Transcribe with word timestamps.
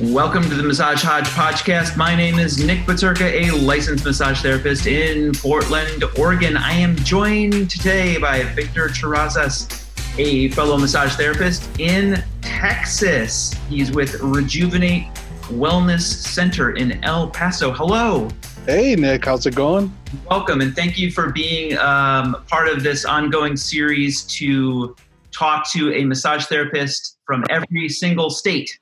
Welcome 0.00 0.42
to 0.48 0.56
the 0.56 0.62
Massage 0.64 1.04
Hodge 1.04 1.28
podcast. 1.28 1.96
My 1.96 2.16
name 2.16 2.40
is 2.40 2.58
Nick 2.66 2.80
Baturka, 2.80 3.30
a 3.30 3.52
licensed 3.52 4.04
massage 4.04 4.42
therapist 4.42 4.88
in 4.88 5.32
Portland, 5.34 6.02
Oregon. 6.18 6.56
I 6.56 6.72
am 6.72 6.96
joined 6.96 7.70
today 7.70 8.18
by 8.18 8.42
Victor 8.42 8.88
Terrazas, 8.88 9.86
a 10.18 10.48
fellow 10.48 10.76
massage 10.76 11.14
therapist 11.14 11.68
in 11.78 12.24
Texas. 12.40 13.54
He's 13.68 13.92
with 13.92 14.20
Rejuvenate 14.20 15.14
Wellness 15.44 16.02
Center 16.02 16.72
in 16.72 17.02
El 17.04 17.30
Paso. 17.30 17.70
Hello. 17.70 18.28
Hey, 18.66 18.96
Nick, 18.96 19.24
how's 19.24 19.46
it 19.46 19.54
going? 19.54 19.96
Welcome, 20.28 20.60
and 20.60 20.74
thank 20.74 20.98
you 20.98 21.12
for 21.12 21.30
being 21.30 21.78
um, 21.78 22.42
part 22.48 22.66
of 22.66 22.82
this 22.82 23.04
ongoing 23.04 23.56
series 23.56 24.24
to 24.24 24.96
talk 25.30 25.70
to 25.70 25.94
a 25.94 26.04
massage 26.04 26.46
therapist 26.46 27.18
from 27.26 27.44
every 27.48 27.88
single 27.88 28.28
state 28.28 28.76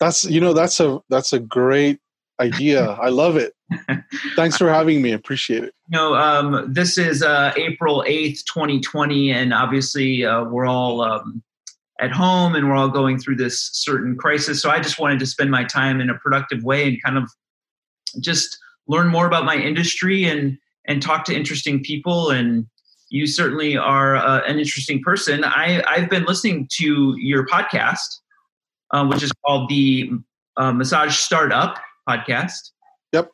that's 0.00 0.24
you 0.24 0.40
know 0.40 0.52
that's 0.52 0.80
a 0.80 1.00
that's 1.08 1.32
a 1.32 1.38
great 1.38 2.00
idea. 2.40 2.84
I 2.84 3.08
love 3.08 3.36
it. 3.36 3.52
Thanks 4.36 4.56
for 4.56 4.68
having 4.68 5.02
me. 5.02 5.12
Appreciate 5.12 5.64
it. 5.64 5.74
no, 5.88 6.14
um, 6.14 6.72
this 6.72 6.98
is 6.98 7.22
uh, 7.22 7.52
April 7.56 8.04
eighth, 8.06 8.44
twenty 8.46 8.80
twenty, 8.80 9.30
and 9.30 9.52
obviously 9.52 10.24
uh, 10.24 10.44
we're 10.44 10.66
all 10.66 11.00
um, 11.00 11.42
at 12.00 12.10
home 12.10 12.54
and 12.54 12.68
we're 12.68 12.76
all 12.76 12.88
going 12.88 13.18
through 13.18 13.36
this 13.36 13.70
certain 13.72 14.16
crisis. 14.16 14.60
So 14.60 14.70
I 14.70 14.80
just 14.80 14.98
wanted 14.98 15.18
to 15.20 15.26
spend 15.26 15.50
my 15.50 15.64
time 15.64 16.00
in 16.00 16.10
a 16.10 16.18
productive 16.18 16.62
way 16.64 16.88
and 16.88 17.02
kind 17.02 17.16
of 17.16 17.30
just 18.20 18.58
learn 18.88 19.08
more 19.08 19.26
about 19.26 19.44
my 19.44 19.56
industry 19.56 20.24
and 20.24 20.58
and 20.86 21.00
talk 21.00 21.24
to 21.24 21.34
interesting 21.34 21.82
people 21.82 22.30
and 22.30 22.66
you 23.10 23.26
certainly 23.26 23.76
are 23.76 24.16
uh, 24.16 24.40
an 24.46 24.58
interesting 24.58 25.00
person. 25.00 25.44
I, 25.44 25.84
I've 25.86 26.10
been 26.10 26.24
listening 26.24 26.68
to 26.72 27.14
your 27.16 27.46
podcast 27.46 28.18
um, 28.90 29.08
which 29.08 29.22
is 29.22 29.32
called 29.44 29.68
the 29.68 30.10
uh, 30.56 30.72
Massage 30.72 31.16
Startup 31.16 31.78
podcast. 32.08 32.70
Yep. 33.12 33.30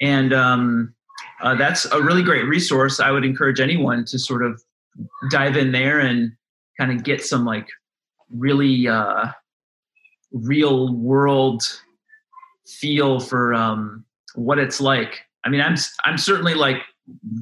And 0.00 0.32
um, 0.32 0.94
uh, 1.40 1.54
that's 1.54 1.84
a 1.86 2.02
really 2.02 2.22
great 2.22 2.46
resource. 2.46 3.00
I 3.00 3.10
would 3.10 3.24
encourage 3.24 3.60
anyone 3.60 4.04
to 4.06 4.18
sort 4.18 4.44
of 4.44 4.62
dive 5.30 5.56
in 5.56 5.72
there 5.72 6.00
and 6.00 6.32
kind 6.78 6.92
of 6.92 7.04
get 7.04 7.24
some 7.24 7.44
like 7.44 7.68
really 8.30 8.88
uh, 8.88 9.26
real 10.32 10.94
world 10.94 11.62
feel 12.66 13.20
for 13.20 13.54
um, 13.54 14.04
what 14.34 14.58
it's 14.58 14.80
like. 14.80 15.20
I 15.44 15.48
mean, 15.48 15.60
I'm 15.60 15.76
I'm 16.04 16.18
certainly 16.18 16.54
like 16.54 16.82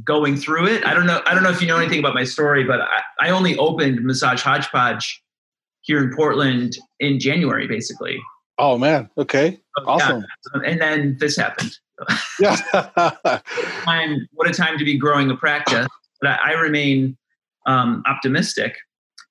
going 0.04 0.36
through 0.36 0.66
it. 0.68 0.86
I 0.86 0.94
don't 0.94 1.06
know. 1.06 1.22
I 1.26 1.34
don't 1.34 1.42
know 1.42 1.50
if 1.50 1.60
you 1.60 1.66
know 1.66 1.78
anything 1.78 1.98
about 1.98 2.14
my 2.14 2.24
story, 2.24 2.64
but 2.64 2.80
I, 2.80 3.00
I 3.20 3.30
only 3.30 3.56
opened 3.58 4.04
Massage 4.04 4.42
Hodgepodge 4.42 5.22
here 5.86 6.02
in 6.02 6.14
Portland 6.14 6.76
in 7.00 7.18
January, 7.18 7.66
basically. 7.66 8.18
Oh 8.58 8.76
man, 8.76 9.08
okay, 9.16 9.58
awesome. 9.86 10.24
Yeah. 10.54 10.70
And 10.70 10.80
then 10.80 11.16
this 11.20 11.36
happened. 11.36 11.78
yeah. 12.40 12.56
time, 13.84 14.28
what 14.32 14.48
a 14.48 14.52
time 14.52 14.78
to 14.78 14.84
be 14.84 14.98
growing 14.98 15.30
a 15.30 15.36
practice. 15.36 15.86
But 16.20 16.30
I, 16.30 16.50
I 16.50 16.52
remain 16.52 17.16
um, 17.66 18.02
optimistic. 18.06 18.76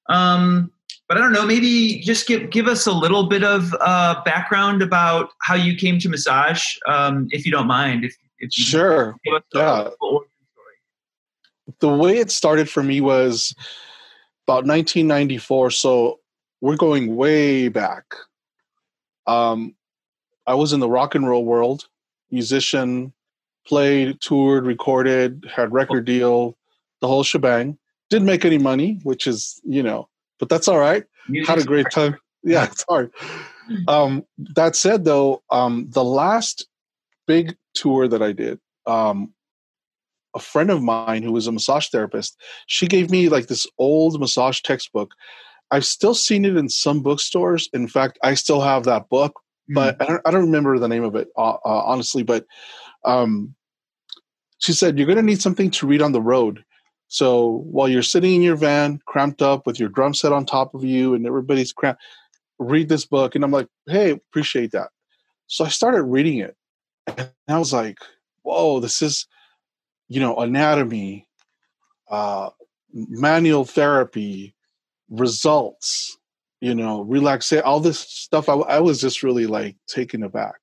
Um, 0.09 0.71
but 1.07 1.17
I 1.17 1.21
don't 1.21 1.33
know. 1.33 1.45
Maybe 1.45 1.99
just 1.99 2.27
give 2.27 2.49
give 2.49 2.67
us 2.67 2.87
a 2.87 2.91
little 2.91 3.27
bit 3.27 3.43
of 3.43 3.75
uh, 3.79 4.21
background 4.23 4.81
about 4.81 5.29
how 5.41 5.55
you 5.55 5.75
came 5.75 5.99
to 5.99 6.09
massage, 6.09 6.63
um, 6.87 7.27
if 7.31 7.45
you 7.45 7.51
don't 7.51 7.67
mind. 7.67 8.05
If, 8.05 8.15
if 8.39 8.57
you 8.57 8.63
sure, 8.63 9.15
yeah. 9.53 9.89
The 11.79 11.89
way 11.89 12.17
it 12.17 12.31
started 12.31 12.69
for 12.69 12.83
me 12.83 13.01
was 13.01 13.53
about 14.47 14.65
1994. 14.65 15.71
So 15.71 16.19
we're 16.61 16.75
going 16.75 17.15
way 17.15 17.67
back. 17.67 18.15
Um, 19.27 19.75
I 20.47 20.53
was 20.53 20.73
in 20.73 20.79
the 20.79 20.89
rock 20.89 21.15
and 21.15 21.27
roll 21.27 21.45
world, 21.45 21.87
musician, 22.31 23.13
played, 23.65 24.19
toured, 24.21 24.65
recorded, 24.65 25.45
had 25.53 25.73
record 25.73 26.05
deal, 26.05 26.57
the 27.01 27.07
whole 27.07 27.23
shebang. 27.23 27.77
Didn't 28.09 28.27
make 28.27 28.45
any 28.45 28.59
money, 28.59 28.99
which 29.03 29.25
is 29.25 29.59
you 29.63 29.81
know, 29.81 30.07
but 30.39 30.49
that's 30.49 30.67
all 30.67 30.77
right. 30.77 31.03
Had 31.47 31.59
a 31.59 31.63
great 31.63 31.87
time. 31.91 32.17
Yeah, 32.47 32.65
it's 32.65 32.85
hard. 32.87 33.11
Um, 33.87 34.23
that 34.37 34.75
said, 34.75 35.03
though, 35.03 35.41
um, 35.49 35.87
the 35.89 36.03
last 36.03 36.67
big 37.25 37.57
tour 37.73 38.07
that 38.07 38.21
I 38.21 38.33
did, 38.33 38.59
um, 38.85 39.33
a 40.35 40.39
friend 40.39 40.69
of 40.69 40.83
mine 40.83 41.23
who 41.23 41.31
was 41.31 41.47
a 41.47 41.51
massage 41.51 41.87
therapist, 41.87 42.39
she 42.67 42.85
gave 42.85 43.09
me 43.09 43.29
like 43.29 43.47
this 43.47 43.65
old 43.79 44.19
massage 44.19 44.61
textbook 44.61 45.15
I've 45.71 45.85
still 45.85 46.15
seen 46.15 46.45
it 46.45 46.55
in 46.55 46.69
some 46.69 47.01
bookstores. 47.01 47.69
In 47.73 47.87
fact, 47.87 48.19
I 48.23 48.33
still 48.35 48.61
have 48.61 48.83
that 48.83 49.09
book, 49.09 49.39
but 49.69 49.97
mm. 49.97 50.01
I, 50.01 50.05
don't, 50.05 50.21
I, 50.25 50.31
don't, 50.31 50.45
remember 50.45 50.77
the 50.77 50.87
name 50.87 51.03
of 51.03 51.15
it 51.15 51.29
uh, 51.37 51.53
uh, 51.53 51.83
honestly. 51.85 52.23
But 52.23 52.45
um, 53.03 53.55
she 54.59 54.73
said 54.73 54.97
you're 54.97 55.07
going 55.07 55.17
to 55.17 55.23
need 55.23 55.41
something 55.41 55.71
to 55.71 55.87
read 55.87 56.01
on 56.01 56.11
the 56.11 56.21
road. 56.21 56.63
So 57.07 57.63
while 57.69 57.87
you're 57.87 58.03
sitting 58.03 58.35
in 58.35 58.41
your 58.41 58.55
van, 58.55 58.99
cramped 59.05 59.41
up 59.41 59.67
with 59.67 59.79
your 59.79 59.89
drum 59.89 60.13
set 60.13 60.33
on 60.33 60.45
top 60.45 60.73
of 60.73 60.83
you, 60.83 61.13
and 61.13 61.25
everybody's 61.25 61.71
cramped, 61.71 62.01
read 62.59 62.89
this 62.89 63.05
book. 63.05 63.35
And 63.35 63.43
I'm 63.43 63.51
like, 63.51 63.67
hey, 63.87 64.11
appreciate 64.11 64.71
that. 64.71 64.89
So 65.47 65.65
I 65.65 65.69
started 65.69 66.03
reading 66.03 66.39
it, 66.39 66.55
and 67.07 67.29
I 67.47 67.59
was 67.59 67.73
like, 67.73 67.99
whoa, 68.41 68.79
this 68.79 69.01
is, 69.01 69.27
you 70.07 70.19
know, 70.19 70.37
anatomy, 70.37 71.27
uh, 72.09 72.49
manual 72.91 73.65
therapy, 73.65 74.54
results, 75.09 76.17
you 76.61 76.75
know, 76.75 77.01
relaxation, 77.01 77.63
all 77.65 77.79
this 77.79 77.99
stuff. 77.99 78.49
I, 78.49 78.53
I, 78.53 78.79
was 78.79 79.01
just 79.01 79.23
really 79.23 79.47
like 79.47 79.75
taken 79.87 80.23
aback. 80.23 80.59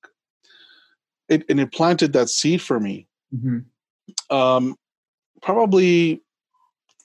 It, 1.29 1.45
and 1.49 1.61
it 1.61 1.73
planted 1.73 2.13
that 2.13 2.29
seed 2.29 2.61
for 2.61 2.81
me. 2.81 3.07
Mm-hmm. 3.35 4.35
Um, 4.35 4.77
probably 5.43 6.23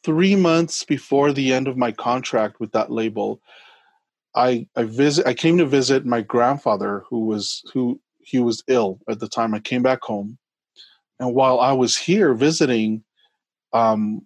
three 0.04 0.36
months 0.36 0.84
before 0.84 1.32
the 1.32 1.54
end 1.54 1.68
of 1.68 1.78
my 1.78 1.92
contract 1.92 2.60
with 2.60 2.72
that 2.72 2.92
label, 2.92 3.42
I 4.36 4.68
I 4.76 4.84
visit. 4.84 5.28
I 5.28 5.34
came 5.34 5.58
to 5.58 5.66
visit 5.66 6.06
my 6.06 6.22
grandfather, 6.22 7.04
who 7.10 7.26
was 7.26 7.64
who 7.74 8.00
he 8.20 8.40
was 8.40 8.64
ill 8.68 9.00
at 9.10 9.20
the 9.20 9.28
time. 9.28 9.54
I 9.54 9.60
came 9.60 9.82
back 9.82 10.02
home, 10.04 10.38
and 11.20 11.34
while 11.34 11.60
I 11.60 11.74
was 11.74 11.98
here 11.98 12.34
visiting, 12.34 13.04
um, 13.74 14.26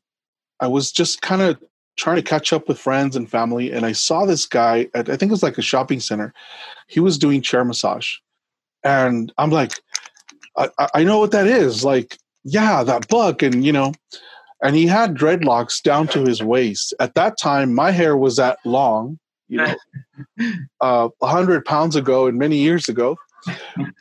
I 0.59 0.67
was 0.67 0.91
just 0.91 1.21
kind 1.21 1.41
of 1.41 1.57
trying 1.97 2.15
to 2.15 2.21
catch 2.21 2.53
up 2.53 2.67
with 2.67 2.79
friends 2.79 3.15
and 3.15 3.29
family, 3.29 3.71
and 3.71 3.85
I 3.85 3.91
saw 3.91 4.25
this 4.25 4.45
guy 4.45 4.87
at 4.93 5.09
I 5.09 5.17
think 5.17 5.29
it 5.29 5.31
was 5.31 5.43
like 5.43 5.57
a 5.57 5.63
shopping 5.63 5.99
center. 5.99 6.33
He 6.87 6.99
was 6.99 7.17
doing 7.17 7.41
chair 7.41 7.63
massage, 7.63 8.15
and 8.83 9.31
I'm 9.37 9.49
like, 9.49 9.73
I, 10.57 10.69
I 10.93 11.03
know 11.03 11.19
what 11.19 11.31
that 11.31 11.47
is. 11.47 11.83
Like, 11.83 12.17
yeah, 12.43 12.83
that 12.83 13.07
book, 13.07 13.41
and 13.41 13.65
you 13.65 13.71
know, 13.71 13.93
and 14.63 14.75
he 14.75 14.87
had 14.87 15.15
dreadlocks 15.15 15.81
down 15.81 16.07
to 16.09 16.23
his 16.23 16.43
waist. 16.43 16.93
At 16.99 17.15
that 17.15 17.37
time, 17.37 17.73
my 17.73 17.91
hair 17.91 18.15
was 18.15 18.35
that 18.35 18.59
long, 18.65 19.19
you 19.47 19.57
know, 19.57 19.75
uh, 20.81 21.09
a 21.21 21.25
uh, 21.25 21.27
hundred 21.27 21.65
pounds 21.65 21.95
ago 21.95 22.27
and 22.27 22.37
many 22.37 22.57
years 22.57 22.87
ago. 22.87 23.17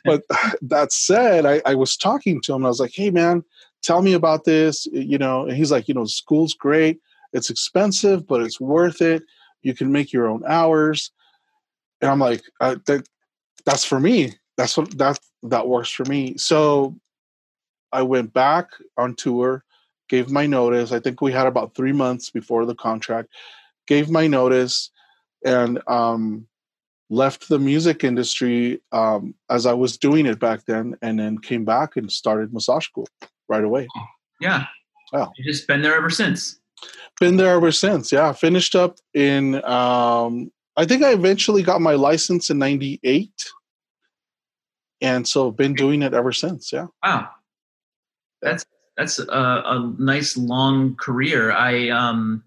But 0.05 0.23
that 0.61 0.91
said, 0.91 1.45
I, 1.45 1.61
I 1.65 1.75
was 1.75 1.97
talking 1.97 2.41
to 2.41 2.53
him. 2.53 2.57
and 2.57 2.65
I 2.65 2.69
was 2.69 2.79
like, 2.79 2.93
"Hey, 2.93 3.09
man, 3.09 3.43
tell 3.81 4.01
me 4.01 4.13
about 4.13 4.45
this." 4.45 4.85
You 4.91 5.17
know, 5.17 5.45
and 5.45 5.55
he's 5.55 5.71
like, 5.71 5.87
"You 5.87 5.93
know, 5.93 6.05
school's 6.05 6.53
great." 6.53 6.99
It's 7.33 7.49
expensive, 7.49 8.27
but 8.27 8.41
it's 8.41 8.59
worth 8.59 9.01
it. 9.01 9.23
You 9.61 9.73
can 9.73 9.91
make 9.91 10.11
your 10.11 10.27
own 10.27 10.43
hours. 10.47 11.11
And 12.01 12.09
I'm 12.09 12.19
like, 12.19 12.41
uh, 12.59 12.77
that 12.87 13.07
that's 13.65 13.85
for 13.85 13.99
me. 13.99 14.33
That's 14.57 14.77
what 14.77 14.97
that 14.97 15.19
that 15.43 15.67
works 15.67 15.89
for 15.89 16.05
me. 16.05 16.37
So 16.37 16.95
I 17.91 18.01
went 18.01 18.33
back 18.33 18.67
on 18.97 19.15
tour, 19.15 19.63
gave 20.09 20.29
my 20.29 20.45
notice. 20.45 20.91
I 20.91 20.99
think 20.99 21.21
we 21.21 21.31
had 21.31 21.47
about 21.47 21.75
three 21.75 21.91
months 21.91 22.29
before 22.29 22.65
the 22.65 22.75
contract. 22.75 23.29
Gave 23.87 24.09
my 24.09 24.27
notice, 24.27 24.91
and 25.45 25.81
um, 25.87 26.47
left 27.09 27.49
the 27.49 27.59
music 27.59 28.03
industry 28.03 28.81
um, 28.91 29.35
as 29.49 29.65
I 29.65 29.73
was 29.73 29.97
doing 29.97 30.25
it 30.25 30.39
back 30.39 30.65
then, 30.65 30.95
and 31.01 31.19
then 31.19 31.37
came 31.37 31.65
back 31.65 31.97
and 31.97 32.11
started 32.11 32.53
massage 32.53 32.85
school 32.85 33.07
right 33.49 33.63
away. 33.63 33.87
Yeah, 34.39 34.65
wow. 35.11 35.31
You've 35.37 35.47
just 35.47 35.67
been 35.67 35.81
there 35.81 35.95
ever 35.95 36.09
since 36.09 36.60
been 37.19 37.37
there 37.37 37.55
ever 37.55 37.71
since. 37.71 38.11
Yeah, 38.11 38.31
finished 38.33 38.75
up 38.75 38.97
in. 39.13 39.63
Um, 39.65 40.51
I 40.77 40.85
think 40.85 41.03
I 41.03 41.11
eventually 41.11 41.63
got 41.63 41.81
my 41.81 41.93
license 41.93 42.49
in 42.49 42.57
'98, 42.57 43.31
and 45.01 45.27
so 45.27 45.51
been 45.51 45.73
doing 45.73 46.01
it 46.01 46.13
ever 46.13 46.31
since. 46.31 46.71
Yeah. 46.71 46.87
Wow, 47.03 47.29
that's 48.41 48.65
that's 48.97 49.19
a, 49.19 49.25
a 49.29 49.93
nice 49.97 50.37
long 50.37 50.95
career. 50.95 51.51
I 51.51 51.89
um, 51.89 52.43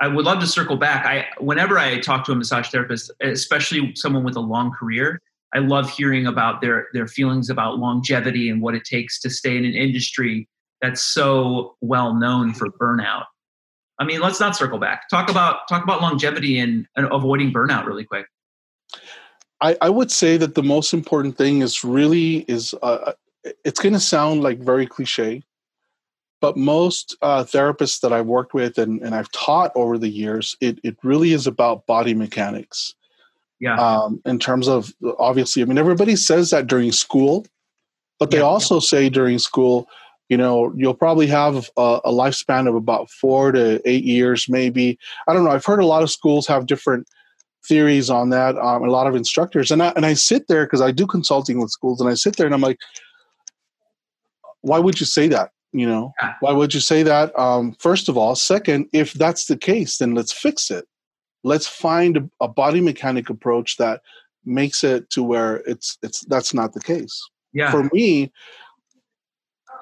I 0.00 0.08
would 0.08 0.24
love 0.24 0.40
to 0.40 0.46
circle 0.46 0.76
back. 0.76 1.06
I 1.06 1.26
whenever 1.38 1.78
I 1.78 1.98
talk 2.00 2.24
to 2.26 2.32
a 2.32 2.34
massage 2.34 2.68
therapist, 2.68 3.10
especially 3.20 3.94
someone 3.94 4.24
with 4.24 4.36
a 4.36 4.40
long 4.40 4.72
career, 4.72 5.20
I 5.54 5.58
love 5.58 5.88
hearing 5.88 6.26
about 6.26 6.60
their 6.60 6.88
their 6.92 7.06
feelings 7.06 7.48
about 7.48 7.78
longevity 7.78 8.50
and 8.50 8.60
what 8.60 8.74
it 8.74 8.84
takes 8.84 9.20
to 9.20 9.30
stay 9.30 9.56
in 9.56 9.64
an 9.64 9.74
industry 9.74 10.48
that's 10.80 11.00
so 11.00 11.76
well 11.80 12.14
known 12.14 12.52
for 12.52 12.68
burnout. 12.70 13.24
I 13.98 14.04
mean, 14.04 14.20
let's 14.20 14.40
not 14.40 14.56
circle 14.56 14.78
back. 14.78 15.08
Talk 15.08 15.30
about 15.30 15.68
talk 15.68 15.82
about 15.84 16.02
longevity 16.02 16.58
and, 16.58 16.86
and 16.96 17.06
avoiding 17.12 17.52
burnout 17.52 17.86
really 17.86 18.04
quick. 18.04 18.26
I, 19.60 19.76
I 19.80 19.88
would 19.88 20.10
say 20.10 20.36
that 20.36 20.54
the 20.54 20.62
most 20.62 20.92
important 20.92 21.38
thing 21.38 21.62
is 21.62 21.84
really 21.84 22.38
is 22.48 22.74
uh, 22.82 23.12
it's 23.64 23.80
going 23.80 23.92
to 23.92 24.00
sound 24.00 24.42
like 24.42 24.58
very 24.58 24.86
cliche, 24.86 25.42
but 26.40 26.56
most 26.56 27.16
uh, 27.22 27.44
therapists 27.44 28.00
that 28.00 28.12
I've 28.12 28.26
worked 28.26 28.52
with 28.52 28.78
and, 28.78 29.00
and 29.00 29.14
I've 29.14 29.30
taught 29.32 29.72
over 29.74 29.96
the 29.96 30.08
years, 30.08 30.56
it, 30.60 30.78
it 30.82 30.96
really 31.02 31.32
is 31.32 31.46
about 31.46 31.86
body 31.86 32.14
mechanics. 32.14 32.94
Yeah. 33.60 33.78
Um, 33.78 34.20
in 34.26 34.38
terms 34.38 34.68
of 34.68 34.92
obviously, 35.18 35.62
I 35.62 35.64
mean, 35.66 35.78
everybody 35.78 36.16
says 36.16 36.50
that 36.50 36.66
during 36.66 36.92
school, 36.92 37.46
but 38.18 38.30
they 38.30 38.38
yeah. 38.38 38.42
also 38.44 38.80
say 38.80 39.08
during 39.08 39.38
school, 39.38 39.88
you 40.28 40.36
know, 40.36 40.72
you'll 40.76 40.94
probably 40.94 41.26
have 41.26 41.70
a, 41.76 42.00
a, 42.04 42.10
lifespan 42.10 42.66
of 42.66 42.74
about 42.74 43.10
four 43.10 43.52
to 43.52 43.80
eight 43.84 44.04
years, 44.04 44.48
maybe. 44.48 44.98
I 45.28 45.34
don't 45.34 45.44
know. 45.44 45.50
I've 45.50 45.64
heard 45.64 45.80
a 45.80 45.86
lot 45.86 46.02
of 46.02 46.10
schools 46.10 46.46
have 46.46 46.66
different 46.66 47.06
theories 47.66 48.08
on 48.08 48.30
that. 48.30 48.56
Um, 48.56 48.84
a 48.84 48.90
lot 48.90 49.06
of 49.06 49.14
instructors, 49.14 49.70
and 49.70 49.82
I 49.82 49.92
and 49.96 50.06
I 50.06 50.14
sit 50.14 50.48
there 50.48 50.64
because 50.64 50.80
I 50.80 50.90
do 50.90 51.06
consulting 51.06 51.60
with 51.60 51.70
schools, 51.70 52.00
and 52.00 52.08
I 52.08 52.14
sit 52.14 52.36
there 52.36 52.46
and 52.46 52.54
I'm 52.54 52.62
like, 52.62 52.78
why 54.62 54.78
would 54.78 54.98
you 54.98 55.06
say 55.06 55.28
that? 55.28 55.50
You 55.72 55.86
know, 55.86 56.12
why 56.40 56.52
would 56.52 56.72
you 56.72 56.80
say 56.80 57.02
that? 57.02 57.36
Um, 57.38 57.76
first 57.78 58.08
of 58.08 58.16
all, 58.16 58.34
second, 58.34 58.88
if 58.92 59.12
that's 59.12 59.46
the 59.46 59.56
case, 59.56 59.98
then 59.98 60.14
let's 60.14 60.32
fix 60.32 60.70
it. 60.70 60.86
Let's 61.42 61.66
find 61.66 62.16
a, 62.16 62.30
a 62.40 62.48
body 62.48 62.80
mechanic 62.80 63.28
approach 63.28 63.76
that 63.76 64.00
makes 64.46 64.84
it 64.84 65.10
to 65.10 65.22
where 65.22 65.56
it's 65.66 65.98
it's 66.02 66.20
that's 66.26 66.54
not 66.54 66.72
the 66.72 66.80
case. 66.80 67.20
Yeah. 67.52 67.70
For 67.70 67.88
me, 67.92 68.32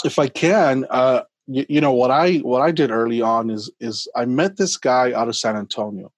if 0.04 0.18
I 0.18 0.28
can, 0.28 0.86
uh, 0.90 1.22
you, 1.46 1.66
you 1.68 1.80
know 1.80 1.92
what 1.92 2.10
I 2.10 2.36
what 2.38 2.62
I 2.62 2.70
did 2.70 2.90
early 2.90 3.20
on 3.20 3.50
is 3.50 3.70
is 3.80 4.08
I 4.14 4.24
met 4.24 4.56
this 4.56 4.76
guy 4.76 5.12
out 5.12 5.28
of 5.28 5.36
San 5.36 5.56
Antonio 5.56 6.12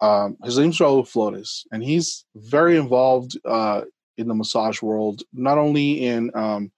um, 0.00 0.36
his 0.44 0.58
name's 0.58 0.78
Raul 0.78 1.06
Flores, 1.06 1.66
and 1.72 1.82
he's 1.82 2.24
very 2.34 2.76
involved 2.76 3.38
uh, 3.44 3.82
in 4.18 4.28
the 4.28 4.34
massage 4.34 4.82
world, 4.82 5.22
not 5.32 5.58
only 5.58 6.04
in 6.04 6.30
um, 6.34 6.70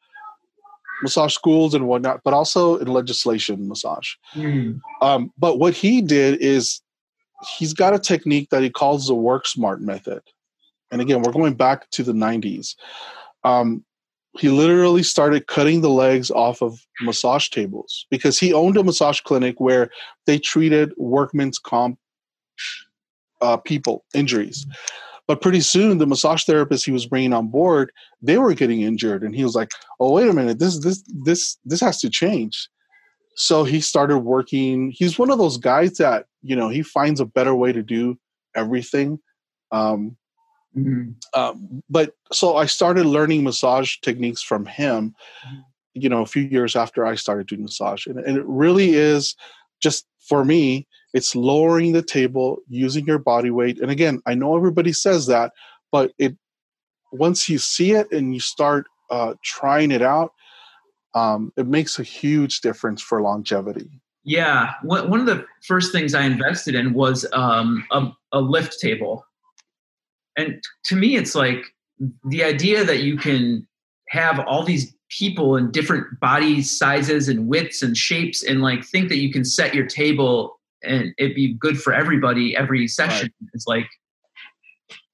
massage 1.02 1.34
schools 1.34 1.74
and 1.74 1.88
whatnot, 1.88 2.20
but 2.24 2.34
also 2.34 2.76
in 2.76 2.88
legislation 2.88 3.68
massage. 3.68 4.14
Mm. 4.34 4.80
Um, 5.02 5.32
but 5.36 5.58
what 5.58 5.74
he 5.74 6.00
did 6.00 6.40
is 6.40 6.80
he's 7.56 7.72
got 7.72 7.94
a 7.94 7.98
technique 7.98 8.50
that 8.50 8.62
he 8.62 8.70
calls 8.70 9.06
the 9.06 9.14
work 9.14 9.46
smart 9.46 9.80
method. 9.80 10.22
And 10.90 11.00
again, 11.00 11.22
we're 11.22 11.32
going 11.32 11.54
back 11.54 11.90
to 11.90 12.02
the 12.02 12.12
90s. 12.12 12.74
Um, 13.44 13.84
he 14.38 14.48
literally 14.48 15.02
started 15.02 15.46
cutting 15.46 15.80
the 15.80 15.90
legs 15.90 16.30
off 16.30 16.62
of 16.62 16.86
massage 17.00 17.48
tables 17.48 18.06
because 18.10 18.38
he 18.38 18.52
owned 18.52 18.76
a 18.76 18.84
massage 18.84 19.20
clinic 19.20 19.60
where 19.60 19.90
they 20.26 20.38
treated 20.38 20.92
workman's 20.96 21.58
comp 21.58 21.98
uh, 23.40 23.56
people 23.56 24.04
injuries. 24.14 24.66
But 25.26 25.42
pretty 25.42 25.60
soon, 25.60 25.98
the 25.98 26.06
massage 26.06 26.44
therapists 26.44 26.84
he 26.84 26.92
was 26.92 27.06
bringing 27.06 27.34
on 27.34 27.48
board, 27.48 27.92
they 28.22 28.38
were 28.38 28.54
getting 28.54 28.80
injured, 28.80 29.22
and 29.22 29.34
he 29.34 29.44
was 29.44 29.54
like, 29.54 29.70
"Oh, 30.00 30.12
wait 30.12 30.28
a 30.28 30.32
minute! 30.32 30.58
This, 30.58 30.78
this, 30.78 31.04
this, 31.06 31.58
this 31.66 31.80
has 31.80 32.00
to 32.00 32.08
change." 32.08 32.68
So 33.34 33.64
he 33.64 33.80
started 33.80 34.20
working. 34.20 34.90
He's 34.90 35.18
one 35.18 35.30
of 35.30 35.38
those 35.38 35.58
guys 35.58 35.98
that 35.98 36.26
you 36.42 36.56
know 36.56 36.70
he 36.70 36.82
finds 36.82 37.20
a 37.20 37.26
better 37.26 37.54
way 37.54 37.72
to 37.72 37.82
do 37.82 38.18
everything. 38.54 39.18
Um, 39.70 40.16
mm-hmm. 40.86 41.40
um, 41.40 41.82
but 41.88 42.14
so 42.32 42.56
I 42.56 42.66
started 42.66 43.06
learning 43.06 43.44
massage 43.44 43.96
techniques 44.02 44.42
from 44.42 44.66
him. 44.66 45.14
Mm-hmm. 45.46 45.60
You 45.94 46.08
know, 46.08 46.22
a 46.22 46.26
few 46.26 46.42
years 46.42 46.76
after 46.76 47.04
I 47.04 47.16
started 47.16 47.48
doing 47.48 47.62
massage, 47.62 48.06
and, 48.06 48.18
and 48.20 48.36
it 48.36 48.44
really 48.46 48.94
is 48.94 49.34
just 49.80 50.06
for 50.28 50.44
me 50.44 50.86
it's 51.14 51.34
lowering 51.34 51.92
the 51.92 52.02
table 52.02 52.58
using 52.68 53.06
your 53.06 53.18
body 53.18 53.50
weight 53.50 53.80
and 53.80 53.90
again 53.90 54.20
i 54.26 54.34
know 54.34 54.56
everybody 54.56 54.92
says 54.92 55.26
that 55.26 55.52
but 55.90 56.12
it 56.18 56.36
once 57.12 57.48
you 57.48 57.58
see 57.58 57.92
it 57.92 58.10
and 58.12 58.34
you 58.34 58.40
start 58.40 58.86
uh, 59.10 59.34
trying 59.42 59.90
it 59.90 60.02
out 60.02 60.32
um, 61.14 61.50
it 61.56 61.66
makes 61.66 61.98
a 61.98 62.02
huge 62.02 62.60
difference 62.60 63.00
for 63.00 63.22
longevity 63.22 64.00
yeah 64.24 64.72
one 64.82 65.20
of 65.20 65.26
the 65.26 65.44
first 65.66 65.92
things 65.92 66.14
i 66.14 66.22
invested 66.22 66.74
in 66.74 66.92
was 66.92 67.26
um, 67.32 67.84
a, 67.90 68.10
a 68.32 68.40
lift 68.40 68.78
table 68.80 69.24
and 70.38 70.62
to 70.84 70.96
me 70.96 71.16
it's 71.16 71.34
like 71.34 71.62
the 72.24 72.42
idea 72.44 72.84
that 72.84 73.00
you 73.00 73.18
can 73.18 73.66
have 74.08 74.40
all 74.40 74.62
these 74.62 74.94
people 75.10 75.56
in 75.56 75.70
different 75.70 76.20
body 76.20 76.62
sizes 76.62 77.28
and 77.28 77.48
widths 77.48 77.82
and 77.82 77.96
shapes 77.96 78.42
and 78.42 78.62
like 78.62 78.84
think 78.84 79.08
that 79.08 79.16
you 79.16 79.32
can 79.32 79.44
set 79.44 79.74
your 79.74 79.86
table 79.86 80.58
and 80.82 81.12
it'd 81.18 81.34
be 81.34 81.54
good 81.54 81.80
for 81.80 81.92
everybody 81.92 82.56
every 82.56 82.86
session. 82.86 83.30
Right. 83.40 83.50
it's 83.52 83.66
like 83.66 83.86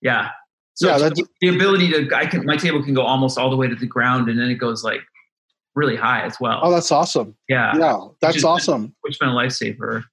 yeah. 0.03 0.31
So 0.75 0.89
yeah, 0.89 0.99
that's, 0.99 1.23
the 1.41 1.49
ability 1.49 1.89
to 1.93 2.15
i 2.15 2.27
can 2.27 2.45
my 2.45 2.57
table 2.57 2.83
can 2.83 2.95
go 2.95 3.03
almost 3.03 3.39
all 3.39 3.51
the 3.51 3.57
way 3.57 3.69
to 3.69 3.77
the 3.77 3.87
ground 3.87 4.29
and 4.29 4.39
then 4.39 4.51
it 4.51 4.57
goes 4.57 4.85
like 4.85 5.01
really 5.75 5.97
high 5.97 6.23
as 6.23 6.39
well. 6.41 6.61
Oh 6.63 6.71
that's 6.71 6.91
awesome. 6.91 7.37
Yeah. 7.49 7.77
Yeah 7.77 7.99
that's 8.21 8.37
which 8.37 8.45
awesome. 8.45 8.83
been, 8.83 8.95
which 9.03 9.19
been 9.19 9.29
a 9.31 9.33
lifesaver. 9.33 10.05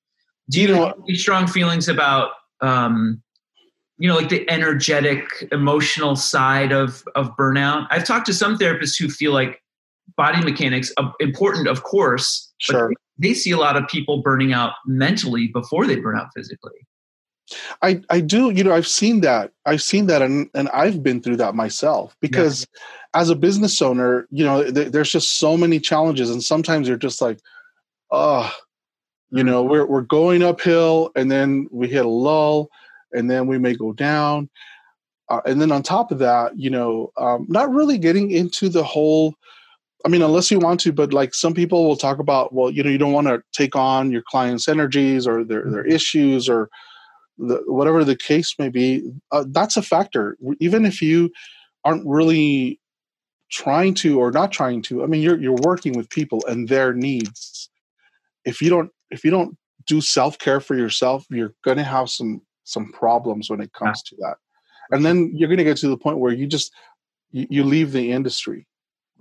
Do 0.49 0.61
you, 0.61 0.67
you 0.67 0.73
know 0.73 0.85
have 0.87 0.95
any 1.07 1.17
strong 1.17 1.47
feelings 1.47 1.87
about 1.87 2.31
um 2.61 3.21
you 4.01 4.07
know 4.07 4.15
like 4.15 4.29
the 4.29 4.49
energetic 4.49 5.47
emotional 5.51 6.15
side 6.15 6.71
of 6.71 7.03
of 7.13 7.29
burnout. 7.37 7.85
I've 7.91 8.03
talked 8.03 8.25
to 8.25 8.33
some 8.33 8.57
therapists 8.57 8.99
who 8.99 9.09
feel 9.09 9.31
like 9.31 9.61
body 10.17 10.43
mechanics 10.43 10.91
uh, 10.97 11.11
important 11.19 11.67
of 11.67 11.83
course 11.83 12.51
sure. 12.57 12.89
they, 13.19 13.29
they 13.29 13.33
see 13.35 13.51
a 13.51 13.57
lot 13.57 13.77
of 13.77 13.87
people 13.87 14.23
burning 14.23 14.53
out 14.53 14.73
mentally 14.87 15.47
before 15.53 15.85
they 15.85 15.97
burn 15.97 16.17
out 16.17 16.29
physically. 16.35 16.73
I, 17.83 18.01
I 18.09 18.21
do 18.21 18.49
you 18.49 18.63
know 18.63 18.73
i've 18.73 18.87
seen 18.87 19.21
that. 19.21 19.51
I've 19.67 19.83
seen 19.83 20.07
that 20.07 20.23
and, 20.23 20.49
and 20.55 20.67
i've 20.69 21.03
been 21.03 21.21
through 21.21 21.37
that 21.37 21.53
myself 21.53 22.15
because 22.21 22.65
yeah. 22.73 23.21
as 23.21 23.29
a 23.29 23.35
business 23.35 23.83
owner 23.83 24.25
you 24.31 24.43
know 24.43 24.63
th- 24.63 24.91
there's 24.91 25.11
just 25.11 25.37
so 25.37 25.55
many 25.55 25.79
challenges 25.79 26.31
and 26.31 26.43
sometimes 26.43 26.87
you're 26.87 26.97
just 26.97 27.21
like 27.21 27.39
oh 28.09 28.51
you 29.29 29.43
know 29.43 29.61
we're, 29.61 29.85
we're 29.85 30.01
going 30.01 30.41
uphill 30.41 31.11
and 31.15 31.29
then 31.29 31.67
we 31.71 31.87
hit 31.87 32.05
a 32.05 32.09
lull 32.09 32.69
and 33.13 33.29
then 33.29 33.47
we 33.47 33.57
may 33.57 33.75
go 33.75 33.93
down 33.93 34.49
uh, 35.29 35.41
and 35.45 35.61
then 35.61 35.71
on 35.71 35.83
top 35.83 36.11
of 36.11 36.19
that 36.19 36.57
you 36.57 36.69
know 36.69 37.11
um, 37.17 37.45
not 37.49 37.71
really 37.71 37.97
getting 37.97 38.31
into 38.31 38.69
the 38.69 38.83
whole 38.83 39.35
I 40.05 40.09
mean, 40.09 40.21
unless 40.21 40.49
you 40.49 40.59
want 40.59 40.79
to, 40.81 40.91
but 40.91 41.13
like 41.13 41.33
some 41.33 41.53
people 41.53 41.87
will 41.87 41.95
talk 41.95 42.19
about, 42.19 42.53
well, 42.53 42.71
you 42.71 42.83
know, 42.83 42.89
you 42.89 42.97
don't 42.97 43.13
want 43.13 43.27
to 43.27 43.43
take 43.53 43.75
on 43.75 44.11
your 44.11 44.23
client's 44.23 44.67
energies 44.67 45.27
or 45.27 45.43
their, 45.43 45.63
their 45.65 45.83
mm-hmm. 45.83 45.91
issues 45.91 46.49
or 46.49 46.69
the, 47.37 47.61
whatever 47.65 48.03
the 48.03 48.15
case 48.15 48.55
may 48.57 48.69
be. 48.69 49.11
Uh, 49.31 49.45
that's 49.49 49.77
a 49.77 49.81
factor. 49.81 50.37
Even 50.59 50.85
if 50.85 51.01
you 51.01 51.31
aren't 51.83 52.07
really 52.07 52.79
trying 53.51 53.93
to 53.95 54.19
or 54.19 54.31
not 54.31 54.51
trying 54.51 54.81
to, 54.83 55.03
I 55.03 55.07
mean, 55.07 55.21
you're 55.21 55.39
you're 55.39 55.57
working 55.61 55.93
with 55.93 56.09
people 56.09 56.43
and 56.47 56.67
their 56.67 56.93
needs. 56.93 57.69
If 58.45 58.61
you 58.61 58.69
don't 58.69 58.91
if 59.11 59.23
you 59.23 59.31
don't 59.31 59.57
do 59.85 60.01
self 60.01 60.39
care 60.39 60.59
for 60.59 60.75
yourself, 60.75 61.25
you're 61.29 61.53
going 61.63 61.77
to 61.77 61.83
have 61.83 62.09
some 62.09 62.41
some 62.63 62.91
problems 62.91 63.49
when 63.49 63.61
it 63.61 63.73
comes 63.73 64.01
yeah. 64.05 64.09
to 64.09 64.15
that, 64.21 64.95
and 64.95 65.05
then 65.05 65.31
you're 65.33 65.49
going 65.49 65.57
to 65.57 65.63
get 65.63 65.77
to 65.77 65.87
the 65.87 65.97
point 65.97 66.19
where 66.19 66.33
you 66.33 66.47
just 66.47 66.73
you, 67.31 67.47
you 67.49 67.63
leave 67.63 67.91
the 67.91 68.11
industry 68.11 68.67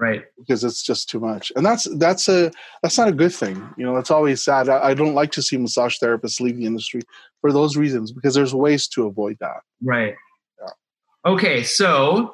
right. 0.00 0.23
because 0.38 0.64
it's 0.64 0.82
just 0.82 1.09
too 1.09 1.20
much. 1.20 1.52
And 1.54 1.64
that's 1.64 1.85
that's 1.99 2.28
a 2.28 2.50
that's 2.82 2.99
not 2.99 3.09
a 3.09 3.12
good 3.12 3.32
thing. 3.32 3.56
You 3.76 3.85
know 3.85 3.94
that's 3.94 4.11
always 4.11 4.42
sad. 4.42 4.68
I, 4.68 4.88
I, 4.88 4.94
don't 4.94 5.14
like 5.14 5.30
to 5.32 5.42
see 5.42 5.56
massage 5.56 5.99
therapists 6.02 6.40
leave 6.40 6.56
the 6.56 6.66
industry 6.66 7.02
for 7.40 7.52
those 7.52 7.76
reasons 7.76 8.11
because 8.11 8.35
there's 8.35 8.54
ways 8.54 8.88
to 8.88 9.06
avoid 9.06 9.37
that. 9.40 9.61
Right. 9.82 10.14
Yeah. 10.61 11.30
okay 11.30 11.62
so 11.62 12.32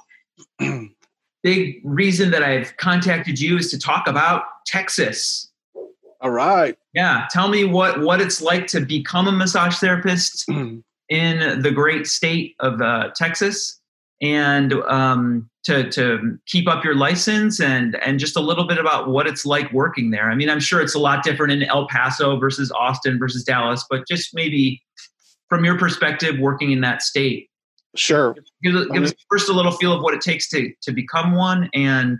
big 1.42 1.80
reason 1.84 2.30
that 2.30 2.42
i've 2.42 2.76
contacted 2.76 3.40
you 3.40 3.58
is 3.58 3.70
to 3.70 3.78
talk 3.78 4.06
about 4.06 4.44
texas. 4.66 5.50
All 6.20 6.30
right. 6.30 6.76
Yeah 6.94 7.26
tell 7.30 7.48
me 7.48 7.64
what 7.64 8.00
what 8.00 8.20
it's 8.20 8.40
like 8.40 8.66
to 8.68 8.80
become 8.80 9.28
a 9.28 9.32
massage 9.32 9.76
therapist 9.76 10.48
in 11.08 11.62
the 11.62 11.70
great 11.70 12.06
state 12.06 12.56
of 12.60 12.80
uh, 12.80 13.10
texas 13.14 13.80
and 14.22 14.72
um, 14.72 15.48
to 15.64 15.90
to 15.90 16.38
keep 16.46 16.68
up 16.68 16.84
your 16.84 16.94
license 16.94 17.60
and 17.60 17.96
and 17.96 18.18
just 18.18 18.36
a 18.36 18.40
little 18.40 18.66
bit 18.66 18.78
about 18.78 19.10
what 19.10 19.26
it's 19.26 19.44
like 19.44 19.70
working 19.72 20.10
there. 20.10 20.30
I 20.30 20.34
mean, 20.34 20.48
I'm 20.48 20.60
sure 20.60 20.80
it's 20.80 20.94
a 20.94 20.98
lot 20.98 21.22
different 21.22 21.52
in 21.52 21.64
El 21.64 21.86
Paso 21.88 22.38
versus 22.38 22.72
Austin 22.72 23.18
versus 23.18 23.44
Dallas, 23.44 23.84
but 23.90 24.06
just 24.08 24.34
maybe 24.34 24.82
from 25.48 25.64
your 25.64 25.78
perspective, 25.78 26.38
working 26.38 26.72
in 26.72 26.80
that 26.80 27.02
state. 27.02 27.50
Sure. 27.94 28.34
Give, 28.62 28.74
give 28.74 28.90
I 28.90 28.94
mean, 28.94 29.04
us 29.04 29.14
first 29.30 29.48
a 29.48 29.52
little 29.52 29.72
feel 29.72 29.92
of 29.92 30.02
what 30.02 30.14
it 30.14 30.20
takes 30.20 30.48
to 30.50 30.72
to 30.82 30.92
become 30.92 31.34
one, 31.34 31.68
and 31.74 32.18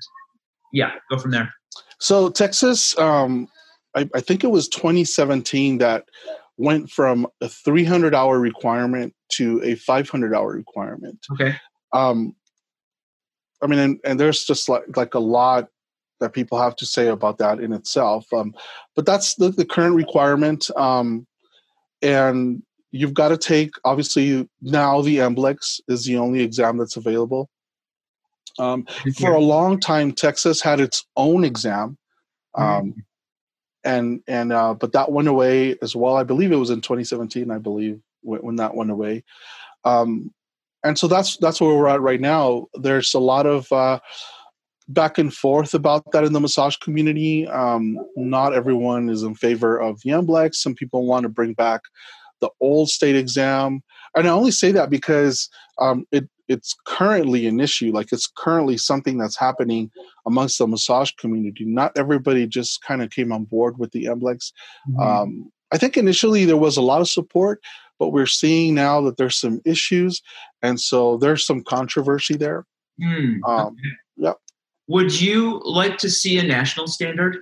yeah, 0.72 0.92
go 1.10 1.18
from 1.18 1.30
there. 1.30 1.52
So 1.98 2.28
Texas, 2.28 2.96
um, 2.98 3.48
I, 3.94 4.08
I 4.14 4.20
think 4.20 4.44
it 4.44 4.50
was 4.50 4.68
2017 4.68 5.78
that 5.78 6.04
went 6.56 6.90
from 6.90 7.26
a 7.40 7.48
300 7.48 8.14
hour 8.14 8.38
requirement 8.38 9.14
to 9.32 9.62
a 9.62 9.74
500 9.74 10.34
hour 10.34 10.50
requirement. 10.52 11.18
Okay. 11.32 11.56
Um, 11.92 12.34
I 13.62 13.66
mean, 13.66 13.78
and, 13.78 14.00
and 14.04 14.20
there's 14.20 14.44
just 14.44 14.68
like 14.68 14.96
like 14.96 15.14
a 15.14 15.18
lot 15.18 15.68
that 16.20 16.32
people 16.32 16.58
have 16.58 16.76
to 16.76 16.86
say 16.86 17.08
about 17.08 17.38
that 17.38 17.60
in 17.60 17.72
itself. 17.72 18.26
Um, 18.32 18.54
but 18.94 19.06
that's 19.06 19.34
the, 19.34 19.50
the 19.50 19.64
current 19.64 19.94
requirement. 19.94 20.70
Um, 20.76 21.26
and 22.02 22.62
you've 22.90 23.14
got 23.14 23.28
to 23.28 23.36
take 23.36 23.72
obviously 23.84 24.48
now 24.62 25.02
the 25.02 25.18
MBLEx 25.18 25.80
is 25.88 26.04
the 26.04 26.16
only 26.16 26.42
exam 26.42 26.78
that's 26.78 26.96
available. 26.96 27.50
Um, 28.58 28.86
for 29.18 29.32
a 29.32 29.40
long 29.40 29.78
time, 29.78 30.12
Texas 30.12 30.62
had 30.62 30.80
its 30.80 31.04
own 31.16 31.44
exam, 31.44 31.98
um, 32.54 32.64
mm-hmm. 32.64 33.00
And 33.86 34.20
and 34.26 34.52
uh, 34.52 34.74
but 34.74 34.92
that 34.92 35.12
went 35.12 35.28
away 35.28 35.76
as 35.80 35.94
well. 35.94 36.16
I 36.16 36.24
believe 36.24 36.50
it 36.50 36.56
was 36.56 36.70
in 36.70 36.80
2017. 36.80 37.50
I 37.50 37.58
believe 37.58 38.00
when, 38.22 38.40
when 38.40 38.56
that 38.56 38.74
went 38.74 38.90
away, 38.90 39.22
um, 39.84 40.34
and 40.82 40.98
so 40.98 41.06
that's 41.06 41.36
that's 41.36 41.60
where 41.60 41.74
we're 41.74 41.88
at 41.88 42.00
right 42.00 42.20
now. 42.20 42.66
There's 42.74 43.14
a 43.14 43.20
lot 43.20 43.46
of 43.46 43.70
uh, 43.72 44.00
back 44.88 45.18
and 45.18 45.32
forth 45.32 45.72
about 45.72 46.10
that 46.12 46.24
in 46.24 46.32
the 46.32 46.40
massage 46.40 46.76
community. 46.76 47.46
Um, 47.46 47.96
not 48.16 48.54
everyone 48.54 49.08
is 49.08 49.22
in 49.22 49.36
favor 49.36 49.80
of 49.80 50.00
the 50.02 50.10
MBLEx. 50.10 50.56
Some 50.56 50.74
people 50.74 51.06
want 51.06 51.22
to 51.22 51.28
bring 51.28 51.54
back 51.54 51.82
the 52.40 52.50
old 52.60 52.88
state 52.88 53.14
exam, 53.14 53.82
and 54.16 54.26
I 54.26 54.30
only 54.30 54.50
say 54.50 54.72
that 54.72 54.90
because 54.90 55.48
um, 55.80 56.06
it 56.10 56.28
it's 56.48 56.74
currently 56.84 57.46
an 57.46 57.60
issue. 57.60 57.92
Like 57.92 58.12
it's 58.12 58.26
currently 58.26 58.76
something 58.76 59.18
that's 59.18 59.38
happening 59.38 59.90
amongst 60.26 60.58
the 60.58 60.66
massage 60.66 61.10
community. 61.12 61.64
Not 61.64 61.96
everybody 61.96 62.46
just 62.46 62.82
kind 62.82 63.02
of 63.02 63.10
came 63.10 63.32
on 63.32 63.44
board 63.44 63.78
with 63.78 63.92
the 63.92 64.04
MBLEx. 64.04 64.52
Mm-hmm. 64.90 65.00
Um, 65.00 65.52
I 65.72 65.78
think 65.78 65.96
initially 65.96 66.44
there 66.44 66.56
was 66.56 66.76
a 66.76 66.82
lot 66.82 67.00
of 67.00 67.08
support, 67.08 67.60
but 67.98 68.10
we're 68.10 68.26
seeing 68.26 68.74
now 68.74 69.00
that 69.02 69.16
there's 69.16 69.36
some 69.36 69.60
issues, 69.64 70.22
and 70.62 70.80
so 70.80 71.16
there's 71.16 71.44
some 71.44 71.62
controversy 71.64 72.36
there. 72.36 72.64
Mm, 73.02 73.40
um, 73.46 73.66
okay. 73.66 73.88
Yep. 74.18 74.38
Would 74.88 75.20
you 75.20 75.60
like 75.64 75.98
to 75.98 76.10
see 76.10 76.38
a 76.38 76.42
national 76.42 76.86
standard? 76.86 77.38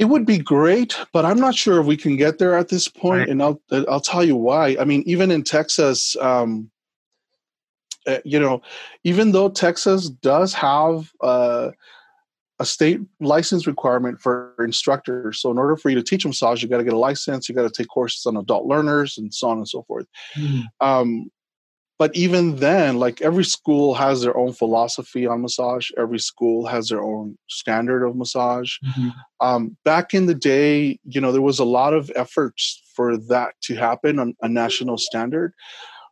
It 0.00 0.08
would 0.08 0.24
be 0.24 0.38
great, 0.38 0.96
but 1.12 1.26
I'm 1.26 1.38
not 1.38 1.54
sure 1.54 1.78
if 1.78 1.84
we 1.84 1.94
can 1.94 2.16
get 2.16 2.38
there 2.38 2.56
at 2.56 2.68
this 2.70 2.88
point, 2.88 3.20
right. 3.20 3.28
and 3.28 3.42
I'll 3.42 3.60
I'll 3.70 4.00
tell 4.00 4.24
you 4.24 4.34
why. 4.34 4.74
I 4.80 4.84
mean, 4.86 5.02
even 5.04 5.30
in 5.30 5.44
Texas, 5.44 6.16
um, 6.16 6.70
uh, 8.06 8.16
you 8.24 8.40
know, 8.40 8.62
even 9.04 9.32
though 9.32 9.50
Texas 9.50 10.08
does 10.08 10.54
have 10.54 11.12
uh, 11.20 11.72
a 12.58 12.64
state 12.64 13.00
license 13.20 13.66
requirement 13.66 14.22
for 14.22 14.54
instructors, 14.60 15.38
so 15.42 15.50
in 15.50 15.58
order 15.58 15.76
for 15.76 15.90
you 15.90 15.96
to 15.96 16.02
teach 16.02 16.24
massage, 16.24 16.62
you 16.62 16.68
got 16.70 16.78
to 16.78 16.84
get 16.84 16.94
a 16.94 16.98
license, 16.98 17.46
you 17.46 17.54
got 17.54 17.70
to 17.70 17.70
take 17.70 17.88
courses 17.88 18.24
on 18.24 18.38
adult 18.38 18.64
learners, 18.64 19.18
and 19.18 19.34
so 19.34 19.50
on 19.50 19.58
and 19.58 19.68
so 19.68 19.82
forth. 19.82 20.06
Mm. 20.34 20.62
Um, 20.80 21.30
but 22.00 22.16
even 22.16 22.56
then 22.56 22.98
like 22.98 23.20
every 23.20 23.44
school 23.44 23.92
has 23.92 24.22
their 24.22 24.34
own 24.34 24.54
philosophy 24.54 25.26
on 25.26 25.42
massage. 25.42 25.90
Every 25.98 26.18
school 26.18 26.66
has 26.66 26.88
their 26.88 27.02
own 27.02 27.36
standard 27.50 28.06
of 28.06 28.16
massage. 28.16 28.78
Mm-hmm. 28.88 29.10
um, 29.40 29.76
back 29.84 30.14
in 30.14 30.24
the 30.24 30.34
day 30.34 30.98
you 31.04 31.20
know 31.20 31.30
there 31.30 31.42
was 31.42 31.58
a 31.58 31.64
lot 31.64 31.92
of 31.92 32.10
efforts 32.16 32.82
for 32.96 33.18
that 33.18 33.52
to 33.64 33.74
happen 33.74 34.18
on 34.18 34.34
a 34.40 34.48
national 34.48 34.96
standard 34.96 35.52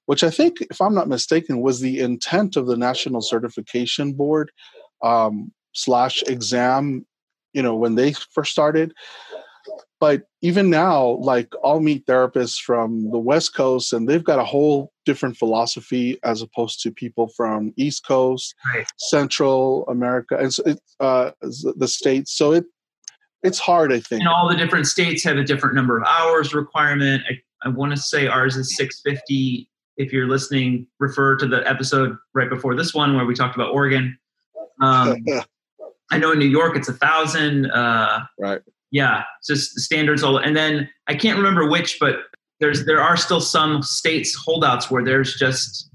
which 0.04 0.22
i 0.22 0.30
think 0.30 0.60
if 0.70 0.80
i'm 0.80 0.94
not 0.94 1.08
mistaken 1.08 1.62
was 1.62 1.80
the 1.80 1.98
intent 2.00 2.56
of 2.56 2.66
the 2.66 2.76
national 2.76 3.22
certification 3.22 4.12
board 4.12 4.50
um, 5.02 5.50
slash 5.72 6.22
exam 6.26 7.06
you 7.54 7.62
know 7.62 7.74
when 7.74 7.94
they 7.94 8.12
first 8.34 8.52
started 8.52 8.92
but 10.00 10.22
even 10.42 10.70
now 10.70 11.18
like 11.20 11.52
i'll 11.64 11.80
meet 11.80 12.06
therapists 12.06 12.60
from 12.60 13.10
the 13.10 13.18
west 13.18 13.54
coast 13.54 13.92
and 13.92 14.08
they've 14.08 14.24
got 14.24 14.38
a 14.38 14.44
whole 14.44 14.92
different 15.04 15.36
philosophy 15.36 16.18
as 16.22 16.42
opposed 16.42 16.80
to 16.80 16.90
people 16.90 17.28
from 17.28 17.72
east 17.76 18.06
coast 18.06 18.54
right. 18.74 18.86
central 18.98 19.86
america 19.88 20.36
and 20.36 20.52
so 20.52 20.62
it, 20.64 20.80
uh, 21.00 21.30
the 21.40 21.88
states. 21.88 22.36
So 22.36 22.52
it 22.52 22.64
it's 23.42 23.58
hard 23.58 23.92
i 23.92 24.00
think. 24.00 24.20
And 24.20 24.28
all 24.28 24.48
the 24.48 24.56
different 24.56 24.86
states 24.86 25.22
have 25.24 25.36
a 25.36 25.44
different 25.44 25.74
number 25.74 25.96
of 25.96 26.04
hours 26.04 26.54
requirement. 26.54 27.22
I, 27.28 27.68
I 27.68 27.70
want 27.70 27.92
to 27.92 27.96
say 27.96 28.26
ours 28.26 28.56
is 28.56 28.76
650 28.76 29.70
if 29.96 30.12
you're 30.12 30.28
listening 30.28 30.86
refer 30.98 31.36
to 31.36 31.46
the 31.46 31.68
episode 31.68 32.16
right 32.34 32.48
before 32.48 32.74
this 32.74 32.94
one 32.94 33.16
where 33.16 33.24
we 33.24 33.34
talked 33.34 33.54
about 33.54 33.72
oregon. 33.72 34.18
Um, 34.80 35.16
i 36.10 36.18
know 36.18 36.32
in 36.32 36.38
new 36.38 36.46
york 36.46 36.76
it's 36.76 36.88
a 36.88 36.94
thousand 36.94 37.70
uh, 37.70 38.20
right 38.38 38.62
yeah, 38.90 39.24
just 39.46 39.78
standards 39.78 40.22
all. 40.22 40.38
And 40.38 40.56
then 40.56 40.88
I 41.06 41.14
can't 41.14 41.36
remember 41.36 41.68
which, 41.68 41.98
but 42.00 42.16
there's 42.60 42.86
there 42.86 43.00
are 43.00 43.16
still 43.16 43.40
some 43.40 43.82
states 43.82 44.34
holdouts 44.34 44.90
where 44.90 45.04
there's 45.04 45.36
just 45.36 45.90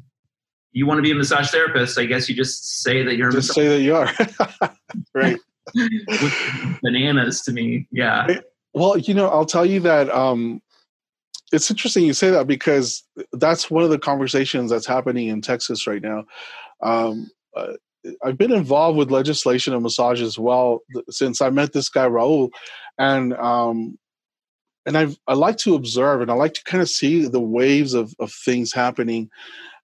you 0.71 0.85
want 0.85 0.97
to 0.97 1.01
be 1.01 1.11
a 1.11 1.15
massage 1.15 1.49
therapist. 1.51 1.97
I 1.97 2.05
guess 2.05 2.27
you 2.27 2.35
just 2.35 2.81
say 2.81 3.03
that 3.03 3.15
you're 3.15 3.31
just 3.31 3.53
say 3.53 3.67
that 3.67 3.81
you 3.81 3.95
are 3.95 4.11
right. 5.13 5.37
bananas 6.81 7.41
to 7.43 7.51
me, 7.51 7.87
yeah. 7.91 8.39
Well, 8.73 8.97
you 8.97 9.13
know, 9.13 9.27
I'll 9.27 9.45
tell 9.45 9.65
you 9.65 9.79
that 9.81 10.09
um, 10.09 10.61
it's 11.51 11.69
interesting 11.69 12.03
you 12.03 12.13
say 12.13 12.31
that 12.31 12.47
because 12.47 13.03
that's 13.33 13.69
one 13.69 13.83
of 13.83 13.91
the 13.91 13.99
conversations 13.99 14.71
that's 14.71 14.87
happening 14.87 15.27
in 15.27 15.41
Texas 15.41 15.85
right 15.85 16.01
now. 16.01 16.25
Um, 16.81 17.29
uh, 17.55 17.73
I've 18.23 18.37
been 18.37 18.51
involved 18.51 18.97
with 18.97 19.11
legislation 19.11 19.73
and 19.73 19.83
massage 19.83 20.21
as 20.21 20.37
well 20.37 20.79
since 21.09 21.41
I 21.41 21.49
met 21.49 21.73
this 21.73 21.89
guy 21.89 22.07
Raul, 22.07 22.49
and 22.97 23.33
um, 23.33 23.97
and 24.85 24.97
I've 24.97 25.17
I 25.27 25.33
like 25.33 25.57
to 25.59 25.75
observe 25.75 26.21
and 26.21 26.29
I 26.29 26.33
like 26.33 26.53
to 26.55 26.63
kind 26.63 26.81
of 26.81 26.89
see 26.89 27.27
the 27.27 27.39
waves 27.39 27.93
of 27.93 28.13
of 28.19 28.31
things 28.31 28.73
happening. 28.73 29.29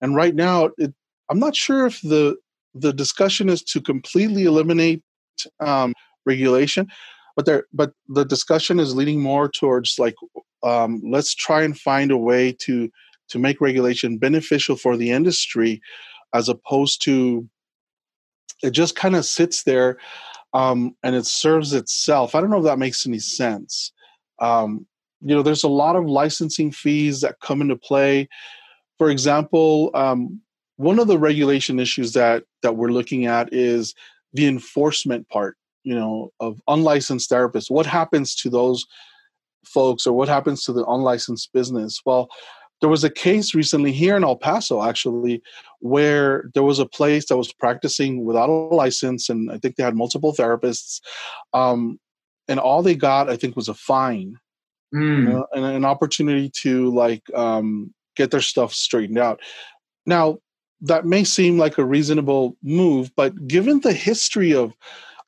And 0.02 0.16
right 0.16 0.36
now, 0.36 0.70
it, 0.78 0.94
I'm 1.30 1.40
not 1.40 1.56
sure 1.56 1.86
if 1.86 2.02
the 2.02 2.38
the 2.74 2.94
discussion 2.94 3.50
is 3.50 3.64
to 3.64 3.82
completely 3.82 4.44
eliminate 4.44 5.02
um, 5.60 5.94
regulation, 6.26 6.88
but 7.36 7.46
there 7.46 7.66
but 7.74 7.94
the 8.08 8.26
discussion 8.26 8.80
is 8.80 8.96
leading 8.96 9.22
more 9.22 9.50
towards 9.50 9.96
like 9.98 10.16
um, 10.64 11.02
let's 11.06 11.34
try 11.34 11.64
and 11.64 11.80
find 11.80 12.12
a 12.12 12.18
way 12.18 12.52
to 12.62 12.90
to 13.30 13.40
make 13.40 13.62
regulation 13.62 14.18
beneficial 14.18 14.76
for 14.76 14.98
the 14.98 15.12
industry 15.12 15.82
as 16.34 16.50
opposed 16.50 17.02
to 17.04 17.48
it 18.64 18.72
just 18.72 18.96
kind 18.96 19.16
of 19.16 19.26
sits 19.26 19.64
there 19.64 19.98
um, 20.54 20.96
and 21.04 21.16
it 21.16 21.26
serves 21.26 21.74
itself. 21.74 22.36
I 22.36 22.42
don't 22.42 22.50
know 22.50 22.58
if 22.58 22.64
that 22.64 22.80
makes 22.80 23.06
any 23.06 23.20
sense. 23.20 23.92
Um, 24.40 24.86
you 25.22 25.36
know, 25.36 25.44
there's 25.44 25.64
a 25.64 25.70
lot 25.70 25.96
of 25.96 26.06
licensing 26.06 26.72
fees 26.72 27.22
that 27.22 27.40
come 27.42 27.62
into 27.62 27.76
play. 27.76 28.30
For 28.98 29.10
example, 29.10 29.92
um, 29.94 30.42
one 30.78 31.00
of 31.00 31.08
the 31.08 31.18
regulation 31.18 31.80
issues 31.80 32.14
that 32.14 32.44
that 32.64 32.78
we're 32.78 32.90
looking 32.90 33.26
at 33.26 33.54
is 33.54 33.94
the 34.34 34.48
enforcement 34.48 35.28
part. 35.30 35.58
You 35.84 35.96
know, 35.96 36.32
of 36.40 36.62
unlicensed 36.68 37.32
therapists. 37.32 37.72
What 37.72 37.86
happens 37.86 38.36
to 38.36 38.50
those 38.50 38.86
folks, 39.66 40.06
or 40.06 40.14
what 40.14 40.28
happens 40.28 40.64
to 40.64 40.74
the 40.74 40.86
unlicensed 40.86 41.52
business? 41.54 42.02
Well, 42.06 42.30
there 42.82 42.90
was 42.90 43.04
a 43.04 43.10
case 43.10 43.54
recently 43.54 43.92
here 43.92 44.16
in 44.16 44.24
El 44.24 44.38
Paso, 44.38 44.84
actually, 44.84 45.42
where 45.80 46.50
there 46.54 46.64
was 46.64 46.80
a 46.80 46.86
place 46.86 47.28
that 47.28 47.38
was 47.38 47.52
practicing 47.52 48.26
without 48.26 48.50
a 48.50 48.54
license, 48.54 49.30
and 49.30 49.52
I 49.52 49.58
think 49.58 49.76
they 49.76 49.84
had 49.84 49.96
multiple 49.96 50.34
therapists. 50.34 51.02
Um, 51.54 52.00
and 52.48 52.60
all 52.60 52.82
they 52.82 52.96
got, 52.96 53.30
I 53.30 53.38
think, 53.38 53.56
was 53.56 53.68
a 53.68 53.74
fine 53.74 54.38
mm. 54.94 55.18
you 55.18 55.24
know, 55.24 55.48
and 55.54 55.66
an 55.66 55.86
opportunity 55.86 56.50
to 56.62 56.94
like 56.94 57.24
um, 57.34 57.94
get 58.16 58.32
their 58.32 58.42
stuff 58.42 58.74
straightened 58.74 59.20
out. 59.20 59.40
Now, 60.06 60.40
that 60.82 61.06
may 61.06 61.24
seem 61.24 61.58
like 61.58 61.78
a 61.78 61.86
reasonable 61.86 62.56
move, 62.64 63.12
but 63.16 63.48
given 63.48 63.82
the 63.82 63.94
history 63.94 64.54
of 64.54 64.74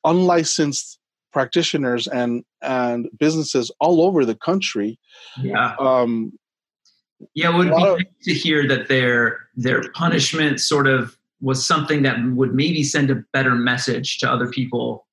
unlicensed 0.04 0.98
practitioners 1.32 2.06
and 2.06 2.44
and 2.62 3.08
businesses 3.18 3.70
all 3.80 4.02
over 4.02 4.24
the 4.24 4.34
country, 4.34 4.98
yeah. 5.40 5.74
Um, 5.78 6.32
yeah, 7.34 7.52
it 7.52 7.56
would 7.56 7.68
be 7.68 7.86
of, 7.86 7.98
to 8.22 8.34
hear 8.34 8.66
that 8.68 8.88
their 8.88 9.40
their 9.54 9.90
punishment 9.92 10.60
sort 10.60 10.86
of 10.86 11.16
was 11.40 11.66
something 11.66 12.02
that 12.02 12.16
would 12.34 12.54
maybe 12.54 12.82
send 12.82 13.10
a 13.10 13.16
better 13.32 13.54
message 13.54 14.18
to 14.18 14.30
other 14.30 14.48
people. 14.48 15.06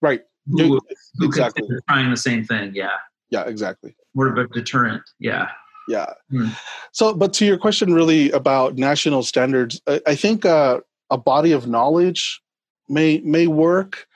Right. 0.00 0.22
Who, 0.46 0.80
who 1.16 1.26
exactly. 1.26 1.68
trying 1.88 2.10
the 2.10 2.16
same 2.16 2.44
thing. 2.44 2.72
Yeah. 2.74 2.96
Yeah, 3.30 3.44
exactly. 3.44 3.94
More 4.14 4.28
of 4.28 4.38
a 4.38 4.46
deterrent. 4.48 5.02
Yeah. 5.18 5.48
Yeah. 5.88 6.06
Hmm. 6.30 6.48
So, 6.92 7.14
but 7.14 7.32
to 7.34 7.44
your 7.44 7.58
question, 7.58 7.92
really 7.92 8.30
about 8.30 8.76
national 8.76 9.22
standards, 9.24 9.80
I, 9.86 10.00
I 10.06 10.14
think 10.14 10.44
uh, 10.44 10.80
a 11.10 11.18
body 11.18 11.52
of 11.52 11.66
knowledge 11.66 12.40
may 12.88 13.20
may 13.20 13.46
work. 13.46 14.06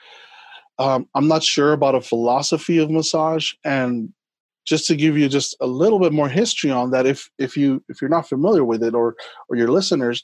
Um, 0.79 1.07
I'm 1.15 1.27
not 1.27 1.43
sure 1.43 1.73
about 1.73 1.95
a 1.95 2.01
philosophy 2.01 2.77
of 2.77 2.89
massage, 2.89 3.53
and 3.63 4.13
just 4.65 4.87
to 4.87 4.95
give 4.95 5.17
you 5.17 5.29
just 5.29 5.55
a 5.61 5.67
little 5.67 5.99
bit 5.99 6.11
more 6.11 6.29
history 6.29 6.71
on 6.71 6.91
that 6.91 7.05
if 7.05 7.29
if 7.37 7.55
you 7.55 7.83
if 7.87 8.01
you're 8.01 8.09
not 8.09 8.27
familiar 8.27 8.63
with 8.63 8.83
it 8.83 8.93
or 8.93 9.15
or 9.49 9.55
your 9.55 9.69
listeners 9.69 10.23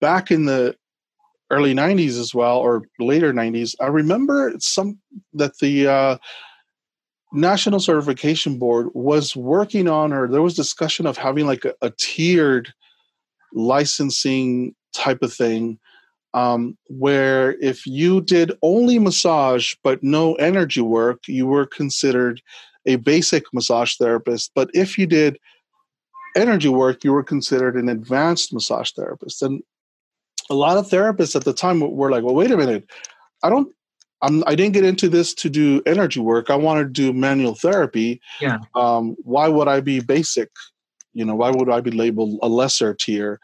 back 0.00 0.30
in 0.30 0.46
the 0.46 0.74
early 1.50 1.74
90s 1.74 2.18
as 2.18 2.34
well 2.34 2.58
or 2.58 2.82
later 2.98 3.32
90s 3.32 3.74
i 3.80 3.86
remember 3.86 4.52
some 4.58 4.98
that 5.34 5.58
the 5.58 5.86
uh, 5.86 6.16
national 7.32 7.80
certification 7.80 8.58
board 8.58 8.88
was 8.94 9.36
working 9.36 9.88
on 9.88 10.12
or 10.12 10.26
there 10.28 10.42
was 10.42 10.54
discussion 10.54 11.06
of 11.06 11.16
having 11.16 11.46
like 11.46 11.64
a, 11.64 11.74
a 11.82 11.90
tiered 11.98 12.72
licensing 13.52 14.74
type 14.94 15.22
of 15.22 15.32
thing 15.32 15.78
um, 16.32 16.76
where 16.88 17.52
if 17.60 17.86
you 17.86 18.20
did 18.20 18.52
only 18.62 18.98
massage 18.98 19.74
but 19.84 20.02
no 20.02 20.34
energy 20.34 20.80
work 20.80 21.20
you 21.28 21.46
were 21.46 21.66
considered 21.66 22.40
a 22.86 22.96
basic 22.96 23.44
massage 23.52 23.96
therapist. 23.96 24.52
But 24.54 24.70
if 24.74 24.98
you 24.98 25.06
did 25.06 25.38
energy 26.36 26.68
work, 26.68 27.04
you 27.04 27.12
were 27.12 27.22
considered 27.22 27.76
an 27.76 27.88
advanced 27.88 28.52
massage 28.52 28.92
therapist. 28.92 29.42
And 29.42 29.62
a 30.50 30.54
lot 30.54 30.76
of 30.76 30.88
therapists 30.88 31.36
at 31.36 31.44
the 31.44 31.52
time 31.52 31.80
were 31.80 32.10
like, 32.10 32.24
well, 32.24 32.34
wait 32.34 32.50
a 32.50 32.56
minute. 32.56 32.90
I 33.42 33.50
don't 33.50 33.72
I'm, 34.24 34.42
I 34.46 34.54
didn't 34.54 34.72
get 34.72 34.84
into 34.84 35.08
this 35.08 35.34
to 35.34 35.50
do 35.50 35.82
energy 35.84 36.20
work. 36.20 36.48
I 36.48 36.56
want 36.56 36.80
to 36.80 36.86
do 36.86 37.12
manual 37.12 37.54
therapy. 37.54 38.20
Yeah. 38.40 38.58
Um, 38.74 39.16
why 39.22 39.48
would 39.48 39.68
I 39.68 39.80
be 39.80 40.00
basic? 40.00 40.50
You 41.12 41.24
know, 41.24 41.34
why 41.34 41.50
would 41.50 41.68
I 41.68 41.80
be 41.80 41.90
labeled 41.90 42.38
a 42.42 42.48
lesser 42.48 42.94
tier? 42.94 43.38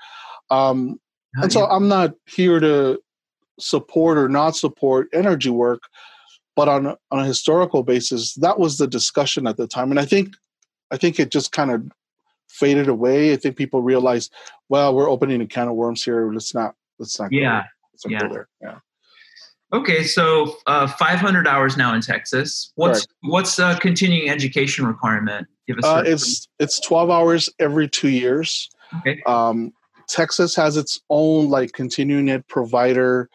Um, 0.50 0.98
oh, 1.36 1.42
and 1.42 1.52
so 1.52 1.66
I'm 1.66 1.86
not 1.86 2.14
here 2.26 2.60
to 2.60 2.98
support 3.58 4.16
or 4.16 4.28
not 4.28 4.56
support 4.56 5.08
energy 5.12 5.50
work, 5.50 5.82
but 6.60 6.68
on 6.68 6.88
on 7.10 7.20
a 7.20 7.24
historical 7.24 7.82
basis, 7.82 8.34
that 8.34 8.58
was 8.58 8.76
the 8.76 8.86
discussion 8.86 9.46
at 9.46 9.56
the 9.56 9.66
time, 9.66 9.90
and 9.90 9.98
I 9.98 10.04
think 10.04 10.36
I 10.90 10.98
think 10.98 11.18
it 11.18 11.30
just 11.30 11.52
kind 11.52 11.70
of 11.70 11.90
faded 12.50 12.86
away. 12.86 13.32
I 13.32 13.36
think 13.36 13.56
people 13.56 13.80
realized, 13.80 14.30
well, 14.68 14.94
we're 14.94 15.08
opening 15.08 15.40
a 15.40 15.46
can 15.46 15.68
of 15.68 15.74
worms 15.74 16.04
here. 16.04 16.30
Let's 16.30 16.54
not 16.54 16.74
let's 16.98 17.18
not. 17.18 17.32
Yeah. 17.32 17.62
Go, 18.04 18.10
yeah. 18.10 18.28
there. 18.28 18.48
Yeah. 18.60 18.78
Okay, 19.72 20.04
so 20.04 20.58
uh, 20.66 20.86
500 20.86 21.48
hours 21.48 21.78
now 21.78 21.94
in 21.94 22.02
Texas. 22.02 22.72
What's 22.74 23.00
right. 23.00 23.30
what's 23.32 23.58
a 23.58 23.78
continuing 23.80 24.28
education 24.28 24.84
requirement? 24.84 25.46
Give 25.66 25.78
us. 25.78 25.84
Uh, 25.86 26.02
it's 26.04 26.46
it's 26.58 26.78
12 26.80 27.08
hours 27.08 27.48
every 27.58 27.88
two 27.88 28.10
years. 28.10 28.68
Okay. 28.98 29.22
Um, 29.24 29.72
Texas 30.08 30.54
has 30.56 30.76
its 30.76 31.00
own 31.08 31.48
like 31.48 31.72
continuing 31.72 32.28
ed 32.28 32.46
provider 32.48 33.30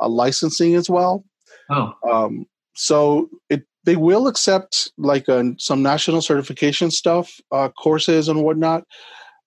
uh, 0.00 0.08
licensing 0.08 0.76
as 0.76 0.88
well. 0.88 1.26
Oh. 1.70 1.92
Um, 2.10 2.46
so 2.74 3.28
it 3.48 3.64
they 3.84 3.96
will 3.96 4.26
accept 4.26 4.90
like 4.96 5.28
uh, 5.28 5.44
some 5.58 5.82
national 5.82 6.22
certification 6.22 6.90
stuff, 6.90 7.38
uh, 7.52 7.68
courses 7.68 8.28
and 8.28 8.42
whatnot. 8.42 8.84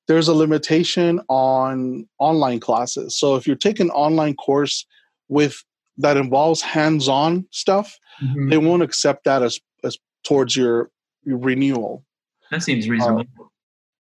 There's 0.07 0.27
a 0.27 0.33
limitation 0.33 1.19
on 1.27 2.07
online 2.19 2.59
classes. 2.59 3.17
So 3.17 3.35
if 3.35 3.47
you're 3.47 3.55
taking 3.55 3.89
online 3.89 4.35
course 4.35 4.85
with 5.27 5.63
that 5.97 6.17
involves 6.17 6.61
hands-on 6.61 7.47
stuff, 7.51 7.97
mm-hmm. 8.23 8.49
they 8.49 8.57
won't 8.57 8.83
accept 8.83 9.23
that 9.25 9.41
as 9.41 9.59
as 9.83 9.97
towards 10.23 10.55
your, 10.55 10.89
your 11.23 11.37
renewal. 11.37 12.03
That 12.51 12.63
seems 12.63 12.87
reasonable. 12.87 13.21
Uh, 13.21 13.43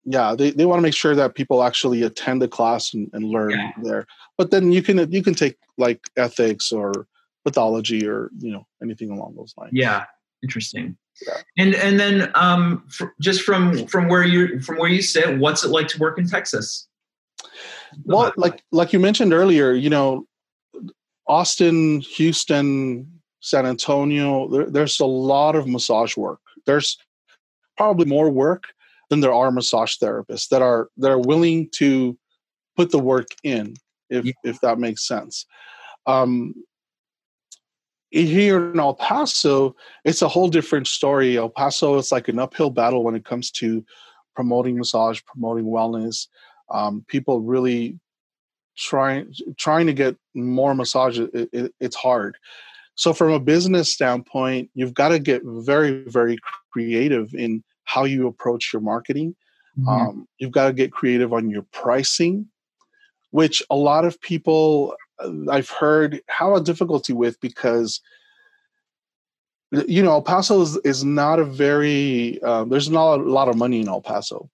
yeah, 0.05 0.35
they, 0.35 0.51
they 0.51 0.67
want 0.67 0.79
to 0.79 0.83
make 0.83 0.95
sure 0.95 1.15
that 1.15 1.35
people 1.35 1.63
actually 1.63 2.03
attend 2.03 2.43
the 2.43 2.49
class 2.49 2.93
and, 2.93 3.09
and 3.13 3.25
learn 3.25 3.51
yeah. 3.51 3.71
there. 3.83 4.07
But 4.39 4.51
then 4.51 4.73
you 4.73 4.83
can 4.83 5.11
you 5.11 5.23
can 5.23 5.35
take 5.35 5.57
like 5.79 6.01
ethics 6.17 6.73
or 6.73 7.07
pathology 7.45 8.07
or 8.07 8.31
you 8.39 8.53
know 8.53 8.67
anything 8.83 9.11
along 9.11 9.35
those 9.37 9.55
lines. 9.57 9.73
Yeah, 9.75 10.05
interesting. 10.43 10.97
Yeah. 11.27 11.43
And 11.59 11.75
and 11.75 12.01
then 12.01 12.31
um, 12.35 12.85
for, 12.89 13.15
just 13.21 13.43
from 13.43 13.87
from 13.87 14.09
where 14.09 14.25
you 14.25 14.61
from 14.61 14.79
where 14.79 14.91
you 14.91 15.03
sit, 15.03 15.39
what's 15.39 15.65
it 15.65 15.69
like 15.69 15.89
to 15.89 15.99
work 15.99 16.19
in 16.19 16.27
Texas? 16.27 16.89
Well, 18.05 18.33
like 18.37 18.63
like 18.73 18.93
you 18.93 18.99
mentioned 18.99 19.33
earlier, 19.33 19.73
you 19.73 19.91
know, 19.91 20.27
Austin, 21.27 22.01
Houston, 22.01 23.21
San 23.41 23.67
Antonio, 23.67 24.49
there, 24.49 24.71
there's 24.71 25.01
a 25.01 25.07
lot 25.07 25.57
of 25.57 25.67
massage 25.67 26.17
work. 26.17 26.41
There's 26.67 26.97
probably 27.77 28.07
more 28.07 28.31
work 28.31 28.65
than 29.11 29.21
there 29.21 29.35
are 29.35 29.51
massage 29.51 29.97
therapists 29.97 30.49
that 30.49 30.63
are 30.63 30.89
that 30.97 31.11
are 31.11 31.19
willing 31.19 31.69
to 31.75 32.17
put 32.77 32.91
the 32.91 32.99
work 32.99 33.29
in, 33.45 33.75
if 34.09 34.25
yeah. 34.25 34.33
if 34.45 34.61
that 34.61 34.79
makes 34.79 35.07
sense. 35.07 35.45
Um, 36.07 36.55
here 38.13 38.71
in 38.71 38.79
El 38.79 38.95
Paso, 38.95 39.75
it's 40.05 40.23
a 40.23 40.29
whole 40.29 40.49
different 40.49 40.87
story. 40.87 41.39
El 41.39 41.49
Paso 41.49 41.97
is 41.97 42.13
like 42.13 42.29
an 42.29 42.39
uphill 42.39 42.71
battle 42.71 43.03
when 43.03 43.15
it 43.15 43.25
comes 43.25 43.51
to 43.53 43.85
promoting 44.35 44.77
massage, 44.77 45.21
promoting 45.25 45.65
wellness. 45.65 46.29
Um, 46.71 47.05
people 47.09 47.41
really 47.41 47.99
trying 48.77 49.33
trying 49.59 49.87
to 49.87 49.93
get 49.93 50.17
more 50.35 50.75
massage 50.75 51.19
it, 51.19 51.31
it, 51.53 51.75
it's 51.79 51.97
hard 51.97 52.37
so 52.95 53.13
from 53.13 53.31
a 53.31 53.41
business 53.41 53.93
standpoint 53.93 54.71
you've 54.75 54.95
got 54.95 55.11
to 55.11 55.19
get 55.19 55.43
very 55.45 56.05
very 56.07 56.39
creative 56.73 57.35
in 57.35 57.63
how 57.85 58.05
you 58.05 58.27
approach 58.27 58.73
your 58.73 58.81
marketing 58.81 59.37
mm-hmm. 59.79 59.89
um, 59.89 60.29
you've 60.39 60.53
got 60.53 60.69
to 60.69 60.73
get 60.73 60.91
creative 60.91 61.35
on 61.35 61.51
your 61.51 61.67
pricing 61.71 62.47
which 63.31 63.63
a 63.69 63.77
lot 63.77 64.07
of 64.07 64.19
people 64.23 64.95
i've 65.51 65.71
heard 65.71 66.21
have 66.29 66.53
a 66.53 66.61
difficulty 66.61 67.13
with 67.13 67.41
because 67.41 68.01
you 69.87 70.03
know 70.03 70.13
el 70.13 70.23
paso 70.23 70.61
is, 70.61 70.77
is 70.79 71.05
not 71.05 71.39
a 71.39 71.45
very 71.45 72.41
uh, 72.43 72.65
there's 72.65 72.91
not 72.91 73.21
a 73.21 73.23
lot 73.23 73.49
of 73.49 73.57
money 73.57 73.81
in 73.81 73.89
el 73.89 74.01
paso 74.01 74.51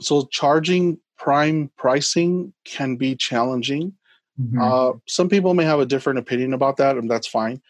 so 0.00 0.26
charging 0.30 0.98
prime 1.16 1.70
pricing 1.76 2.52
can 2.64 2.96
be 2.96 3.14
challenging. 3.14 3.92
Mm-hmm. 4.40 4.60
Uh, 4.60 4.92
some 5.06 5.28
people 5.28 5.54
may 5.54 5.64
have 5.64 5.80
a 5.80 5.86
different 5.86 6.18
opinion 6.18 6.52
about 6.52 6.76
that, 6.76 6.96
and 6.96 7.10
that's 7.10 7.26
fine. 7.26 7.60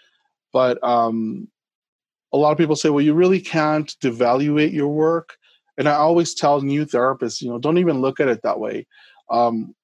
But 0.52 0.82
um, 0.82 1.48
a 2.32 2.36
lot 2.36 2.52
of 2.52 2.58
people 2.58 2.76
say, 2.76 2.88
well, 2.88 3.04
you 3.04 3.14
really 3.14 3.40
can't 3.40 3.94
devaluate 4.02 4.72
your 4.72 4.88
work. 4.88 5.36
And 5.78 5.88
I 5.88 5.94
always 5.94 6.34
tell 6.34 6.60
new 6.60 6.86
therapists, 6.86 7.40
you 7.42 7.50
know, 7.50 7.58
don't 7.58 7.78
even 7.78 8.00
look 8.00 8.18
at 8.18 8.28
it 8.28 8.42
that 8.42 8.58
way. 8.58 8.86
Um, 9.30 9.74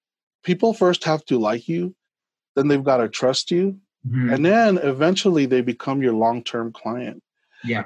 people 0.43 0.75
first 0.75 1.05
have 1.05 1.25
to 1.27 1.39
like 1.39 1.69
you, 1.69 1.95
then 2.57 2.69
they've 2.69 2.85
got 2.85 2.99
to 2.99 3.09
trust 3.09 3.51
you, 3.51 3.79
mm-hmm. 4.07 4.31
and 4.31 4.45
then 4.45 4.79
eventually 4.79 5.47
they 5.47 5.61
become 5.61 6.03
your 6.03 6.15
long 6.15 6.43
term 6.43 6.73
client. 6.73 7.23
Yeah. 7.65 7.85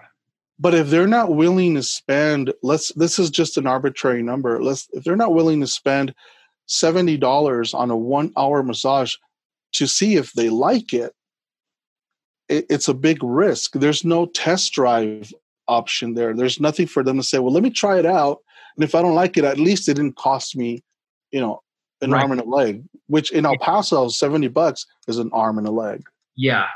But 0.59 0.75
if 0.75 0.89
they're 0.89 1.07
not 1.07 1.35
willing 1.35 1.75
to 1.75 1.83
spend, 1.83 2.53
let's 2.63 2.93
this 2.95 3.19
is 3.19 3.31
just 3.31 3.59
an 3.59 3.67
arbitrary 3.67 4.23
number. 4.23 4.63
Let's 4.63 4.89
if 4.93 5.05
they're 5.05 5.17
not 5.17 5.35
willing 5.35 5.61
to 5.61 5.67
spend 5.67 6.15
seventy 6.67 7.17
dollars 7.17 7.75
on 7.75 7.91
a 7.91 7.97
one 7.97 8.33
hour 8.37 8.63
massage 8.63 9.15
to 9.73 9.87
see 9.87 10.17
if 10.17 10.33
they 10.33 10.49
like 10.49 10.95
it, 10.95 11.13
it, 12.49 12.67
it's 12.71 12.89
a 12.89 12.95
big 12.95 13.23
risk. 13.23 13.73
There's 13.75 14.05
no 14.05 14.27
test 14.27 14.73
drive 14.73 15.33
option 15.69 16.15
there. 16.15 16.35
There's 16.35 16.61
nothing 16.61 16.87
for 16.87 17.03
them 17.03 17.17
to 17.19 17.23
say, 17.23 17.39
well, 17.39 17.53
let 17.53 17.63
me 17.63 17.71
try 17.71 17.99
it 17.99 18.07
out. 18.07 18.39
And 18.77 18.85
if 18.85 18.95
I 18.95 19.03
don't 19.03 19.15
like 19.15 19.37
it, 19.37 19.45
at 19.45 19.59
least 19.59 19.89
it 19.89 19.95
didn't 19.95 20.17
cost 20.17 20.57
me, 20.57 20.83
you 21.31 21.41
know, 21.41 21.61
an 22.01 22.11
right. 22.11 22.23
arm 22.23 22.33
and 22.33 22.41
a 22.41 22.45
leg, 22.45 22.85
which 23.07 23.31
in 23.31 23.47
El 23.47 23.59
Paso, 23.59 24.09
70 24.09 24.49
bucks 24.49 24.87
is 25.09 25.19
an 25.19 25.31
arm 25.33 25.59
and 25.59 25.67
a 25.67 25.71
leg. 25.71 26.05
Yeah. 26.37 26.67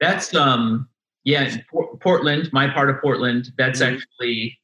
That's 0.00 0.34
um 0.34 0.88
yeah, 1.24 1.56
Portland, 2.00 2.50
my 2.52 2.68
part 2.68 2.90
of 2.90 3.00
Portland, 3.00 3.50
that's 3.56 3.80
mm-hmm. 3.80 3.94
actually 3.94 4.58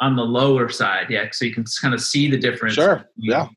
on 0.00 0.16
the 0.16 0.22
lower 0.22 0.68
side. 0.70 1.08
Yeah, 1.10 1.28
so 1.30 1.44
you 1.44 1.54
can 1.54 1.64
kind 1.80 1.94
of 1.94 2.00
see 2.00 2.30
the 2.30 2.38
difference. 2.38 2.74
Sure. 2.74 3.08
Yeah. 3.16 3.48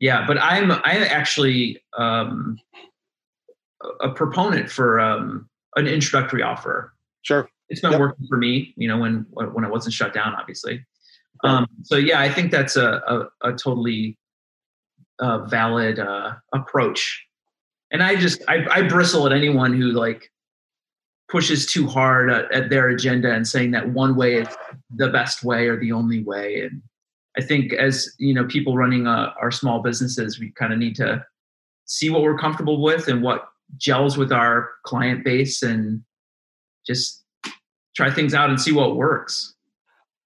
Yeah, 0.00 0.26
but 0.26 0.38
I'm 0.40 0.70
I'm 0.70 1.02
actually 1.02 1.82
um, 1.96 2.56
a 4.00 4.10
proponent 4.10 4.70
for 4.70 5.00
um, 5.00 5.48
an 5.74 5.88
introductory 5.88 6.42
offer. 6.42 6.94
Sure. 7.22 7.48
It's 7.68 7.80
been 7.80 7.90
yep. 7.90 8.00
working 8.00 8.26
for 8.28 8.38
me, 8.38 8.74
you 8.76 8.86
know, 8.86 8.98
when 8.98 9.26
when 9.32 9.64
I 9.64 9.68
wasn't 9.68 9.94
shut 9.94 10.14
down, 10.14 10.34
obviously. 10.34 10.84
Um, 11.42 11.66
so 11.82 11.96
yeah, 11.96 12.20
I 12.20 12.30
think 12.32 12.52
that's 12.52 12.76
a 12.76 13.28
a, 13.42 13.48
a 13.48 13.52
totally 13.52 14.16
uh, 15.20 15.44
valid 15.46 15.98
uh, 15.98 16.34
approach. 16.54 17.24
And 17.90 18.02
I 18.02 18.16
just 18.16 18.42
I, 18.48 18.66
I 18.70 18.82
bristle 18.82 19.26
at 19.26 19.32
anyone 19.32 19.72
who 19.72 19.92
like 19.92 20.30
pushes 21.28 21.66
too 21.66 21.86
hard 21.86 22.30
at, 22.30 22.50
at, 22.52 22.70
their 22.70 22.88
agenda 22.88 23.32
and 23.34 23.46
saying 23.46 23.70
that 23.72 23.88
one 23.88 24.16
way 24.16 24.36
is 24.36 24.48
the 24.94 25.08
best 25.08 25.44
way 25.44 25.68
or 25.68 25.78
the 25.78 25.92
only 25.92 26.22
way. 26.22 26.62
And 26.62 26.82
i 27.36 27.42
think 27.42 27.72
as 27.72 28.14
you 28.18 28.34
know 28.34 28.44
people 28.46 28.76
running 28.76 29.06
uh, 29.06 29.32
our 29.40 29.50
small 29.50 29.80
businesses 29.82 30.40
we 30.40 30.50
kind 30.52 30.72
of 30.72 30.78
need 30.78 30.96
to 30.96 31.24
see 31.84 32.10
what 32.10 32.22
we're 32.22 32.38
comfortable 32.38 32.82
with 32.82 33.08
and 33.08 33.22
what 33.22 33.48
gels 33.76 34.16
with 34.16 34.32
our 34.32 34.70
client 34.84 35.24
base 35.24 35.62
and 35.62 36.02
just 36.86 37.24
try 37.94 38.10
things 38.10 38.34
out 38.34 38.50
and 38.50 38.60
see 38.60 38.72
what 38.72 38.96
works. 38.96 39.54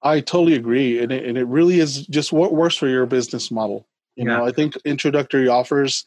I 0.02 0.20
totally 0.20 0.54
agree. 0.54 1.00
And 1.02 1.12
it, 1.12 1.24
and 1.24 1.38
it 1.38 1.46
really 1.46 1.78
is 1.78 2.06
just 2.08 2.32
what 2.32 2.52
works 2.52 2.76
for 2.76 2.88
your 2.88 3.06
business 3.06 3.50
model 3.50 3.86
you 4.16 4.26
yeah. 4.26 4.36
know 4.36 4.46
i 4.46 4.52
think 4.52 4.74
introductory 4.84 5.48
offers 5.48 6.04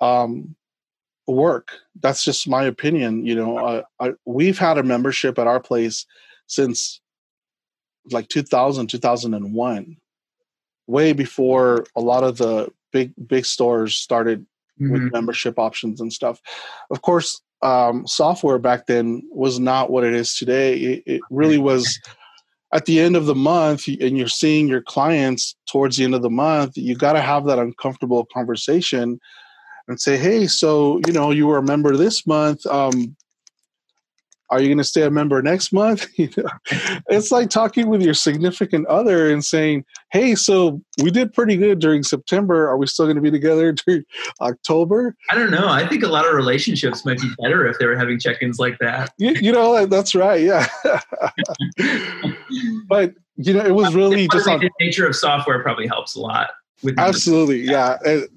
um, 0.00 0.56
work. 1.26 1.72
That's 2.00 2.24
just 2.24 2.48
my 2.48 2.64
opinion. 2.64 3.24
You 3.24 3.34
know, 3.34 3.58
uh, 3.58 3.82
I, 4.00 4.12
we've 4.24 4.58
had 4.58 4.78
a 4.78 4.82
membership 4.82 5.38
at 5.38 5.46
our 5.46 5.60
place 5.60 6.06
since 6.46 7.00
like 8.10 8.28
2000, 8.28 8.88
2001, 8.88 9.96
way 10.86 11.12
before 11.12 11.86
a 11.96 12.00
lot 12.00 12.24
of 12.24 12.38
the 12.38 12.70
big 12.92 13.12
big 13.26 13.46
stores 13.46 13.94
started 13.94 14.44
mm-hmm. 14.80 14.92
with 14.92 15.12
membership 15.12 15.58
options 15.58 16.00
and 16.00 16.12
stuff. 16.12 16.40
Of 16.90 17.02
course, 17.02 17.40
um, 17.62 18.06
software 18.06 18.58
back 18.58 18.86
then 18.86 19.22
was 19.30 19.60
not 19.60 19.90
what 19.90 20.04
it 20.04 20.14
is 20.14 20.34
today. 20.34 20.76
It, 20.76 21.02
it 21.06 21.20
really 21.30 21.58
was. 21.58 21.98
At 22.72 22.86
the 22.86 23.00
end 23.00 23.16
of 23.16 23.26
the 23.26 23.34
month, 23.34 23.86
and 23.86 24.16
you're 24.16 24.28
seeing 24.28 24.66
your 24.66 24.80
clients 24.80 25.54
towards 25.66 25.96
the 25.96 26.04
end 26.04 26.14
of 26.14 26.22
the 26.22 26.30
month, 26.30 26.76
you 26.76 26.96
got 26.96 27.12
to 27.12 27.20
have 27.20 27.44
that 27.44 27.58
uncomfortable 27.58 28.26
conversation 28.32 29.20
and 29.88 30.00
say, 30.00 30.16
hey, 30.16 30.46
so 30.46 31.00
you 31.06 31.12
know, 31.12 31.30
you 31.30 31.46
were 31.46 31.58
a 31.58 31.62
member 31.62 31.96
this 31.96 32.26
month. 32.26 32.64
Um, 32.66 33.14
are 34.52 34.60
you 34.60 34.68
going 34.68 34.78
to 34.78 34.84
stay 34.84 35.02
a 35.02 35.10
member 35.10 35.40
next 35.40 35.72
month? 35.72 36.06
you 36.18 36.28
know, 36.36 36.48
it's 37.08 37.32
like 37.32 37.48
talking 37.48 37.88
with 37.88 38.02
your 38.02 38.12
significant 38.12 38.86
other 38.86 39.32
and 39.32 39.42
saying, 39.42 39.84
"Hey, 40.10 40.34
so 40.34 40.80
we 41.02 41.10
did 41.10 41.32
pretty 41.32 41.56
good 41.56 41.78
during 41.78 42.02
September. 42.02 42.68
Are 42.68 42.76
we 42.76 42.86
still 42.86 43.06
going 43.06 43.16
to 43.16 43.22
be 43.22 43.30
together 43.30 43.72
during 43.86 44.04
October?" 44.42 45.16
I 45.30 45.34
don't 45.34 45.50
know. 45.50 45.68
I 45.68 45.88
think 45.88 46.02
a 46.02 46.08
lot 46.08 46.28
of 46.28 46.34
relationships 46.34 47.04
might 47.06 47.18
be 47.18 47.30
better 47.42 47.66
if 47.66 47.78
they 47.78 47.86
were 47.86 47.96
having 47.96 48.18
check-ins 48.18 48.58
like 48.58 48.78
that. 48.78 49.14
You, 49.16 49.32
you 49.40 49.52
know, 49.52 49.86
that's 49.86 50.14
right. 50.14 50.42
Yeah, 50.42 50.68
but 52.88 53.14
you 53.36 53.54
know, 53.54 53.64
it 53.64 53.74
was 53.74 53.94
really 53.94 54.28
just 54.28 54.46
on 54.46 54.60
the 54.60 54.70
nature 54.78 55.06
of 55.06 55.16
software 55.16 55.62
probably 55.62 55.86
helps 55.86 56.14
a 56.14 56.20
lot. 56.20 56.50
With 56.82 56.98
absolutely, 56.98 57.62
yeah. 57.62 57.96
And, 58.04 58.28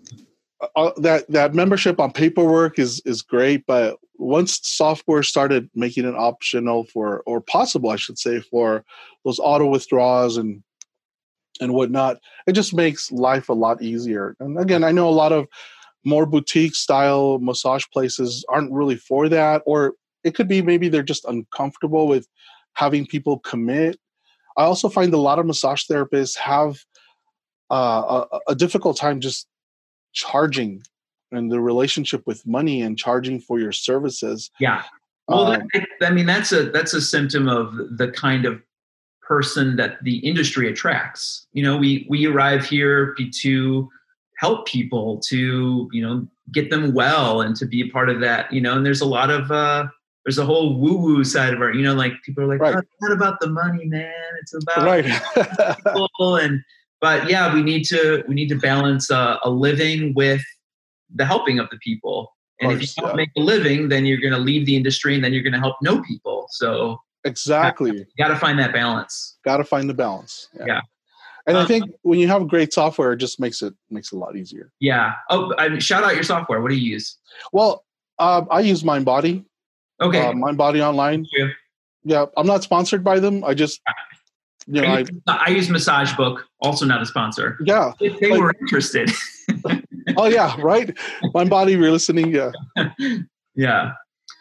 uh, 0.76 0.91
that 0.98 1.30
that 1.30 1.54
membership 1.54 2.00
on 2.00 2.12
paperwork 2.12 2.80
is 2.80 3.02
is 3.06 3.22
great, 3.22 3.65
but 3.65 3.98
once 4.18 4.60
software 4.63 5.24
started 5.24 5.70
making 5.76 6.06
it 6.06 6.15
optional 6.15 6.86
for 6.86 7.22
or 7.26 7.41
possible 7.41 7.89
i 7.89 7.96
should 7.96 8.18
say 8.18 8.39
for 8.39 8.86
those 9.24 9.39
auto 9.39 9.68
withdrawals 9.68 10.38
and 10.38 10.63
and 11.60 11.74
whatnot 11.74 12.18
it 12.48 12.54
just 12.54 12.74
makes 12.74 13.12
life 13.12 13.50
a 13.50 13.54
lot 13.54 13.82
easier. 13.82 14.36
And 14.39 14.60
again 14.60 14.84
i 14.84 14.91
know 14.91 15.10
a 15.10 15.12
lot 15.12 15.32
of 15.32 15.48
more 16.04 16.26
boutique 16.26 16.76
style 16.76 17.39
massage 17.39 17.84
places 17.91 18.46
aren't 18.50 18.72
really 18.72 18.96
for 18.96 19.28
that 19.30 19.62
or 19.65 19.94
it 20.24 20.36
could 20.36 20.48
be 20.48 20.62
maybe 20.62 20.89
they're 20.89 21.04
just 21.04 21.26
uncomfortable 21.26 22.08
with 22.08 22.28
having 22.74 23.06
people 23.06 23.39
commit. 23.39 23.98
I 24.58 24.63
also 24.63 24.89
find 24.89 25.13
a 25.13 25.18
lot 25.18 25.39
of 25.39 25.46
massage 25.46 25.84
therapists 25.89 26.38
have 26.38 26.78
uh, 27.72 28.26
a, 28.32 28.39
a 28.50 28.56
difficult 28.56 28.98
time 28.98 29.20
just 29.20 29.48
charging 30.15 30.82
and 31.32 31.51
the 31.51 31.60
relationship 31.60 32.25
with 32.25 32.45
money 32.47 32.82
and 32.82 32.97
charging 32.97 33.39
for 33.39 33.60
your 33.60 33.71
services. 33.71 34.49
Yeah. 34.60 34.84
Well, 35.28 35.47
um, 35.47 35.67
that, 35.73 35.88
I 36.01 36.12
mean, 36.12 36.25
that's 36.25 36.51
a 36.51 36.69
that's 36.69 36.93
a 36.93 37.01
symptom 37.01 37.47
of 37.47 37.75
the 37.97 38.12
kind 38.12 38.45
of 38.45 38.62
person 39.21 39.75
that 39.75 40.04
the 40.04 40.17
industry 40.17 40.69
attracts. 40.69 41.47
You 41.54 41.63
know, 41.63 41.78
we 41.78 42.06
we 42.10 42.25
arrive 42.28 42.65
here 42.65 43.15
to 43.41 43.89
help 44.38 44.67
people 44.67 45.19
to 45.28 45.89
you 45.91 46.01
know 46.01 46.28
get 46.54 46.69
them 46.69 46.93
well 46.93 47.41
and 47.41 47.56
to 47.56 47.65
be 47.65 47.82
a 47.82 47.89
part 47.89 48.10
of 48.10 48.21
that. 48.21 48.51
You 48.54 48.62
know, 48.62 48.78
and 48.78 48.86
there's 48.86 49.01
a 49.01 49.06
lot 49.06 49.32
of 49.32 49.51
uh, 49.51 49.88
there's 50.25 50.38
a 50.38 50.45
whole 50.45 50.80
woo 50.80 50.97
woo 50.97 51.23
side 51.23 51.54
of 51.54 51.62
our. 51.62 51.73
You 51.73 51.84
know, 51.84 51.95
like 51.95 52.13
people 52.23 52.43
are 52.43 52.47
like, 52.47 52.62
right. 52.62 52.75
oh, 52.75 52.80
it's 52.80 52.89
not 53.01 53.12
about 53.12 53.39
the 53.39 53.49
money, 53.49 53.86
man. 53.86 54.13
It's 54.41 54.54
about 54.54 54.86
right. 54.86 55.86
people 55.86 56.36
and. 56.38 56.63
But 57.06 57.30
yeah, 57.30 57.54
we 57.54 57.62
need 57.62 57.84
to 57.89 58.24
we 58.28 58.34
need 58.34 58.50
to 58.50 58.56
balance 58.56 59.12
uh, 59.12 59.38
a 59.44 59.50
living 59.52 60.15
with 60.15 60.41
the 61.13 61.24
helping 61.24 61.60
of 61.60 61.70
the 61.70 61.78
people. 61.78 62.34
And 62.60 62.72
course, 62.72 62.82
if 62.82 62.98
you 62.98 63.04
don't 63.04 63.12
yeah. 63.12 63.15
make 63.15 63.30
a 63.38 63.41
living, 63.41 63.89
then 63.89 64.08
you're 64.08 64.20
going 64.20 64.34
to 64.34 64.39
leave 64.39 64.65
the 64.65 64.76
industry 64.76 65.13
and 65.13 65.24
then 65.24 65.32
you're 65.32 65.44
going 65.44 65.54
to 65.54 65.60
help 65.60 65.76
no 65.84 66.02
people. 66.02 66.48
So 66.50 66.98
exactly, 67.24 67.91
you 67.91 68.06
got 68.18 68.30
to 68.30 68.36
find 68.36 68.58
that 68.58 68.74
balance. 68.74 69.38
Got 69.46 69.58
to 69.58 69.63
find 69.63 69.88
the 69.88 69.94
balance. 69.94 70.48
Yeah. 70.58 70.65
yeah. 70.65 70.82
And 71.46 71.58
um, 71.58 71.63
I 71.63 71.68
think 71.68 71.91
when 72.02 72.18
you 72.18 72.28
have 72.28 72.48
great 72.48 72.74
software, 72.74 73.13
it 73.13 73.18
just 73.18 73.39
makes 73.39 73.62
it 73.62 73.76
makes 73.91 74.12
it 74.12 74.15
a 74.15 74.20
lot 74.20 74.36
easier. 74.36 74.72
Yeah. 74.80 75.13
Oh, 75.30 75.54
I 75.60 75.70
mean, 75.70 75.82
shout 75.82 76.04
out 76.04 76.15
your 76.15 76.24
software. 76.24 76.60
What 76.60 76.70
do 76.70 76.76
you 76.76 76.94
use? 76.94 77.20
Well, 77.54 77.86
um, 78.18 78.48
I 78.50 78.62
use 78.62 78.82
MindBody. 78.82 79.46
Okay. 80.02 80.26
Uh, 80.26 80.32
MindBody 80.34 80.84
Online. 80.84 81.24
Yeah, 82.04 82.26
I'm 82.36 82.48
not 82.48 82.63
sponsored 82.63 83.04
by 83.04 83.20
them. 83.20 83.44
I 83.44 83.54
just 83.54 83.80
you 84.68 84.82
know, 84.82 84.88
I, 84.88 85.00
use, 85.00 85.10
I, 85.28 85.44
I 85.46 85.50
use 85.50 85.70
MassageBook, 85.70 86.41
also 86.62 86.86
not 86.86 87.02
a 87.02 87.06
sponsor. 87.06 87.58
Yeah. 87.63 87.91
If 88.00 88.20
they 88.20 88.30
like, 88.30 88.39
were 88.39 88.54
interested. 88.62 89.12
oh 90.18 90.26
yeah, 90.26 90.56
right. 90.60 90.96
My 91.34 91.44
MindBody, 91.44 91.72
you're 91.72 91.91
listening. 91.91 92.34
Yeah. 92.34 92.52
yeah. 93.56 93.94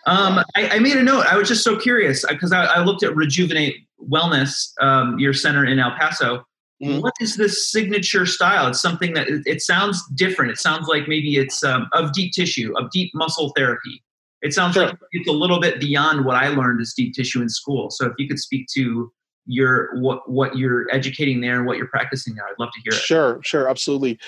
Um, 0.06 0.40
I, 0.54 0.68
I, 0.72 0.78
made 0.80 0.96
a 0.96 1.02
note. 1.02 1.26
I 1.26 1.36
was 1.36 1.48
just 1.48 1.64
so 1.64 1.78
curious 1.78 2.24
because 2.28 2.52
I, 2.52 2.64
I, 2.64 2.84
looked 2.84 3.02
at 3.02 3.14
Rejuvenate 3.14 3.86
Wellness, 4.10 4.72
um, 4.80 5.18
your 5.18 5.32
center 5.32 5.64
in 5.64 5.78
El 5.78 5.92
Paso. 5.92 6.44
Mm-hmm. 6.82 7.00
What 7.00 7.14
is 7.20 7.36
this 7.36 7.70
signature 7.70 8.26
style? 8.26 8.66
It's 8.66 8.82
something 8.82 9.14
that 9.14 9.28
it, 9.28 9.42
it 9.46 9.62
sounds 9.62 10.02
different. 10.14 10.50
It 10.50 10.58
sounds 10.58 10.88
like 10.88 11.08
maybe 11.08 11.36
it's 11.36 11.64
um, 11.64 11.88
of 11.92 12.12
deep 12.12 12.32
tissue, 12.32 12.74
of 12.76 12.90
deep 12.90 13.12
muscle 13.14 13.52
therapy. 13.56 14.02
It 14.42 14.52
sounds 14.52 14.74
sure. 14.74 14.88
like 14.88 14.96
it's 15.12 15.28
a 15.28 15.32
little 15.32 15.58
bit 15.58 15.80
beyond 15.80 16.26
what 16.26 16.36
I 16.36 16.48
learned 16.48 16.82
as 16.82 16.92
deep 16.92 17.14
tissue 17.14 17.40
in 17.40 17.48
school. 17.48 17.90
So 17.90 18.06
if 18.06 18.12
you 18.18 18.28
could 18.28 18.38
speak 18.38 18.66
to 18.74 19.10
your 19.46 19.94
what 20.00 20.28
what 20.30 20.56
you're 20.56 20.86
educating 20.92 21.40
there 21.40 21.56
and 21.56 21.66
what 21.66 21.76
you're 21.76 21.88
practicing 21.88 22.34
there. 22.34 22.44
I'd 22.46 22.58
love 22.58 22.70
to 22.72 22.80
hear 22.80 22.98
it. 22.98 23.02
Sure, 23.02 23.40
sure, 23.42 23.68
absolutely. 23.68 24.18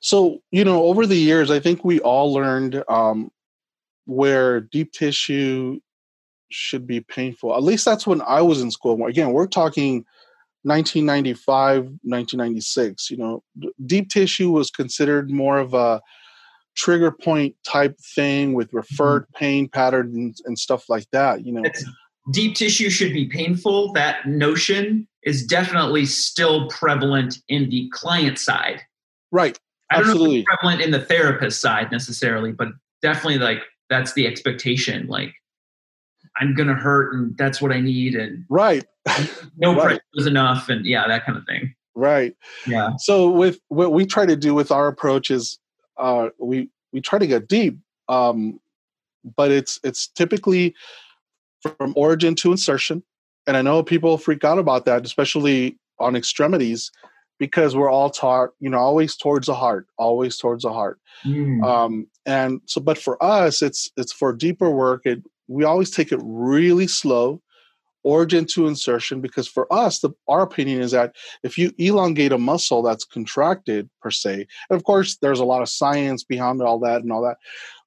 So 0.00 0.42
you 0.50 0.64
know, 0.64 0.84
over 0.84 1.06
the 1.06 1.16
years, 1.16 1.50
I 1.50 1.60
think 1.60 1.84
we 1.84 2.00
all 2.00 2.32
learned 2.32 2.82
um, 2.88 3.30
where 4.06 4.60
deep 4.60 4.92
tissue 4.92 5.80
should 6.50 6.86
be 6.86 7.00
painful. 7.00 7.54
At 7.54 7.62
least 7.62 7.84
that's 7.84 8.06
when 8.06 8.22
I 8.22 8.42
was 8.42 8.60
in 8.60 8.70
school. 8.70 9.04
Again, 9.06 9.32
we're 9.32 9.46
talking 9.46 10.04
1995, 10.62 11.84
1996. 12.02 13.10
You 13.10 13.16
know, 13.16 13.42
deep 13.86 14.08
tissue 14.08 14.50
was 14.50 14.70
considered 14.70 15.30
more 15.30 15.58
of 15.58 15.74
a 15.74 16.00
trigger 16.76 17.12
point 17.12 17.54
type 17.64 17.96
thing 18.14 18.54
with 18.54 18.72
referred 18.72 19.22
mm-hmm. 19.24 19.38
pain 19.38 19.68
patterns 19.68 20.42
and 20.44 20.58
stuff 20.58 20.88
like 20.88 21.06
that. 21.12 21.46
You 21.46 21.52
know. 21.52 21.62
It's- 21.64 21.84
deep 22.30 22.54
tissue 22.54 22.90
should 22.90 23.12
be 23.12 23.26
painful, 23.26 23.92
that 23.92 24.26
notion 24.26 25.06
is 25.22 25.46
definitely 25.46 26.06
still 26.06 26.68
prevalent 26.68 27.38
in 27.48 27.68
the 27.70 27.88
client 27.90 28.38
side. 28.38 28.82
Right. 29.30 29.58
I 29.90 29.96
don't 29.96 30.10
Absolutely. 30.10 30.26
know 30.26 30.32
if 30.32 30.38
it's 30.40 30.48
prevalent 30.48 30.80
in 30.82 30.90
the 30.90 31.00
therapist 31.00 31.60
side 31.60 31.90
necessarily, 31.90 32.52
but 32.52 32.68
definitely 33.02 33.38
like 33.38 33.62
that's 33.90 34.12
the 34.14 34.26
expectation. 34.26 35.06
Like 35.06 35.34
I'm 36.36 36.54
gonna 36.54 36.74
hurt 36.74 37.14
and 37.14 37.36
that's 37.36 37.60
what 37.60 37.72
I 37.72 37.80
need 37.80 38.14
and 38.14 38.44
right. 38.48 38.84
no 39.56 39.74
right. 39.74 39.82
pressure 39.82 40.00
is 40.14 40.26
enough 40.26 40.68
and 40.68 40.84
yeah, 40.86 41.06
that 41.06 41.24
kind 41.24 41.38
of 41.38 41.44
thing. 41.46 41.74
Right. 41.94 42.34
Yeah. 42.66 42.92
So 42.98 43.30
with 43.30 43.60
what 43.68 43.92
we 43.92 44.04
try 44.06 44.26
to 44.26 44.36
do 44.36 44.54
with 44.54 44.72
our 44.72 44.88
approach 44.88 45.30
is 45.30 45.58
uh 45.98 46.30
we 46.38 46.70
we 46.92 47.00
try 47.00 47.18
to 47.18 47.26
get 47.26 47.48
deep. 47.48 47.78
Um 48.08 48.60
but 49.36 49.50
it's 49.50 49.78
it's 49.84 50.08
typically 50.08 50.74
from 51.78 51.92
origin 51.96 52.34
to 52.36 52.52
insertion. 52.52 53.02
And 53.46 53.56
I 53.56 53.62
know 53.62 53.82
people 53.82 54.18
freak 54.18 54.44
out 54.44 54.58
about 54.58 54.84
that, 54.86 55.04
especially 55.04 55.76
on 55.98 56.16
extremities, 56.16 56.90
because 57.38 57.76
we're 57.76 57.90
all 57.90 58.10
taught, 58.10 58.50
you 58.60 58.70
know, 58.70 58.78
always 58.78 59.16
towards 59.16 59.46
the 59.46 59.54
heart, 59.54 59.86
always 59.98 60.38
towards 60.38 60.62
the 60.62 60.72
heart. 60.72 60.98
Mm. 61.24 61.64
Um, 61.64 62.06
and 62.26 62.60
so, 62.66 62.80
but 62.80 62.96
for 62.96 63.22
us, 63.22 63.60
it's 63.60 63.90
it's 63.96 64.12
for 64.12 64.32
deeper 64.32 64.70
work. 64.70 65.02
It 65.04 65.22
we 65.48 65.64
always 65.64 65.90
take 65.90 66.10
it 66.12 66.20
really 66.22 66.86
slow, 66.86 67.42
origin 68.02 68.46
to 68.46 68.66
insertion, 68.66 69.20
because 69.20 69.46
for 69.46 69.70
us, 69.72 69.98
the 69.98 70.10
our 70.28 70.42
opinion 70.42 70.80
is 70.80 70.92
that 70.92 71.14
if 71.42 71.58
you 71.58 71.72
elongate 71.76 72.32
a 72.32 72.38
muscle 72.38 72.82
that's 72.82 73.04
contracted 73.04 73.90
per 74.00 74.10
se, 74.10 74.46
and 74.70 74.76
of 74.76 74.84
course, 74.84 75.16
there's 75.16 75.40
a 75.40 75.44
lot 75.44 75.62
of 75.62 75.68
science 75.68 76.24
behind 76.24 76.62
all 76.62 76.78
that 76.78 77.02
and 77.02 77.12
all 77.12 77.22
that, 77.22 77.36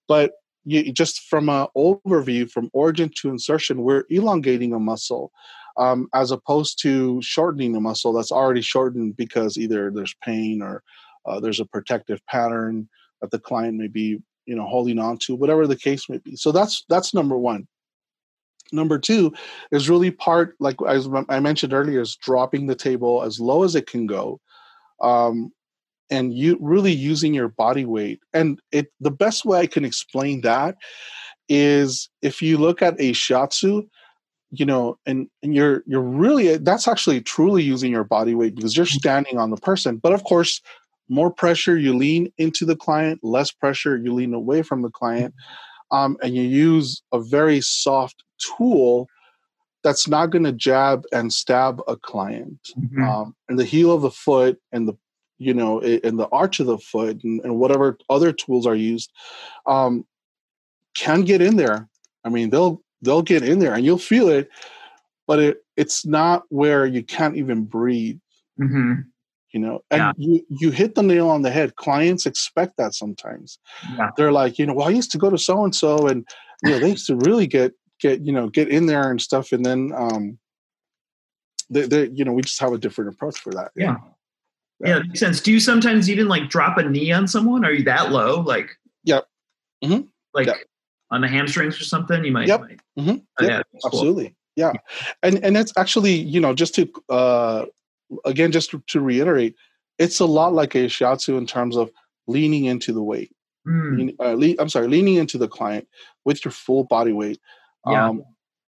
but 0.07 0.33
you, 0.67 0.91
just 0.91 1.21
from 1.21 1.49
an 1.49 1.67
overview, 1.75 2.49
from 2.49 2.69
origin 2.73 3.09
to 3.21 3.29
insertion, 3.29 3.83
we're 3.83 4.03
elongating 4.09 4.73
a 4.73 4.79
muscle 4.79 5.31
um, 5.77 6.09
as 6.13 6.31
opposed 6.31 6.81
to 6.81 7.21
shortening 7.21 7.75
a 7.75 7.79
muscle 7.79 8.11
that's 8.11 8.31
already 8.31 8.61
shortened 8.61 9.15
because 9.15 9.57
either 9.57 9.91
there's 9.91 10.15
pain 10.23 10.61
or 10.61 10.83
uh, 11.25 11.39
there's 11.39 11.59
a 11.59 11.65
protective 11.65 12.19
pattern 12.27 12.89
that 13.21 13.31
the 13.31 13.39
client 13.39 13.77
may 13.77 13.87
be, 13.87 14.19
you 14.45 14.55
know, 14.55 14.65
holding 14.65 14.99
on 14.99 15.17
to, 15.19 15.35
whatever 15.35 15.67
the 15.67 15.75
case 15.75 16.09
may 16.09 16.17
be. 16.17 16.35
So 16.35 16.51
that's 16.51 16.83
that's 16.89 17.13
number 17.13 17.37
one. 17.37 17.67
Number 18.73 18.99
two 18.99 19.33
is 19.71 19.89
really 19.89 20.11
part, 20.11 20.55
like 20.59 20.75
as 20.87 21.07
I 21.29 21.39
mentioned 21.39 21.73
earlier, 21.73 22.01
is 22.01 22.17
dropping 22.17 22.67
the 22.67 22.75
table 22.75 23.23
as 23.23 23.39
low 23.39 23.63
as 23.63 23.75
it 23.75 23.87
can 23.87 24.05
go. 24.05 24.41
Um, 25.01 25.53
and 26.09 26.33
you 26.33 26.57
really 26.61 26.91
using 26.91 27.33
your 27.33 27.49
body 27.49 27.85
weight 27.85 28.19
and 28.33 28.59
it 28.71 28.87
the 28.99 29.11
best 29.11 29.45
way 29.45 29.59
i 29.59 29.67
can 29.67 29.85
explain 29.85 30.41
that 30.41 30.75
is 31.49 32.09
if 32.21 32.41
you 32.41 32.57
look 32.57 32.81
at 32.81 32.95
a 32.99 33.11
shiatsu 33.11 33.87
you 34.51 34.65
know 34.65 34.97
and 35.05 35.27
and 35.43 35.53
you're 35.53 35.83
you're 35.85 36.01
really 36.01 36.57
that's 36.57 36.87
actually 36.87 37.21
truly 37.21 37.63
using 37.63 37.91
your 37.91 38.03
body 38.03 38.33
weight 38.33 38.55
because 38.55 38.75
you're 38.75 38.85
mm-hmm. 38.85 38.97
standing 38.97 39.37
on 39.37 39.49
the 39.49 39.57
person 39.57 39.97
but 39.97 40.13
of 40.13 40.23
course 40.23 40.61
more 41.09 41.31
pressure 41.31 41.77
you 41.77 41.95
lean 41.95 42.31
into 42.37 42.65
the 42.65 42.75
client 42.75 43.19
less 43.23 43.51
pressure 43.51 43.97
you 43.97 44.13
lean 44.13 44.33
away 44.33 44.61
from 44.61 44.81
the 44.81 44.89
client 44.89 45.33
um, 45.91 46.17
and 46.21 46.35
you 46.35 46.41
use 46.41 47.01
a 47.13 47.19
very 47.19 47.61
soft 47.61 48.23
tool 48.39 49.07
that's 49.83 50.07
not 50.07 50.31
going 50.31 50.43
to 50.43 50.51
jab 50.51 51.03
and 51.13 51.31
stab 51.31 51.81
a 51.87 51.95
client 51.95 52.59
mm-hmm. 52.77 53.03
um, 53.03 53.35
and 53.47 53.57
the 53.57 53.65
heel 53.65 53.91
of 53.91 54.01
the 54.01 54.11
foot 54.11 54.59
and 54.71 54.87
the 54.87 54.93
you 55.37 55.53
know, 55.53 55.81
in 55.81 56.17
the 56.17 56.27
arch 56.29 56.59
of 56.59 56.67
the 56.67 56.77
foot 56.77 57.23
and, 57.23 57.41
and 57.43 57.59
whatever 57.59 57.97
other 58.09 58.31
tools 58.31 58.65
are 58.65 58.75
used, 58.75 59.11
um, 59.65 60.05
can 60.95 61.21
get 61.21 61.41
in 61.41 61.57
there. 61.57 61.87
I 62.23 62.29
mean, 62.29 62.49
they'll 62.49 62.81
they'll 63.01 63.21
get 63.21 63.43
in 63.43 63.59
there 63.59 63.73
and 63.73 63.85
you'll 63.85 63.97
feel 63.97 64.29
it, 64.29 64.49
but 65.27 65.39
it 65.39 65.57
it's 65.75 66.05
not 66.05 66.43
where 66.49 66.85
you 66.85 67.03
can't 67.03 67.35
even 67.37 67.63
breathe. 67.63 68.19
Mm-hmm. 68.59 69.01
You 69.53 69.59
know, 69.59 69.83
and 69.91 69.99
yeah. 69.99 70.11
you 70.17 70.45
you 70.49 70.71
hit 70.71 70.95
the 70.95 71.03
nail 71.03 71.29
on 71.29 71.41
the 71.41 71.51
head. 71.51 71.75
Clients 71.75 72.25
expect 72.25 72.77
that 72.77 72.93
sometimes. 72.93 73.59
Yeah. 73.95 74.09
They're 74.17 74.31
like, 74.31 74.59
you 74.59 74.65
know, 74.65 74.73
well, 74.73 74.87
I 74.87 74.91
used 74.91 75.11
to 75.11 75.17
go 75.17 75.29
to 75.29 75.37
so 75.37 75.63
and 75.63 75.73
so, 75.73 76.07
and 76.07 76.27
you 76.63 76.71
know, 76.71 76.79
they 76.79 76.89
used 76.91 77.07
to 77.07 77.15
really 77.15 77.47
get 77.47 77.73
get 77.99 78.21
you 78.21 78.33
know 78.33 78.49
get 78.49 78.67
in 78.69 78.87
there 78.87 79.09
and 79.09 79.21
stuff, 79.21 79.51
and 79.51 79.65
then 79.65 79.93
um, 79.95 80.37
they, 81.69 81.87
they 81.87 82.09
you 82.09 82.25
know 82.25 82.33
we 82.33 82.41
just 82.41 82.59
have 82.59 82.73
a 82.73 82.77
different 82.77 83.13
approach 83.13 83.39
for 83.39 83.53
that. 83.53 83.71
Yeah. 83.75 83.85
Yeah, 83.85 83.97
yeah 84.79 84.99
makes 84.99 85.19
sense. 85.19 85.41
Do 85.41 85.51
you 85.51 85.59
sometimes 85.59 86.09
even 86.09 86.27
like 86.27 86.49
drop 86.49 86.77
a 86.77 86.83
knee 86.83 87.11
on 87.11 87.27
someone? 87.27 87.65
Are 87.65 87.71
you 87.71 87.83
that 87.85 88.11
low? 88.11 88.41
Like, 88.41 88.71
yep. 89.03 89.25
Mm-hmm. 89.83 90.01
Like 90.33 90.47
yep. 90.47 90.57
on 91.11 91.21
the 91.21 91.27
hamstrings 91.27 91.79
or 91.79 91.83
something? 91.83 92.23
You 92.23 92.31
might. 92.31 92.47
Yep. 92.47 92.61
Might, 92.61 92.79
mm-hmm. 92.99 93.09
oh, 93.09 93.43
yep. 93.43 93.65
yeah, 93.73 93.79
absolutely. 93.85 94.35
Yeah, 94.55 94.73
and 95.21 95.43
and 95.43 95.55
it's 95.57 95.73
actually 95.77 96.13
you 96.13 96.39
know 96.39 96.53
just 96.53 96.75
to 96.75 96.89
uh, 97.09 97.65
again 98.25 98.51
just 98.51 98.71
to, 98.71 98.83
to 98.87 99.01
reiterate, 99.01 99.55
it's 99.99 100.19
a 100.19 100.25
lot 100.25 100.53
like 100.53 100.75
a 100.75 100.85
shiatsu 100.85 101.37
in 101.37 101.45
terms 101.45 101.75
of 101.75 101.91
leaning 102.27 102.65
into 102.65 102.93
the 102.93 103.03
weight. 103.03 103.31
Mm. 103.67 104.15
Uh, 104.19 104.33
le- 104.33 104.55
I'm 104.59 104.69
sorry, 104.69 104.87
leaning 104.87 105.15
into 105.15 105.37
the 105.37 105.47
client 105.47 105.87
with 106.25 106.43
your 106.43 106.51
full 106.51 106.85
body 106.85 107.11
weight. 107.11 107.39
Yeah. 107.85 108.09
Um, 108.09 108.23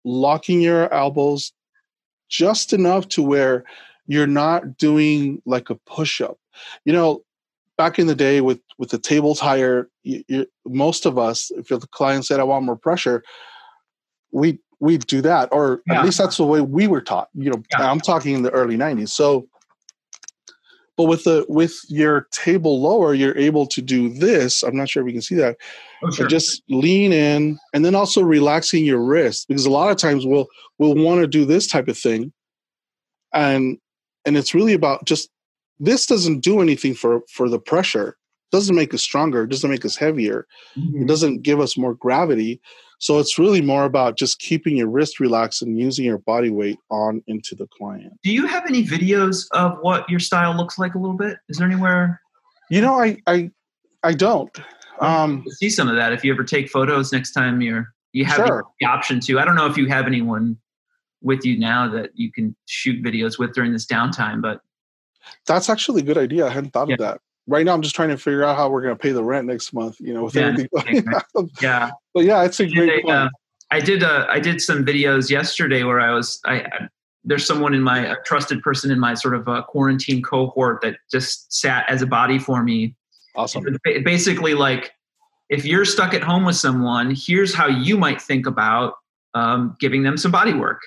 locking 0.06 0.62
your 0.62 0.94
elbows 0.94 1.54
just 2.30 2.74
enough 2.74 3.08
to 3.10 3.22
where 3.22 3.64
you're 4.08 4.28
not 4.28 4.78
doing 4.78 5.42
like 5.46 5.70
a 5.70 5.76
push 5.76 6.22
up. 6.22 6.38
You 6.86 6.94
know, 6.94 7.24
back 7.78 8.00
in 8.00 8.08
the 8.08 8.16
day 8.16 8.42
with 8.42 8.60
with 8.78 8.90
the 8.90 9.00
table 9.00 9.36
tire, 9.36 9.90
you, 10.04 10.24
you, 10.28 10.46
most 10.66 11.06
of 11.06 11.18
us, 11.18 11.52
if 11.58 11.68
the 11.68 11.80
client 11.88 12.26
said, 12.26 12.40
"I 12.40 12.44
want 12.44 12.66
more 12.66 12.76
pressure," 12.76 13.24
we 14.32 14.60
we 14.80 14.98
do 14.98 15.22
that, 15.22 15.50
or 15.52 15.82
yeah. 15.88 16.00
at 16.00 16.06
least 16.06 16.18
that's 16.18 16.38
the 16.38 16.46
way 16.46 16.62
we 16.62 16.88
were 16.88 17.02
taught. 17.02 17.30
You 17.34 17.52
know, 17.52 17.64
yeah. 17.72 17.90
I'm 17.90 18.00
talking 18.00 18.36
in 18.36 18.44
the 18.44 18.52
early 18.52 18.78
'90s. 18.78 19.10
So 19.10 19.48
but 20.96 21.06
with 21.06 21.24
the 21.24 21.46
with 21.50 21.80
your 21.90 22.28
table 22.32 22.82
lower, 22.82 23.14
you're 23.14 23.38
able 23.38 23.66
to 23.68 23.82
do 23.82 24.10
this. 24.10 24.62
I'm 24.62 24.76
not 24.76 24.90
sure 24.90 25.02
if 25.02 25.06
we 25.06 25.12
can 25.12 25.22
see 25.22 25.36
that. 25.36 25.58
Oh, 26.04 26.12
sure. 26.12 26.28
Just 26.28 26.62
lean 26.70 27.12
in, 27.12 27.58
and 27.74 27.84
then 27.84 27.96
also 27.96 28.22
relaxing 28.22 28.86
your 28.86 29.04
wrist 29.04 29.48
because 29.48 29.66
a 29.66 29.72
lot 29.72 29.90
of 29.90 29.98
times 29.98 30.26
we'll 30.26 30.48
we'll 30.78 30.96
want 30.96 31.22
to 31.22 31.28
do 31.28 31.46
this 31.46 31.66
type 31.66 31.88
of 31.88 31.98
thing, 31.98 32.32
and 33.34 33.80
and 34.26 34.38
it's 34.38 34.54
really 34.54 34.74
about 34.74 35.06
just 35.06 35.30
this 35.80 36.06
doesn't 36.06 36.40
do 36.40 36.62
anything 36.62 36.94
for 36.94 37.22
for 37.30 37.50
the 37.50 37.60
pressure. 37.60 38.10
It 38.10 38.56
doesn't 38.56 38.76
make 38.76 38.94
us 38.94 39.02
stronger. 39.02 39.44
It 39.44 39.50
doesn't 39.50 39.70
make 39.70 39.86
us 39.86 39.96
heavier. 39.96 40.48
Mm-hmm. 40.78 41.04
It 41.04 41.08
doesn't 41.08 41.42
give 41.42 41.60
us 41.60 41.78
more 41.78 41.96
gravity. 41.96 42.62
So 43.00 43.20
it's 43.20 43.38
really 43.38 43.62
more 43.62 43.84
about 43.84 44.16
just 44.16 44.40
keeping 44.40 44.78
your 44.78 44.88
wrist 44.88 45.20
relaxed 45.20 45.62
and 45.62 45.78
using 45.78 46.06
your 46.06 46.20
body 46.20 46.50
weight 46.50 46.78
on 46.90 47.22
into 47.28 47.54
the 47.54 47.68
client. 47.68 48.14
Do 48.24 48.32
you 48.32 48.48
have 48.48 48.66
any 48.66 48.82
videos 48.86 49.46
of 49.52 49.78
what 49.82 50.10
your 50.10 50.20
style 50.20 50.56
looks 50.56 50.80
like 50.80 50.96
a 50.96 51.00
little 51.00 51.18
bit? 51.18 51.38
Is 51.50 51.58
there 51.58 51.68
anywhere? 51.68 52.22
You 52.70 52.82
know, 52.82 52.94
I 52.94 53.18
I 53.28 53.52
I 54.04 54.14
don't. 54.14 54.58
Um, 55.00 55.44
see 55.50 55.70
some 55.70 55.90
of 55.90 55.96
that 55.96 56.14
if 56.14 56.24
you 56.24 56.32
ever 56.32 56.44
take 56.44 56.70
photos 56.70 57.12
next 57.12 57.32
time 57.32 57.62
you're 57.62 57.94
you 58.14 58.26
have 58.26 58.48
sure. 58.48 58.64
the 58.80 58.86
option 58.86 59.20
to. 59.22 59.40
I 59.40 59.46
don't 59.46 59.56
know 59.56 59.66
if 59.66 59.76
you 59.76 59.88
have 59.88 60.06
anyone 60.06 60.58
with 61.24 61.46
you 61.46 61.58
now 61.58 61.90
that 61.90 62.12
you 62.14 62.32
can 62.32 62.56
shoot 62.66 63.04
videos 63.04 63.40
with 63.40 63.54
during 63.54 63.74
this 63.74 63.86
downtime, 63.86 64.42
but 64.42 64.62
that's 65.48 65.70
actually 65.70 66.02
a 66.02 66.06
good 66.06 66.18
idea. 66.18 66.46
I 66.46 66.50
hadn't 66.50 66.72
thought 66.72 66.90
yeah. 66.90 66.96
of 66.96 67.00
that 67.00 67.22
right 67.48 67.66
now 67.66 67.74
I'm 67.74 67.82
just 67.82 67.96
trying 67.96 68.10
to 68.10 68.18
figure 68.18 68.44
out 68.44 68.56
how 68.56 68.70
we're 68.70 68.82
going 68.82 68.96
to 68.96 69.02
pay 69.02 69.12
the 69.12 69.24
rent 69.24 69.48
next 69.48 69.74
month. 69.74 70.00
You 70.00 70.14
know, 70.14 70.26
with 70.26 70.36
yeah, 70.36 70.48
everything. 70.48 71.06
yeah, 71.62 71.92
but 72.14 72.26
yeah, 72.26 72.44
it's 72.44 72.60
a 72.60 72.68
great. 72.68 73.08
uh, 73.08 73.30
I 73.72 73.80
did. 73.80 74.04
Uh, 74.04 74.26
I 74.30 74.40
did 74.40 74.62
some 74.62 74.86
videos 74.86 75.30
yesterday 75.30 75.84
where 75.84 76.00
I 76.00 76.14
was. 76.14 76.40
I, 76.46 76.62
I 76.62 76.88
there's 77.24 77.46
someone 77.46 77.74
in 77.74 77.82
my 77.82 78.00
a 78.12 78.16
trusted 78.26 78.62
person 78.62 78.92
in 78.92 79.00
my 79.00 79.14
sort 79.14 79.36
of 79.36 79.48
uh, 79.48 79.64
quarantine 79.64 80.22
cohort 80.22 80.82
that 80.82 80.98
just 81.12 81.54
sat 81.54 81.86
as 81.90 82.02
a 82.02 82.08
body 82.08 82.38
for 82.38 82.64
me. 82.64 82.96
Awesome. 83.36 83.66
Basically, 84.04 84.54
like 84.54 84.92
if 85.50 85.66
you're 85.66 85.86
stuck 85.86 86.14
at 86.14 86.22
home 86.22 86.46
with 86.46 86.56
someone, 86.56 87.16
here's 87.16 87.54
how 87.54 87.68
you 87.68 87.98
might 87.98 88.22
think 88.22 88.46
about 88.46 88.96
um, 89.34 89.76
giving 89.80 90.04
them 90.04 90.18
some 90.18 90.32
body 90.32 90.54
work. 90.54 90.82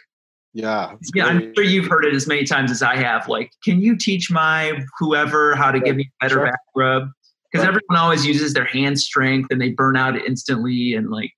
Yeah. 0.56 0.94
Yeah, 1.14 1.26
I'm 1.26 1.52
sure 1.54 1.64
you've 1.64 1.86
heard 1.86 2.06
it 2.06 2.14
as 2.14 2.26
many 2.26 2.44
times 2.44 2.70
as 2.70 2.82
I 2.82 2.96
have. 2.96 3.28
Like, 3.28 3.50
can 3.62 3.82
you 3.82 3.94
teach 3.94 4.30
my 4.30 4.82
whoever 4.98 5.54
how 5.54 5.70
to 5.70 5.76
yeah, 5.76 5.84
give 5.84 5.96
me 5.96 6.10
a 6.22 6.24
better 6.24 6.36
sure. 6.36 6.46
back 6.46 6.60
rub? 6.74 7.10
Because 7.52 7.66
right. 7.66 7.68
everyone 7.68 8.02
always 8.02 8.24
uses 8.24 8.54
their 8.54 8.64
hand 8.64 8.98
strength 8.98 9.48
and 9.50 9.60
they 9.60 9.72
burn 9.72 9.98
out 9.98 10.16
instantly. 10.16 10.94
And 10.94 11.10
like, 11.10 11.30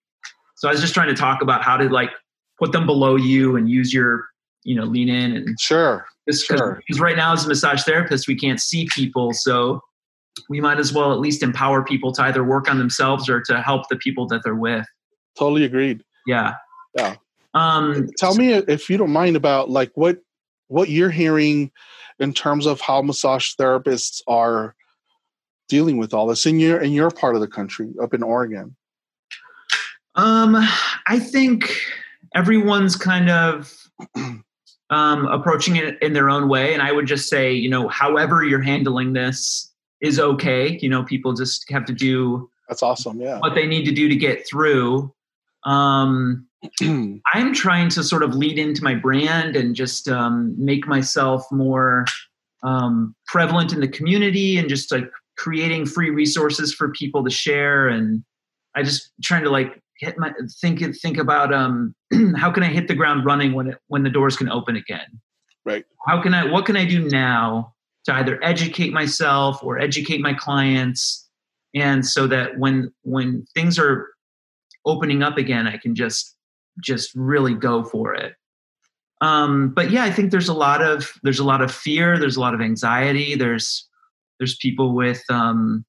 so 0.55 0.69
I 0.69 0.71
was 0.71 0.81
just 0.81 0.95
trying 0.95 1.09
to 1.09 1.17
talk 1.17 1.43
about 1.43 1.65
how 1.65 1.77
to 1.77 1.89
like 1.89 2.11
put 2.61 2.71
them 2.71 2.87
below 2.87 3.17
you 3.17 3.57
and 3.57 3.69
use 3.69 3.93
your, 3.93 4.25
you 4.63 4.77
know, 4.77 4.85
lean 4.85 5.09
in 5.09 5.35
and 5.35 5.61
sure. 5.61 6.07
Because 6.25 6.45
sure. 6.45 6.81
right 7.01 7.17
now, 7.17 7.33
as 7.33 7.45
a 7.45 7.49
massage 7.49 7.83
therapist, 7.83 8.29
we 8.29 8.37
can't 8.37 8.61
see 8.61 8.89
people. 8.95 9.33
So 9.33 9.81
we 10.49 10.61
might 10.61 10.79
as 10.79 10.93
well 10.93 11.13
at 11.13 11.19
least 11.19 11.43
empower 11.43 11.83
people 11.83 12.13
to 12.13 12.23
either 12.23 12.45
work 12.45 12.71
on 12.71 12.79
themselves 12.79 13.29
or 13.29 13.41
to 13.41 13.63
help 13.63 13.89
the 13.89 13.97
people 13.97 14.29
that 14.29 14.43
they're 14.45 14.55
with. 14.55 14.87
Totally 15.37 15.65
agreed. 15.65 16.05
Yeah. 16.25 16.55
Yeah. 16.97 17.17
Um, 17.55 18.09
Tell 18.19 18.35
me 18.35 18.53
if 18.53 18.91
you 18.91 18.97
don't 18.97 19.13
mind 19.13 19.37
about 19.37 19.71
like 19.71 19.91
what 19.95 20.19
what 20.69 20.89
you're 20.89 21.11
hearing 21.11 21.73
in 22.19 22.33
terms 22.33 22.67
of 22.67 22.81
how 22.81 23.03
massage 23.03 23.55
therapists 23.55 24.21
are 24.27 24.75
dealing 25.69 25.99
with 25.99 26.15
all 26.15 26.27
this 26.27 26.47
in 26.47 26.59
your 26.59 26.81
in 26.81 26.93
your 26.93 27.11
part 27.11 27.35
of 27.35 27.41
the 27.41 27.49
country, 27.49 27.91
up 28.03 28.15
in 28.15 28.23
Oregon. 28.23 28.77
Um, 30.15 30.57
I 31.07 31.19
think 31.21 31.81
everyone's 32.35 32.97
kind 32.97 33.31
of 33.31 33.73
um, 34.91 35.27
approaching 35.27 35.77
it 35.77 36.01
in 36.03 36.13
their 36.13 36.29
own 36.29 36.49
way, 36.49 36.75
and 36.75 36.83
I 36.83 36.93
would 36.93 37.07
just 37.07 37.29
say, 37.29 37.53
you 37.53 37.71
know, 37.71 37.89
however 37.89 38.45
you're 38.45 38.63
handling 38.63 39.13
this 39.13 39.73
is 40.01 40.19
okay. 40.19 40.79
You 40.83 40.89
know, 40.89 41.05
people 41.05 41.35
just 41.35 41.71
have 41.71 41.85
to 41.87 41.93
do 41.93 42.51
that's 42.69 42.83
awesome. 42.83 43.21
Yeah, 43.21 43.39
what 43.39 43.55
they 43.55 43.67
need 43.67 43.85
to 43.85 43.93
do 43.93 44.09
to 44.09 44.17
get 44.17 44.47
through. 44.47 45.15
Um, 45.65 46.48
I'm 46.83 47.55
trying 47.55 47.89
to 47.91 48.03
sort 48.03 48.23
of 48.23 48.35
lead 48.35 48.59
into 48.59 48.83
my 48.83 48.95
brand 48.95 49.57
and 49.57 49.75
just 49.75 50.09
um, 50.09 50.55
make 50.59 50.87
myself 50.87 51.45
more 51.53 52.05
um, 52.63 53.15
prevalent 53.27 53.73
in 53.73 53.81
the 53.81 53.89
community 53.89 54.59
and 54.59 54.69
just 54.69 54.91
like 54.91 55.09
creating 55.37 55.87
free 55.87 56.11
resources 56.11 56.75
for 56.75 56.91
people 56.91 57.25
to 57.25 57.31
share. 57.31 57.89
And 57.89 58.25
I 58.75 58.83
just 58.83 59.13
trying 59.23 59.45
to 59.45 59.51
like 59.51 59.81
hit 59.99 60.19
my 60.19 60.33
think 60.61 60.81
think 60.97 61.19
about 61.19 61.53
um, 61.53 61.95
how 62.37 62.51
can 62.51 62.63
I 62.63 62.69
hit 62.69 62.89
the 62.89 62.95
ground 62.95 63.25
running 63.25 63.53
when 63.53 63.69
it 63.69 63.79
when 63.87 64.03
the 64.03 64.11
doors 64.11 64.37
can 64.37 64.51
open 64.51 64.77
again. 64.77 65.21
Right. 65.65 65.85
How 66.07 66.23
can 66.23 66.35
I? 66.35 66.51
What 66.51 66.67
can 66.67 66.77
I 66.77 66.85
do 66.85 67.09
now 67.09 67.75
to 68.05 68.15
either 68.15 68.43
educate 68.43 68.93
myself 68.93 69.63
or 69.63 69.79
educate 69.79 70.21
my 70.21 70.33
clients, 70.33 71.29
and 71.75 72.07
so 72.07 72.27
that 72.27 72.59
when 72.59 72.93
when 73.03 73.47
things 73.55 73.79
are 73.79 74.09
opening 74.87 75.23
up 75.23 75.37
again, 75.37 75.67
I 75.67 75.77
can 75.77 75.95
just 75.95 76.38
just 76.83 77.13
really 77.15 77.55
go 77.55 77.85
for 77.85 78.15
it. 78.15 78.35
Um, 79.21 79.71
but 79.71 79.91
yeah, 79.91 80.05
I 80.05 80.11
think 80.11 80.31
there's 80.31 80.49
a 80.49 80.55
lot 80.55 80.83
of 80.83 81.13
there's 81.23 81.41
a 81.41 81.45
lot 81.45 81.61
of 81.61 81.73
fear. 81.73 82.19
There's 82.19 82.37
a 82.37 82.41
lot 82.41 82.55
of 82.55 82.61
anxiety. 82.61 83.35
There's 83.35 83.89
there's 84.39 84.57
people 84.57 84.95
with 84.95 85.23
um, 85.29 85.85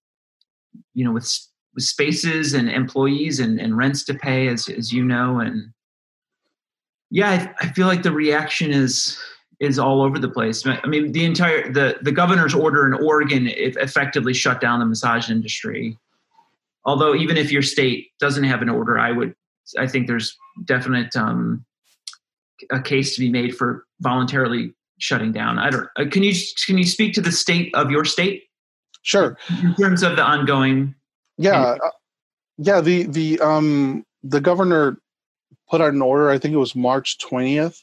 you 0.93 1.05
know 1.05 1.11
with, 1.11 1.31
with 1.75 1.83
spaces 1.83 2.53
and 2.53 2.69
employees 2.69 3.39
and, 3.39 3.59
and 3.59 3.77
rents 3.77 4.03
to 4.05 4.13
pay, 4.13 4.47
as 4.47 4.67
as 4.69 4.91
you 4.91 5.03
know, 5.03 5.39
and 5.39 5.71
yeah, 7.11 7.53
I, 7.61 7.65
I 7.65 7.71
feel 7.73 7.87
like 7.87 8.03
the 8.03 8.11
reaction 8.11 8.71
is 8.71 9.19
is 9.59 9.77
all 9.77 10.01
over 10.01 10.17
the 10.17 10.29
place. 10.29 10.65
I 10.65 10.85
mean, 10.87 11.11
the 11.11 11.25
entire 11.25 11.71
the 11.71 11.97
the 12.01 12.11
governor's 12.11 12.55
order 12.55 12.85
in 12.87 12.93
Oregon 12.93 13.47
effectively 13.47 14.33
shut 14.33 14.61
down 14.61 14.79
the 14.79 14.85
massage 14.85 15.29
industry. 15.29 15.97
Although 16.85 17.13
even 17.13 17.37
if 17.37 17.51
your 17.51 17.61
state 17.61 18.07
doesn't 18.19 18.45
have 18.45 18.61
an 18.61 18.69
order, 18.69 18.97
I 18.97 19.11
would 19.11 19.35
I 19.77 19.87
think 19.87 20.07
there's 20.07 20.35
definite 20.65 21.15
um, 21.15 21.65
a 22.71 22.81
case 22.81 23.15
to 23.15 23.21
be 23.21 23.29
made 23.29 23.55
for 23.55 23.85
voluntarily 24.01 24.73
shutting 24.99 25.31
down. 25.31 25.59
I 25.59 25.69
don't. 25.69 25.87
Uh, 25.97 26.05
can 26.09 26.23
you 26.23 26.33
can 26.65 26.77
you 26.77 26.85
speak 26.85 27.13
to 27.13 27.21
the 27.21 27.31
state 27.31 27.73
of 27.75 27.91
your 27.91 28.05
state? 28.05 28.43
Sure. 29.01 29.37
In 29.63 29.75
terms 29.75 30.03
of 30.03 30.15
the 30.15 30.23
ongoing. 30.23 30.95
Yeah, 31.37 31.61
uh, 31.61 31.89
yeah. 32.57 32.81
The 32.81 33.03
the 33.03 33.39
um 33.39 34.05
the 34.23 34.41
governor 34.41 34.99
put 35.69 35.81
out 35.81 35.93
an 35.93 36.01
order. 36.01 36.29
I 36.29 36.37
think 36.37 36.53
it 36.53 36.57
was 36.57 36.75
March 36.75 37.17
twentieth, 37.19 37.81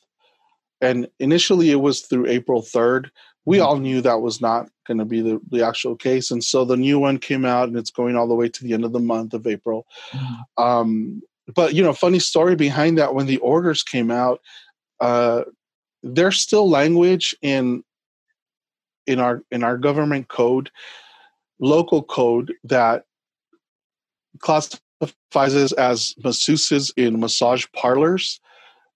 and 0.81 1.09
initially 1.18 1.70
it 1.70 1.81
was 1.81 2.03
through 2.03 2.27
April 2.27 2.62
third. 2.62 3.11
We 3.46 3.59
mm-hmm. 3.59 3.66
all 3.66 3.77
knew 3.79 4.01
that 4.03 4.20
was 4.20 4.40
not 4.40 4.68
going 4.87 4.99
to 4.99 5.05
be 5.05 5.20
the, 5.20 5.40
the 5.51 5.64
actual 5.64 5.96
case, 5.96 6.31
and 6.31 6.42
so 6.42 6.64
the 6.64 6.77
new 6.77 6.99
one 6.99 7.18
came 7.18 7.44
out, 7.44 7.68
and 7.68 7.79
it's 7.79 7.90
going 7.90 8.16
all 8.16 8.29
the 8.29 8.35
way 8.35 8.49
to 8.49 8.64
the 8.64 8.75
end 8.75 8.85
of 8.85 8.92
the 8.92 9.01
month 9.01 9.35
of 9.35 9.46
April. 9.46 9.87
Mm-hmm. 10.11 10.62
Um, 10.62 11.22
but 11.54 11.74
you 11.74 11.82
know, 11.82 11.92
funny 11.92 12.18
story 12.18 12.56
behind 12.56 12.98
that 12.98 13.14
when 13.14 13.26
the 13.26 13.38
orders 13.38 13.82
came 13.82 14.11
out, 14.11 14.40
uh, 15.00 15.42
there's 16.02 16.40
still 16.40 16.68
language 16.68 17.35
in 17.42 17.82
in 19.06 19.20
our 19.20 19.42
in 19.50 19.62
our 19.62 19.78
government 19.78 20.28
code, 20.28 20.70
local 21.61 22.02
code 22.02 22.52
that 22.64 23.04
classifies 24.40 25.72
as 25.74 26.14
masseuses 26.24 26.92
in 26.96 27.20
massage 27.20 27.66
parlors 27.74 28.40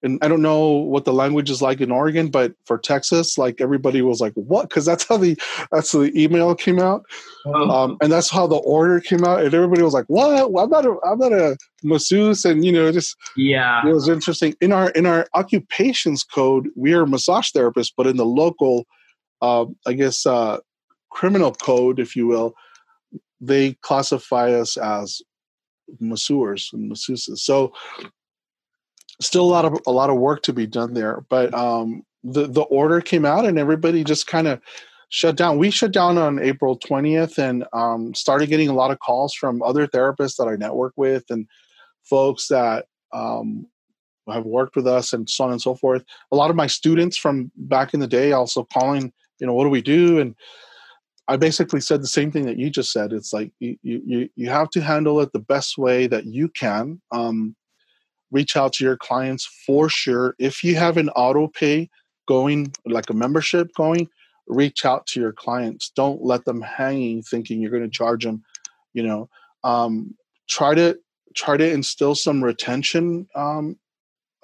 and 0.03 0.19
I 0.23 0.29
don't 0.29 0.43
know 0.43 0.69
what 0.69 1.05
the 1.05 1.13
language 1.13 1.51
is 1.51 1.61
like 1.61 1.81
in 1.81 1.91
Oregon, 1.91 2.29
but 2.29 2.55
for 2.65 2.79
Texas, 2.79 3.37
like 3.37 3.61
everybody 3.61 4.01
was 4.03 4.21
like, 4.21 4.33
"What?" 4.35 4.69
Because 4.69 4.85
that's 4.85 5.07
how 5.07 5.17
the 5.17 5.39
that's 5.71 5.93
the 5.93 6.11
email 6.21 6.55
came 6.55 6.79
out, 6.79 7.05
oh. 7.47 7.71
um, 7.71 7.97
and 8.01 8.11
that's 8.11 8.31
how 8.31 8.47
the 8.47 8.57
order 8.57 9.01
came 9.01 9.25
out, 9.25 9.45
and 9.45 9.53
everybody 9.53 9.83
was 9.83 9.93
like, 9.93 10.07
"What? 10.07 10.53
Well, 10.53 10.65
I'm 10.65 10.71
not 10.71 10.87
a 10.87 10.97
I'm 11.05 11.19
not 11.19 11.33
a 11.33 11.57
masseuse," 11.83 12.45
and 12.45 12.65
you 12.65 12.73
know, 12.73 12.91
just 12.91 13.17
yeah, 13.37 13.87
it 13.87 13.93
was 13.93 14.09
interesting. 14.09 14.55
In 14.61 14.73
our 14.73 14.91
in 14.91 15.07
our 15.07 15.27
occupations 15.35 16.25
code, 16.25 16.69
we 16.77 16.95
are 16.95 17.07
massage 17.07 17.51
therapists, 17.51 17.93
but 17.95 18.07
in 18.07 18.17
the 18.17 18.27
local, 18.27 18.87
uh, 19.43 19.67
I 19.87 19.93
guess, 19.93 20.25
uh, 20.25 20.59
criminal 21.11 21.53
code, 21.53 21.99
if 21.99 22.17
you 22.17 22.27
will, 22.27 22.55
they 23.41 23.75
classify 23.83 24.53
us 24.53 24.77
as 24.77 25.21
masseurs 25.99 26.71
and 26.73 26.91
masseuses. 26.91 27.39
So 27.39 27.73
still 29.21 29.45
a 29.45 29.53
lot 29.53 29.65
of 29.65 29.79
a 29.87 29.93
lot 29.93 30.11
of 30.11 30.17
work 30.17 30.43
to 30.43 30.53
be 30.53 30.67
done 30.67 30.95
there. 30.95 31.25
But 31.29 31.53
um, 31.55 32.03
the 32.25 32.47
the 32.47 32.63
order 32.63 33.01
came 33.01 33.25
out 33.25 33.45
and 33.45 33.59
everybody 33.59 34.05
just 34.05 34.27
kind 34.27 34.49
of 34.49 34.61
shut 35.11 35.37
down. 35.37 35.59
We 35.59 35.71
shut 35.71 35.93
down 35.93 36.19
on 36.19 36.43
April 36.43 36.77
twentieth 36.77 37.39
and 37.39 37.65
um, 37.73 38.15
started 38.15 38.49
getting 38.49 38.69
a 38.69 38.75
lot 38.75 38.91
of 38.91 38.99
calls 38.99 39.35
from 39.35 39.63
other 39.63 39.87
therapists 39.87 40.37
that 40.37 40.49
I 40.49 40.57
network 40.57 40.95
with 40.97 41.25
and 41.31 41.47
folks 42.03 42.49
that 42.49 42.87
um, 43.13 43.67
have 44.29 44.45
worked 44.45 44.77
with 44.77 44.87
us 44.87 45.13
and 45.13 45.29
so 45.29 45.45
on 45.45 45.53
and 45.53 45.63
so 45.63 45.75
forth. 45.75 46.05
A 46.33 46.37
lot 46.37 46.51
of 46.51 46.57
my 46.57 46.67
students 46.67 47.17
from 47.17 47.51
back 47.57 47.95
in 47.95 48.01
the 48.01 48.07
day 48.07 48.33
also 48.33 48.65
calling, 48.73 49.13
you 49.39 49.47
know, 49.47 49.55
what 49.55 49.65
do 49.65 49.71
we 49.71 49.83
do? 49.83 50.19
And 50.19 50.35
I 51.29 51.37
basically 51.37 51.81
said 51.81 52.03
the 52.03 52.09
same 52.09 52.33
thing 52.33 52.45
that 52.47 52.59
you 52.59 52.71
just 52.71 52.93
said. 52.93 53.13
It's 53.13 53.33
like 53.33 53.53
you 53.61 53.77
you 53.83 54.29
you 54.35 54.51
have 54.51 54.71
to 54.71 54.81
handle 54.81 55.21
it 55.21 55.33
the 55.33 55.39
best 55.39 55.79
way 55.79 56.07
that 56.09 56.27
you 56.27 56.49
can. 56.49 57.01
Um, 57.13 57.55
reach 58.31 58.57
out 58.57 58.73
to 58.75 58.85
your 58.85 58.97
clients 58.97 59.45
for 59.67 59.89
sure. 59.89 60.35
If 60.39 60.63
you 60.63 60.77
have 60.77 60.97
an 60.97 61.09
auto 61.11 61.49
pay 61.49 61.91
going, 62.29 62.73
like 62.87 63.11
a 63.11 63.15
membership 63.15 63.71
going, 63.75 64.09
reach 64.47 64.85
out 64.85 65.07
to 65.07 65.21
your 65.21 65.33
clients. 65.33 65.91
Don't 65.95 66.23
let 66.23 66.45
them 66.45 66.61
hanging 66.61 67.23
thinking 67.23 67.61
you're 67.61 67.71
going 67.71 67.83
to 67.83 67.89
charge 67.89 68.25
them. 68.25 68.43
You 68.93 69.05
know, 69.05 69.29
um, 69.65 70.15
try 70.49 70.75
to 70.75 70.99
try 71.35 71.57
to 71.57 71.71
instill 71.71 72.15
some 72.15 72.43
retention 72.43 73.29
um, 73.35 73.79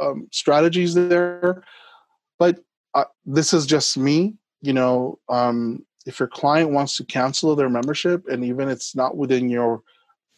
um, 0.00 0.28
strategies 0.30 0.94
there. 0.94 1.64
But 2.38 2.60
uh, 2.94 3.04
this 3.24 3.52
is 3.52 3.66
just 3.66 3.98
me. 3.98 4.34
You 4.62 4.72
know, 4.72 5.18
um, 5.28 5.84
if 6.06 6.20
your 6.20 6.28
client 6.28 6.70
wants 6.70 6.96
to 6.96 7.04
cancel 7.04 7.56
their 7.56 7.68
membership, 7.68 8.26
and 8.28 8.44
even 8.44 8.68
it's 8.68 8.94
not 8.94 9.16
within 9.16 9.48
your 9.48 9.82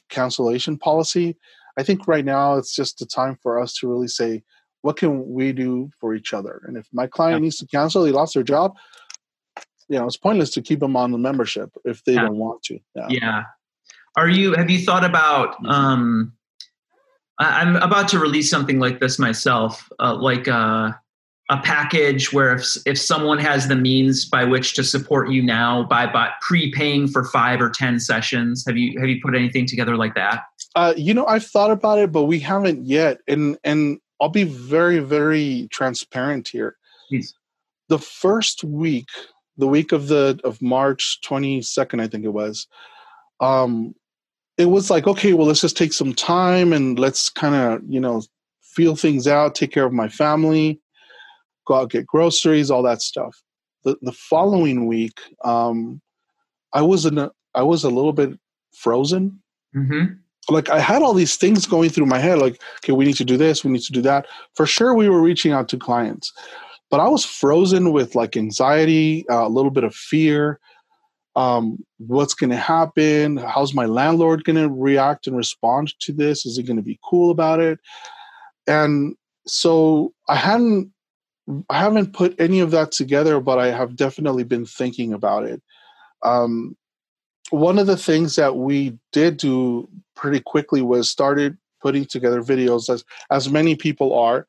cancellation 0.08 0.78
policy, 0.78 1.36
I 1.78 1.84
think 1.84 2.08
right 2.08 2.24
now 2.24 2.56
it's 2.56 2.74
just 2.74 2.98
the 2.98 3.06
time 3.06 3.38
for 3.40 3.60
us 3.60 3.72
to 3.74 3.88
really 3.88 4.08
say, 4.08 4.42
what 4.82 4.96
can 4.96 5.28
we 5.28 5.52
do 5.52 5.90
for 6.00 6.14
each 6.14 6.34
other? 6.34 6.60
And 6.66 6.76
if 6.76 6.88
my 6.92 7.06
client 7.06 7.40
yeah. 7.40 7.44
needs 7.44 7.58
to 7.58 7.66
cancel, 7.66 8.02
they 8.02 8.10
lost 8.10 8.34
their 8.34 8.42
job, 8.42 8.76
you 9.88 9.98
know, 9.98 10.06
it's 10.06 10.16
pointless 10.16 10.50
to 10.50 10.62
keep 10.62 10.80
them 10.80 10.96
on 10.96 11.12
the 11.12 11.18
membership 11.18 11.70
if 11.84 12.02
they 12.04 12.14
yeah. 12.14 12.22
don't 12.22 12.36
want 12.36 12.62
to. 12.64 12.78
Yeah. 12.94 13.06
yeah. 13.08 13.42
Are 14.16 14.28
you, 14.28 14.54
have 14.54 14.68
you 14.68 14.80
thought 14.80 15.04
about, 15.04 15.54
mm-hmm. 15.54 15.66
um, 15.68 16.32
I'm 17.38 17.76
about 17.76 18.08
to 18.08 18.18
release 18.18 18.50
something 18.50 18.80
like 18.80 18.98
this 18.98 19.18
myself, 19.18 19.88
uh, 20.00 20.16
like 20.16 20.48
uh, 20.48 20.90
a 21.50 21.56
package 21.62 22.32
where 22.32 22.56
if, 22.56 22.66
if 22.86 22.98
someone 22.98 23.38
has 23.38 23.68
the 23.68 23.76
means 23.76 24.24
by 24.24 24.42
which 24.44 24.74
to 24.74 24.82
support 24.82 25.30
you 25.30 25.42
now 25.42 25.84
by, 25.84 26.06
by 26.06 26.30
prepaying 26.42 27.06
for 27.06 27.24
five 27.24 27.60
or 27.60 27.70
10 27.70 28.00
sessions, 28.00 28.64
have 28.66 28.76
you, 28.76 28.98
have 28.98 29.08
you 29.08 29.20
put 29.22 29.36
anything 29.36 29.64
together 29.64 29.96
like 29.96 30.16
that? 30.16 30.42
Uh, 30.78 30.94
you 30.96 31.12
know, 31.12 31.26
I've 31.26 31.46
thought 31.46 31.70
about 31.70 31.98
it, 31.98 32.12
but 32.12 32.24
we 32.24 32.38
haven't 32.38 32.86
yet. 32.86 33.20
And, 33.26 33.58
and 33.64 33.98
I'll 34.20 34.28
be 34.28 34.44
very, 34.44 35.00
very 35.00 35.68
transparent 35.72 36.48
here. 36.48 36.76
Please. 37.08 37.34
The 37.88 37.98
first 37.98 38.62
week, 38.64 39.08
the 39.56 39.66
week 39.66 39.92
of 39.92 40.08
the, 40.08 40.38
of 40.44 40.62
March 40.62 41.18
22nd, 41.24 42.00
I 42.00 42.06
think 42.06 42.24
it 42.24 42.28
was, 42.28 42.66
um, 43.40 43.94
it 44.56 44.66
was 44.66 44.90
like, 44.90 45.06
okay, 45.06 45.32
well, 45.32 45.46
let's 45.46 45.60
just 45.60 45.76
take 45.76 45.92
some 45.92 46.14
time 46.14 46.72
and 46.72 46.98
let's 46.98 47.28
kind 47.28 47.54
of, 47.54 47.82
you 47.88 48.00
know, 48.00 48.22
feel 48.62 48.94
things 48.94 49.26
out, 49.26 49.54
take 49.54 49.72
care 49.72 49.86
of 49.86 49.92
my 49.92 50.08
family 50.08 50.80
go 51.68 51.74
out 51.74 51.90
get 51.90 52.06
groceries, 52.06 52.70
all 52.70 52.82
that 52.82 53.02
stuff. 53.02 53.40
The 53.84 53.96
the 54.02 54.12
following 54.12 54.86
week, 54.86 55.20
um, 55.44 56.00
I 56.72 56.82
was 56.82 57.06
in 57.06 57.18
a, 57.18 57.30
I 57.54 57.62
was 57.62 57.84
a 57.84 57.90
little 57.90 58.12
bit 58.12 58.36
frozen. 58.72 59.40
Mm-hmm. 59.76 60.14
Like 60.48 60.70
I 60.70 60.80
had 60.80 61.02
all 61.02 61.14
these 61.14 61.36
things 61.36 61.66
going 61.66 61.90
through 61.90 62.06
my 62.06 62.18
head, 62.18 62.38
like, 62.38 62.60
okay, 62.78 62.92
we 62.92 63.04
need 63.04 63.16
to 63.16 63.24
do 63.24 63.36
this, 63.36 63.64
we 63.64 63.70
need 63.70 63.82
to 63.82 63.92
do 63.92 64.02
that. 64.02 64.26
For 64.54 64.66
sure, 64.66 64.94
we 64.94 65.08
were 65.08 65.20
reaching 65.20 65.52
out 65.52 65.68
to 65.68 65.76
clients, 65.76 66.32
but 66.90 67.00
I 67.00 67.08
was 67.08 67.24
frozen 67.24 67.92
with 67.92 68.14
like 68.14 68.36
anxiety, 68.36 69.28
uh, 69.28 69.46
a 69.46 69.50
little 69.50 69.70
bit 69.70 69.84
of 69.84 69.94
fear. 69.94 70.58
Um, 71.36 71.84
what's 71.98 72.34
going 72.34 72.50
to 72.50 72.56
happen? 72.56 73.36
How's 73.36 73.74
my 73.74 73.84
landlord 73.84 74.42
going 74.44 74.56
to 74.56 74.68
react 74.68 75.26
and 75.26 75.36
respond 75.36 75.94
to 76.00 76.12
this? 76.12 76.44
Is 76.44 76.56
he 76.56 76.62
going 76.62 76.78
to 76.78 76.82
be 76.82 76.98
cool 77.04 77.30
about 77.30 77.60
it? 77.60 77.78
And 78.66 79.14
so 79.46 80.12
I 80.28 80.36
hadn't 80.36 80.92
I 81.70 81.78
haven't 81.78 82.12
put 82.12 82.38
any 82.38 82.60
of 82.60 82.70
that 82.72 82.92
together, 82.92 83.40
but 83.40 83.58
I 83.58 83.70
have 83.70 83.96
definitely 83.96 84.44
been 84.44 84.66
thinking 84.66 85.12
about 85.12 85.44
it. 85.44 85.62
Um, 86.22 86.76
one 87.50 87.78
of 87.78 87.86
the 87.86 87.96
things 87.96 88.36
that 88.36 88.56
we 88.56 88.96
did 89.12 89.36
do 89.36 89.88
pretty 90.14 90.40
quickly 90.40 90.82
was 90.82 91.08
started 91.08 91.56
putting 91.80 92.04
together 92.04 92.42
videos, 92.42 92.92
as 92.92 93.04
as 93.30 93.48
many 93.48 93.74
people 93.74 94.18
are, 94.18 94.46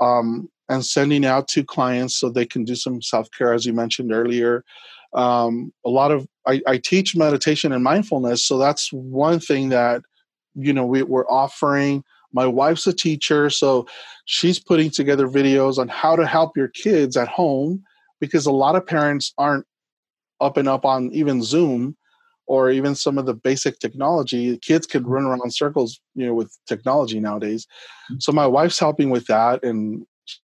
um, 0.00 0.48
and 0.68 0.84
sending 0.84 1.24
out 1.24 1.48
to 1.48 1.64
clients 1.64 2.16
so 2.18 2.28
they 2.28 2.46
can 2.46 2.64
do 2.64 2.74
some 2.74 3.00
self 3.02 3.28
care, 3.36 3.52
as 3.52 3.66
you 3.66 3.72
mentioned 3.72 4.12
earlier. 4.12 4.64
Um, 5.14 5.72
a 5.84 5.90
lot 5.90 6.10
of 6.10 6.26
I, 6.46 6.60
I 6.66 6.78
teach 6.78 7.16
meditation 7.16 7.72
and 7.72 7.82
mindfulness, 7.82 8.44
so 8.44 8.58
that's 8.58 8.92
one 8.92 9.40
thing 9.40 9.70
that 9.70 10.02
you 10.54 10.72
know 10.72 10.86
we, 10.86 11.02
we're 11.02 11.28
offering 11.28 12.04
my 12.32 12.46
wife's 12.46 12.86
a 12.86 12.92
teacher, 12.92 13.48
so 13.48 13.86
she's 14.26 14.58
putting 14.58 14.90
together 14.90 15.26
videos 15.26 15.78
on 15.78 15.88
how 15.88 16.14
to 16.14 16.26
help 16.26 16.56
your 16.56 16.68
kids 16.68 17.16
at 17.16 17.28
home 17.28 17.82
because 18.20 18.46
a 18.46 18.52
lot 18.52 18.76
of 18.76 18.86
parents 18.86 19.32
aren't 19.38 19.66
up 20.40 20.56
and 20.56 20.68
up 20.68 20.84
on 20.84 21.10
even 21.12 21.42
Zoom 21.42 21.96
or 22.48 22.70
even 22.70 22.94
some 22.94 23.18
of 23.18 23.26
the 23.26 23.34
basic 23.34 23.78
technology. 23.78 24.58
Kids 24.58 24.86
could 24.86 25.06
run 25.06 25.24
around 25.24 25.52
circles, 25.52 26.00
you 26.14 26.26
know, 26.26 26.34
with 26.34 26.56
technology 26.66 27.20
nowadays. 27.20 27.66
Mm-hmm. 28.10 28.16
So 28.20 28.32
my 28.32 28.46
wife's 28.46 28.78
helping 28.78 29.10
with 29.10 29.26
that, 29.26 29.62
and 29.62 30.04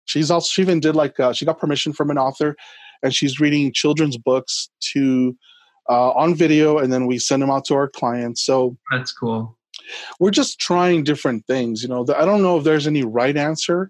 she's 0.06 0.32
also 0.32 0.50
she 0.50 0.62
even 0.62 0.80
did 0.80 0.96
like 0.96 1.20
uh, 1.20 1.34
she 1.34 1.46
got 1.46 1.60
permission 1.60 1.94
from 1.94 2.10
an 2.10 2.18
author, 2.18 2.56
and 3.04 3.14
she's 3.14 3.40
reading 3.40 3.72
children's 3.74 4.18
books 4.18 4.70
to 4.94 5.38
uh, 5.90 6.12
on 6.12 6.36
video, 6.36 6.78
and 6.78 6.92
then 6.92 7.06
we 7.06 7.20
send 7.20 7.42
them 7.42 7.50
out 7.50 7.66
to 7.66 7.76
our 7.76 7.90
clients. 7.90 8.44
So 8.44 8.78
that's 8.92 9.12
cool 9.12 9.56
we're 10.20 10.32
just 10.32 10.60
trying 10.60 11.04
different 11.04 11.46
things. 11.48 11.82
You 11.82 11.90
know, 11.90 12.06
I 12.16 12.26
don't 12.26 12.42
know 12.42 12.58
if 12.58 12.64
there's 12.64 12.88
any 12.88 13.04
right 13.04 13.36
answer, 13.36 13.90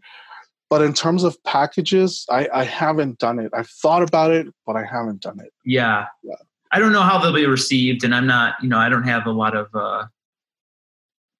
but 0.70 0.82
in 0.82 0.94
terms 0.94 1.24
of 1.24 1.42
packages, 1.44 2.26
I, 2.30 2.48
I 2.54 2.64
haven't 2.64 3.20
done 3.20 3.40
it. 3.40 3.52
I've 3.54 3.70
thought 3.70 4.04
about 4.04 4.32
it, 4.32 4.48
but 4.66 4.76
I 4.76 4.84
haven't 4.86 5.22
done 5.22 5.40
it. 5.40 5.52
Yeah. 5.66 6.06
yeah. 6.24 6.36
I 6.72 6.80
don't 6.80 6.92
know 6.92 7.02
how 7.02 7.18
they'll 7.18 7.34
be 7.34 7.46
received, 7.46 8.04
and 8.04 8.14
I'm 8.14 8.28
not, 8.28 8.56
you 8.62 8.70
know, 8.70 8.78
I 8.78 8.90
don't 8.90 9.04
have 9.04 9.26
a 9.26 9.32
lot 9.32 9.56
of 9.56 9.68
uh, 9.74 10.06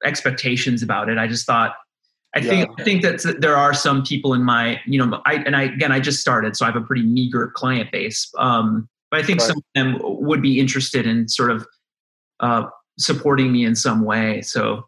expectations 0.04 0.82
about 0.82 1.10
it. 1.10 1.18
I 1.18 1.28
just 1.28 1.46
thought, 1.46 1.76
I 2.36 2.40
yeah. 2.40 2.50
think, 2.50 2.80
I 2.80 2.84
think 2.84 3.02
that 3.04 3.38
there 3.40 3.56
are 3.56 3.74
some 3.74 4.04
people 4.04 4.34
in 4.34 4.44
my, 4.44 4.80
you 4.86 5.04
know, 5.04 5.22
I 5.26 5.36
and 5.36 5.56
I 5.56 5.64
again, 5.64 5.92
I 5.92 6.00
just 6.00 6.20
started, 6.20 6.56
so 6.56 6.66
I 6.66 6.72
have 6.72 6.82
a 6.82 6.86
pretty 6.86 7.04
meager 7.04 7.52
client 7.56 7.92
base. 7.92 8.32
Um, 8.38 8.88
but 9.12 9.20
I 9.20 9.24
think 9.24 9.40
right. 9.40 9.48
some 9.48 9.58
of 9.58 9.64
them 9.76 9.98
would 10.02 10.42
be 10.42 10.60
interested 10.60 11.08
in 11.08 11.28
sort 11.28 11.52
of 11.52 11.66
uh, 12.40 12.66
supporting 13.00 13.52
me 13.52 13.66
in 13.66 13.76
some 13.76 14.06
way. 14.06 14.42
So 14.42 14.88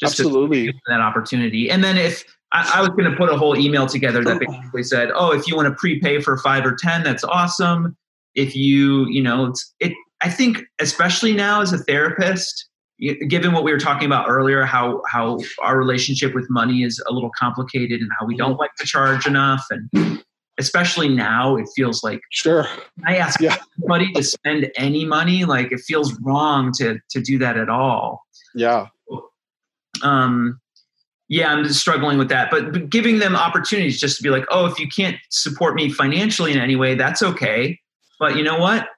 just 0.00 0.20
absolutely 0.20 0.72
that 0.88 1.00
opportunity. 1.00 1.70
And 1.70 1.82
then 1.82 1.96
if 1.96 2.24
I, 2.52 2.72
I 2.76 2.80
was 2.80 2.90
going 2.90 3.10
to 3.10 3.16
put 3.16 3.30
a 3.30 3.36
whole 3.36 3.58
email 3.58 3.86
together 3.86 4.22
that 4.24 4.40
basically 4.40 4.82
said, 4.82 5.10
"Oh, 5.14 5.32
if 5.32 5.46
you 5.46 5.56
want 5.56 5.68
to 5.68 5.74
prepay 5.74 6.20
for 6.20 6.36
five 6.38 6.66
or 6.66 6.74
ten, 6.74 7.02
that's 7.02 7.24
awesome. 7.24 7.96
If 8.34 8.56
you, 8.56 9.06
you 9.08 9.22
know, 9.22 9.46
it's 9.46 9.74
it. 9.80 9.92
I 10.22 10.30
think 10.30 10.62
especially 10.80 11.34
now 11.34 11.60
as 11.60 11.72
a 11.72 11.78
therapist, 11.78 12.68
given 13.28 13.52
what 13.52 13.62
we 13.62 13.72
were 13.72 13.78
talking 13.78 14.06
about 14.06 14.28
earlier, 14.28 14.64
how 14.64 15.02
how 15.08 15.38
our 15.62 15.78
relationship 15.78 16.34
with 16.34 16.46
money 16.50 16.82
is 16.82 17.02
a 17.08 17.12
little 17.12 17.30
complicated 17.38 18.00
and 18.00 18.10
how 18.18 18.26
we 18.26 18.36
don't 18.36 18.58
like 18.58 18.74
to 18.78 18.86
charge 18.86 19.26
enough, 19.26 19.64
and 19.70 20.22
especially 20.58 21.08
now 21.08 21.56
it 21.56 21.66
feels 21.74 22.02
like 22.02 22.20
sure 22.30 22.66
i 23.06 23.16
ask 23.16 23.40
yeah. 23.40 23.56
anybody 23.78 24.12
to 24.12 24.22
spend 24.22 24.70
any 24.76 25.04
money 25.04 25.44
like 25.44 25.72
it 25.72 25.80
feels 25.80 26.18
wrong 26.20 26.72
to 26.72 26.98
to 27.10 27.20
do 27.20 27.38
that 27.38 27.56
at 27.56 27.68
all 27.68 28.22
yeah 28.54 28.86
um 30.02 30.60
yeah 31.28 31.52
i'm 31.52 31.64
just 31.64 31.80
struggling 31.80 32.18
with 32.18 32.28
that 32.28 32.50
but, 32.50 32.72
but 32.72 32.88
giving 32.88 33.18
them 33.18 33.34
opportunities 33.34 33.98
just 33.98 34.16
to 34.16 34.22
be 34.22 34.30
like 34.30 34.44
oh 34.50 34.66
if 34.66 34.78
you 34.78 34.86
can't 34.88 35.16
support 35.30 35.74
me 35.74 35.88
financially 35.88 36.52
in 36.52 36.58
any 36.58 36.76
way 36.76 36.94
that's 36.94 37.22
okay 37.22 37.78
but 38.18 38.36
you 38.36 38.42
know 38.42 38.58
what 38.58 38.88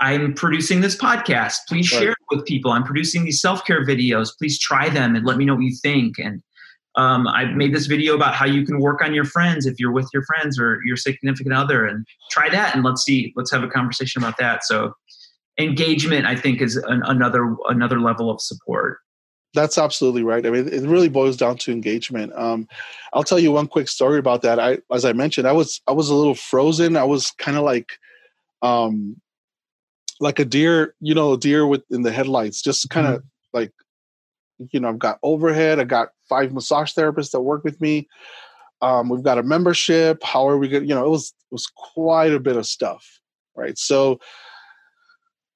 i'm 0.00 0.34
producing 0.34 0.80
this 0.80 0.96
podcast 0.96 1.56
please 1.68 1.86
share 1.86 2.12
it 2.12 2.18
with 2.30 2.44
people 2.44 2.72
i'm 2.72 2.84
producing 2.84 3.24
these 3.24 3.40
self-care 3.40 3.84
videos 3.84 4.30
please 4.38 4.58
try 4.58 4.88
them 4.88 5.14
and 5.14 5.24
let 5.24 5.36
me 5.36 5.44
know 5.44 5.54
what 5.54 5.64
you 5.64 5.76
think 5.82 6.18
and 6.18 6.42
um, 6.96 7.26
I 7.26 7.46
made 7.46 7.74
this 7.74 7.86
video 7.86 8.14
about 8.14 8.34
how 8.34 8.46
you 8.46 8.64
can 8.64 8.78
work 8.78 9.02
on 9.02 9.14
your 9.14 9.24
friends 9.24 9.66
if 9.66 9.80
you're 9.80 9.92
with 9.92 10.08
your 10.14 10.22
friends 10.24 10.58
or 10.60 10.80
your 10.84 10.96
significant 10.96 11.52
other, 11.52 11.86
and 11.86 12.06
try 12.30 12.48
that 12.50 12.74
and 12.74 12.84
let's 12.84 13.02
see, 13.02 13.32
let's 13.36 13.50
have 13.50 13.64
a 13.64 13.68
conversation 13.68 14.22
about 14.22 14.36
that. 14.38 14.64
So 14.64 14.94
engagement, 15.58 16.26
I 16.26 16.36
think, 16.36 16.60
is 16.60 16.76
an, 16.76 17.02
another 17.04 17.56
another 17.68 18.00
level 18.00 18.30
of 18.30 18.40
support. 18.40 18.98
That's 19.54 19.78
absolutely 19.78 20.24
right. 20.24 20.44
I 20.44 20.50
mean, 20.50 20.68
it 20.68 20.82
really 20.82 21.08
boils 21.08 21.36
down 21.36 21.58
to 21.58 21.72
engagement. 21.72 22.32
Um, 22.34 22.68
I'll 23.12 23.22
tell 23.22 23.38
you 23.38 23.52
one 23.52 23.68
quick 23.68 23.88
story 23.88 24.18
about 24.18 24.42
that. 24.42 24.58
I, 24.58 24.78
as 24.92 25.04
I 25.04 25.12
mentioned, 25.12 25.46
I 25.46 25.52
was 25.52 25.80
I 25.86 25.92
was 25.92 26.10
a 26.10 26.14
little 26.14 26.34
frozen. 26.34 26.96
I 26.96 27.04
was 27.04 27.32
kind 27.38 27.56
of 27.56 27.64
like, 27.64 27.92
um, 28.64 29.20
like 30.20 30.38
a 30.38 30.44
deer, 30.44 30.94
you 31.00 31.14
know, 31.14 31.36
deer 31.36 31.66
with 31.66 31.82
in 31.90 32.02
the 32.02 32.10
headlights, 32.10 32.62
just 32.62 32.88
kind 32.90 33.06
of 33.06 33.14
mm-hmm. 33.16 33.26
like, 33.52 33.72
you 34.72 34.80
know, 34.80 34.88
I've 34.88 34.98
got 34.98 35.18
overhead. 35.22 35.78
I 35.78 35.84
got 35.84 36.08
five 36.28 36.52
massage 36.52 36.92
therapists 36.92 37.32
that 37.32 37.42
work 37.42 37.62
with 37.62 37.80
me. 37.80 38.08
Um, 38.80 39.08
we've 39.08 39.22
got 39.22 39.38
a 39.38 39.42
membership. 39.42 40.22
How 40.22 40.48
are 40.48 40.56
we 40.56 40.68
going? 40.68 40.88
You 40.88 40.94
know, 40.94 41.04
it 41.04 41.10
was 41.10 41.28
it 41.28 41.52
was 41.52 41.66
quite 41.66 42.32
a 42.32 42.40
bit 42.40 42.56
of 42.56 42.66
stuff, 42.66 43.20
right? 43.54 43.76
So 43.78 44.18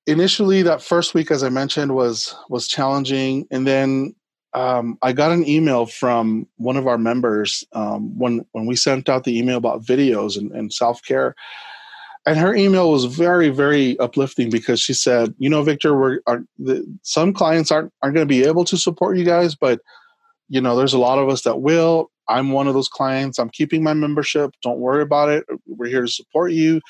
initially, 0.07 0.63
that 0.63 0.83
first 0.83 1.15
week, 1.15 1.31
as 1.31 1.43
I 1.43 1.49
mentioned, 1.49 1.95
was 1.95 2.35
was 2.51 2.69
challenging, 2.69 3.47
and 3.51 3.67
then 3.67 4.15
um, 4.53 4.99
I 5.03 5.13
got 5.13 5.33
an 5.33 5.47
email 5.49 5.87
from 5.87 6.47
one 6.57 6.77
of 6.77 6.87
our 6.87 6.99
members 6.99 7.65
um, 7.73 8.19
when 8.19 8.45
when 8.53 8.67
we 8.67 8.77
sent 8.77 9.09
out 9.09 9.25
the 9.25 9.39
email 9.39 9.57
about 9.57 9.83
videos 9.83 10.37
and, 10.37 10.53
and 10.53 10.73
self 10.73 11.03
care 11.03 11.35
and 12.29 12.39
her 12.39 12.55
email 12.55 12.91
was 12.91 13.05
very 13.05 13.49
very 13.49 13.99
uplifting 13.99 14.51
because 14.51 14.81
she 14.81 14.95
said 14.95 15.35
you 15.39 15.49
know 15.49 15.63
victor 15.63 15.99
we're 15.99 16.21
are, 16.27 16.45
the, 16.59 16.85
some 17.03 17.33
clients 17.33 17.71
aren't 17.71 17.93
aren't 18.03 18.15
going 18.15 18.27
to 18.27 18.35
be 18.35 18.45
able 18.45 18.65
to 18.65 18.77
support 18.77 19.17
you 19.17 19.25
guys 19.25 19.55
but 19.55 19.81
you 20.49 20.61
know 20.61 20.77
there's 20.77 20.95
a 20.95 20.99
lot 20.99 21.19
of 21.19 21.29
us 21.29 21.43
that 21.43 21.61
will. 21.61 22.11
I'm 22.27 22.51
one 22.51 22.69
of 22.69 22.75
those 22.75 22.89
clients. 22.89 23.39
I'm 23.39 23.51
keeping 23.51 23.83
my 23.83 23.95
membership. 23.95 24.53
Don't 24.63 24.81
worry 24.81 25.03
about 25.03 25.31
it. 25.31 25.45
We're 25.67 25.89
here 25.89 26.03
to 26.03 26.09
support 26.09 26.53
you. 26.53 26.81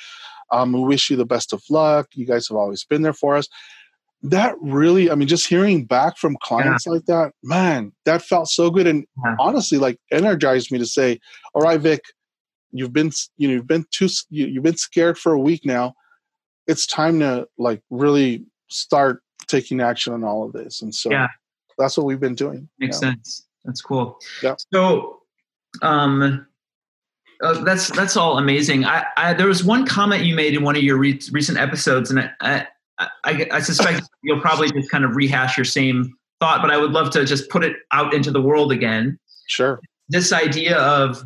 Um, 0.51 0.73
we 0.73 0.81
wish 0.81 1.11
you 1.11 1.17
the 1.17 1.27
best 1.27 1.53
of 1.53 1.63
luck. 1.71 2.09
You 2.15 2.27
guys 2.27 2.49
have 2.49 2.57
always 2.57 2.85
been 2.85 3.03
there 3.03 3.13
for 3.13 3.37
us. 3.37 3.49
That 4.21 4.57
really 4.61 5.13
i 5.13 5.15
mean 5.15 5.29
just 5.29 5.47
hearing 5.47 5.85
back 5.85 6.19
from 6.19 6.37
clients 6.43 6.87
yeah. 6.87 6.93
like 6.93 7.05
that 7.05 7.31
man 7.45 7.93
that 8.05 8.21
felt 8.21 8.49
so 8.49 8.69
good 8.69 8.89
and 8.89 9.07
yeah. 9.25 9.37
honestly 9.39 9.79
like 9.79 9.97
energized 10.11 10.73
me 10.73 10.79
to 10.79 10.87
say 10.87 11.21
all 11.55 11.63
right 11.63 11.81
vic 11.81 12.03
you've 12.73 12.93
been 12.93 13.11
you 13.37 13.49
know 13.49 13.55
you've 13.55 13.67
been 13.67 13.85
too 13.91 14.09
you, 14.31 14.47
you've 14.47 14.65
been 14.65 14.77
scared 14.77 15.19
for 15.19 15.33
a 15.33 15.39
week 15.39 15.65
now 15.65 15.95
it's 16.67 16.87
time 16.87 17.19
to 17.21 17.49
like 17.59 17.83
really 17.91 18.45
start 18.69 19.23
taking 19.47 19.81
action 19.81 20.13
on 20.13 20.23
all 20.23 20.45
of 20.45 20.53
this 20.53 20.83
and 20.83 20.95
so 20.95 21.11
yeah. 21.11 21.27
that's 21.79 21.97
what 21.97 22.07
we've 22.07 22.21
been 22.21 22.35
doing 22.35 22.69
makes 22.79 22.99
sense. 22.99 23.47
That's 23.65 23.81
cool. 23.81 24.19
Yeah. 24.43 24.55
So 24.73 25.21
um 25.83 26.47
uh, 27.43 27.63
that's 27.63 27.89
that's 27.93 28.17
all 28.17 28.39
amazing. 28.39 28.85
I, 28.85 29.05
I 29.17 29.33
there 29.33 29.47
was 29.47 29.65
one 29.65 29.87
comment 29.87 30.25
you 30.25 30.35
made 30.35 30.55
in 30.55 30.63
one 30.63 30.77
of 30.77 30.83
your 30.83 30.99
re- 30.99 31.21
recent 31.33 31.57
episodes 31.59 32.11
and 32.11 32.31
I, 32.41 32.67
I, 32.99 33.49
I 33.53 33.61
suspect 33.61 34.03
you'll 34.23 34.41
probably 34.41 34.71
just 34.71 34.91
kind 34.91 35.05
of 35.05 35.17
rehash 35.17 35.57
your 35.57 35.65
same 35.65 36.15
thought 36.41 36.63
but 36.63 36.71
i 36.71 36.77
would 36.77 36.93
love 36.93 37.11
to 37.11 37.25
just 37.25 37.51
put 37.51 37.65
it 37.65 37.77
out 37.93 38.13
into 38.13 38.31
the 38.31 38.43
world 38.43 38.73
again. 38.73 39.19
Sure. 39.47 39.81
This 40.09 40.33
idea 40.33 40.77
of 40.79 41.23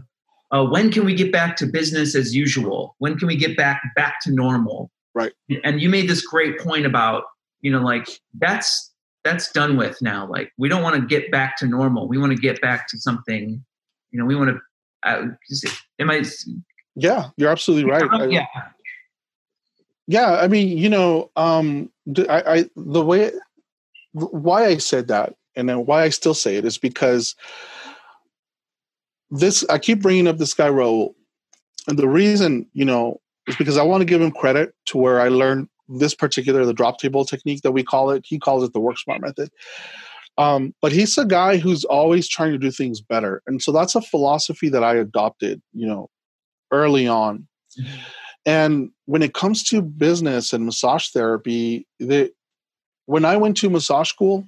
uh, 0.52 0.64
when 0.64 0.90
can 0.90 1.04
we 1.04 1.14
get 1.14 1.32
back 1.32 1.56
to 1.56 1.66
business 1.66 2.14
as 2.14 2.34
usual? 2.34 2.94
When 2.98 3.18
can 3.18 3.26
we 3.28 3.36
get 3.36 3.56
back 3.56 3.82
back 3.96 4.20
to 4.22 4.32
normal? 4.32 4.90
Right. 5.14 5.32
And 5.64 5.80
you 5.80 5.88
made 5.88 6.08
this 6.08 6.22
great 6.22 6.58
point 6.58 6.86
about 6.86 7.24
you 7.60 7.70
know 7.70 7.80
like 7.80 8.08
that's 8.38 8.90
that's 9.24 9.50
done 9.52 9.76
with 9.76 10.00
now. 10.02 10.26
Like 10.26 10.52
we 10.58 10.68
don't 10.68 10.82
want 10.82 10.96
to 10.96 11.06
get 11.06 11.30
back 11.30 11.56
to 11.58 11.66
normal. 11.66 12.08
We 12.08 12.18
want 12.18 12.32
to 12.32 12.38
get 12.38 12.60
back 12.60 12.88
to 12.88 12.98
something 12.98 13.64
you 14.12 14.18
know 14.18 14.24
we 14.24 14.36
want 14.36 14.50
to 14.50 15.08
uh, 15.08 15.26
am 15.98 16.10
i 16.10 16.22
yeah 16.94 17.30
you're 17.36 17.50
absolutely 17.50 17.90
right. 17.90 18.30
Yeah. 18.30 18.46
Yeah 20.06 20.32
i 20.40 20.46
mean 20.46 20.78
you 20.78 20.88
know 20.88 21.30
um 21.34 21.90
I, 22.28 22.42
I 22.46 22.70
the 22.76 23.04
way 23.04 23.32
why 24.12 24.66
i 24.66 24.76
said 24.76 25.08
that 25.08 25.34
and 25.56 25.68
then 25.68 25.86
why 25.86 26.04
i 26.04 26.08
still 26.10 26.34
say 26.34 26.56
it 26.56 26.64
is 26.64 26.78
because 26.78 27.34
this 29.32 29.64
I 29.68 29.78
keep 29.78 30.00
bringing 30.00 30.28
up 30.28 30.38
this 30.38 30.54
guy 30.54 30.68
Raul, 30.68 31.14
and 31.88 31.98
the 31.98 32.08
reason 32.08 32.68
you 32.74 32.84
know 32.84 33.20
is 33.48 33.56
because 33.56 33.78
I 33.78 33.82
want 33.82 34.02
to 34.02 34.04
give 34.04 34.20
him 34.20 34.30
credit 34.30 34.74
to 34.86 34.98
where 34.98 35.20
I 35.20 35.28
learned 35.28 35.68
this 35.88 36.14
particular 36.14 36.64
the 36.64 36.74
drop 36.74 36.98
table 36.98 37.24
technique 37.24 37.62
that 37.62 37.72
we 37.72 37.82
call 37.82 38.10
it. 38.10 38.24
He 38.26 38.38
calls 38.38 38.62
it 38.62 38.72
the 38.72 38.80
work 38.80 38.98
smart 38.98 39.20
method. 39.22 39.50
Um, 40.38 40.74
but 40.80 40.92
he's 40.92 41.18
a 41.18 41.26
guy 41.26 41.56
who's 41.56 41.84
always 41.84 42.28
trying 42.28 42.52
to 42.52 42.58
do 42.58 42.70
things 42.70 43.00
better, 43.00 43.42
and 43.46 43.62
so 43.62 43.72
that's 43.72 43.94
a 43.94 44.02
philosophy 44.02 44.68
that 44.68 44.84
I 44.84 44.96
adopted. 44.96 45.62
You 45.72 45.86
know, 45.86 46.10
early 46.70 47.08
on. 47.08 47.48
And 48.44 48.90
when 49.06 49.22
it 49.22 49.34
comes 49.34 49.62
to 49.64 49.80
business 49.80 50.52
and 50.52 50.66
massage 50.66 51.08
therapy, 51.08 51.86
the, 52.00 52.32
when 53.06 53.24
I 53.24 53.36
went 53.36 53.56
to 53.58 53.70
massage 53.70 54.08
school, 54.08 54.44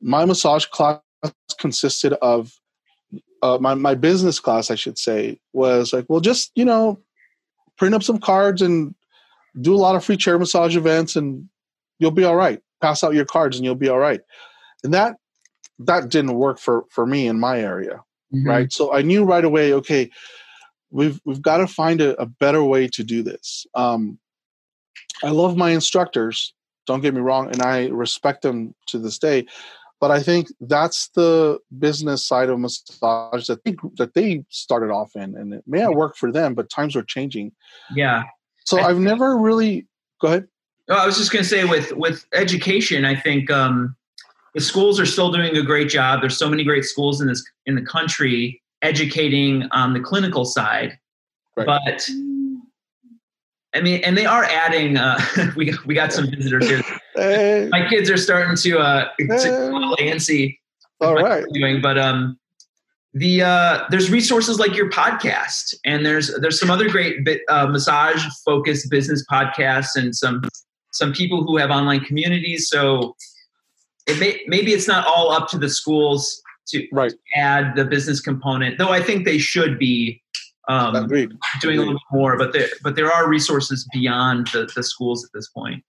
my 0.00 0.24
massage 0.24 0.64
class 0.64 1.00
consisted 1.58 2.14
of 2.14 2.52
uh, 3.42 3.58
my 3.60 3.74
my 3.74 3.94
business 3.94 4.40
class, 4.40 4.70
I 4.70 4.74
should 4.74 4.98
say, 4.98 5.38
was 5.52 5.92
like, 5.92 6.06
well, 6.08 6.20
just 6.20 6.50
you 6.54 6.64
know, 6.64 7.00
print 7.76 7.94
up 7.94 8.02
some 8.02 8.18
cards 8.18 8.62
and 8.62 8.94
do 9.60 9.74
a 9.74 9.78
lot 9.78 9.96
of 9.96 10.04
free 10.04 10.16
chair 10.16 10.38
massage 10.38 10.76
events, 10.76 11.16
and 11.16 11.48
you'll 11.98 12.10
be 12.10 12.24
all 12.24 12.36
right. 12.36 12.60
Pass 12.80 13.02
out 13.02 13.14
your 13.14 13.24
cards, 13.24 13.56
and 13.56 13.64
you'll 13.64 13.74
be 13.74 13.88
all 13.88 13.98
right. 13.98 14.20
And 14.84 14.94
that 14.94 15.16
that 15.80 16.08
didn't 16.08 16.34
work 16.34 16.58
for 16.58 16.84
for 16.90 17.06
me 17.06 17.26
in 17.26 17.38
my 17.38 17.60
area, 17.60 18.02
mm-hmm. 18.34 18.48
right? 18.48 18.72
So 18.72 18.94
I 18.94 19.02
knew 19.02 19.24
right 19.24 19.44
away, 19.44 19.72
okay, 19.74 20.10
we've 20.90 21.20
we've 21.24 21.42
got 21.42 21.58
to 21.58 21.66
find 21.66 22.00
a, 22.00 22.20
a 22.20 22.26
better 22.26 22.64
way 22.64 22.88
to 22.88 23.02
do 23.02 23.22
this. 23.22 23.66
Um, 23.74 24.18
I 25.22 25.30
love 25.30 25.56
my 25.56 25.70
instructors. 25.70 26.54
Don't 26.86 27.00
get 27.00 27.14
me 27.14 27.20
wrong, 27.20 27.48
and 27.48 27.62
I 27.62 27.88
respect 27.88 28.42
them 28.42 28.74
to 28.86 28.98
this 28.98 29.18
day 29.18 29.46
but 30.00 30.10
I 30.10 30.20
think 30.22 30.48
that's 30.60 31.08
the 31.08 31.58
business 31.78 32.26
side 32.26 32.50
of 32.50 32.58
massage 32.60 33.46
that 33.46 33.64
they 33.64 33.76
that 33.96 34.14
they 34.14 34.44
started 34.48 34.90
off 34.90 35.16
in, 35.16 35.36
and 35.36 35.54
it 35.54 35.64
may 35.66 35.80
have 35.80 35.94
work 35.94 36.16
for 36.16 36.30
them, 36.30 36.54
but 36.54 36.70
times 36.70 36.94
are 36.94 37.02
changing. 37.02 37.52
Yeah. 37.94 38.24
So 38.64 38.78
I, 38.78 38.88
have 38.88 38.98
never 38.98 39.36
really. 39.36 39.86
Go 40.20 40.28
ahead. 40.28 40.48
I 40.90 41.06
was 41.06 41.16
just 41.16 41.32
going 41.32 41.42
to 41.42 41.48
say 41.48 41.64
with 41.64 41.92
with 41.92 42.24
education, 42.32 43.04
I 43.04 43.16
think 43.16 43.50
um, 43.50 43.96
the 44.54 44.60
schools 44.60 45.00
are 45.00 45.06
still 45.06 45.32
doing 45.32 45.56
a 45.56 45.62
great 45.62 45.88
job. 45.88 46.20
There's 46.20 46.38
so 46.38 46.48
many 46.48 46.64
great 46.64 46.84
schools 46.84 47.20
in 47.20 47.26
this 47.26 47.44
in 47.66 47.74
the 47.74 47.82
country 47.82 48.62
educating 48.82 49.64
on 49.72 49.92
the 49.92 50.00
clinical 50.00 50.44
side, 50.44 50.96
right. 51.56 51.66
but 51.66 52.08
I 53.74 53.80
mean, 53.80 54.00
and 54.02 54.16
they 54.16 54.26
are 54.26 54.44
adding. 54.44 54.96
Uh, 54.96 55.18
we 55.56 55.74
we 55.86 55.94
got 55.94 56.12
some 56.12 56.30
visitors 56.30 56.68
here. 56.68 56.82
Hey. 57.14 57.68
My 57.70 57.88
kids 57.88 58.10
are 58.10 58.16
starting 58.16 58.56
to 58.56 58.78
uh, 58.78 59.08
to 59.18 59.70
call 59.70 59.96
antsy. 59.96 60.58
All 61.00 61.14
right. 61.14 61.44
Doing, 61.52 61.80
but 61.80 61.98
um, 61.98 62.38
the 63.14 63.42
uh, 63.42 63.84
there's 63.90 64.10
resources 64.10 64.58
like 64.58 64.74
your 64.74 64.90
podcast, 64.90 65.74
and 65.84 66.04
there's 66.04 66.34
there's 66.40 66.58
some 66.58 66.70
other 66.70 66.88
great 66.88 67.24
bit, 67.24 67.42
uh, 67.48 67.66
massage 67.66 68.24
focused 68.44 68.90
business 68.90 69.24
podcasts, 69.30 69.96
and 69.96 70.14
some 70.14 70.42
some 70.92 71.12
people 71.12 71.44
who 71.44 71.56
have 71.56 71.70
online 71.70 72.00
communities. 72.00 72.68
So 72.68 73.14
it 74.06 74.18
may, 74.18 74.40
maybe 74.46 74.72
it's 74.72 74.88
not 74.88 75.06
all 75.06 75.30
up 75.30 75.48
to 75.50 75.58
the 75.58 75.68
schools 75.68 76.42
to 76.68 76.86
right. 76.92 77.12
add 77.34 77.76
the 77.76 77.84
business 77.84 78.20
component, 78.20 78.78
though 78.78 78.90
I 78.90 79.02
think 79.02 79.24
they 79.24 79.38
should 79.38 79.78
be 79.78 80.22
um, 80.68 80.92
doing 80.92 81.04
Agreed. 81.04 81.32
a 81.64 81.66
little 81.66 81.94
bit 81.94 82.02
more. 82.12 82.36
But 82.36 82.52
there, 82.52 82.68
but 82.82 82.96
there 82.96 83.10
are 83.10 83.28
resources 83.28 83.88
beyond 83.92 84.48
the, 84.48 84.70
the 84.74 84.82
schools 84.82 85.24
at 85.24 85.30
this 85.32 85.48
point. 85.48 85.82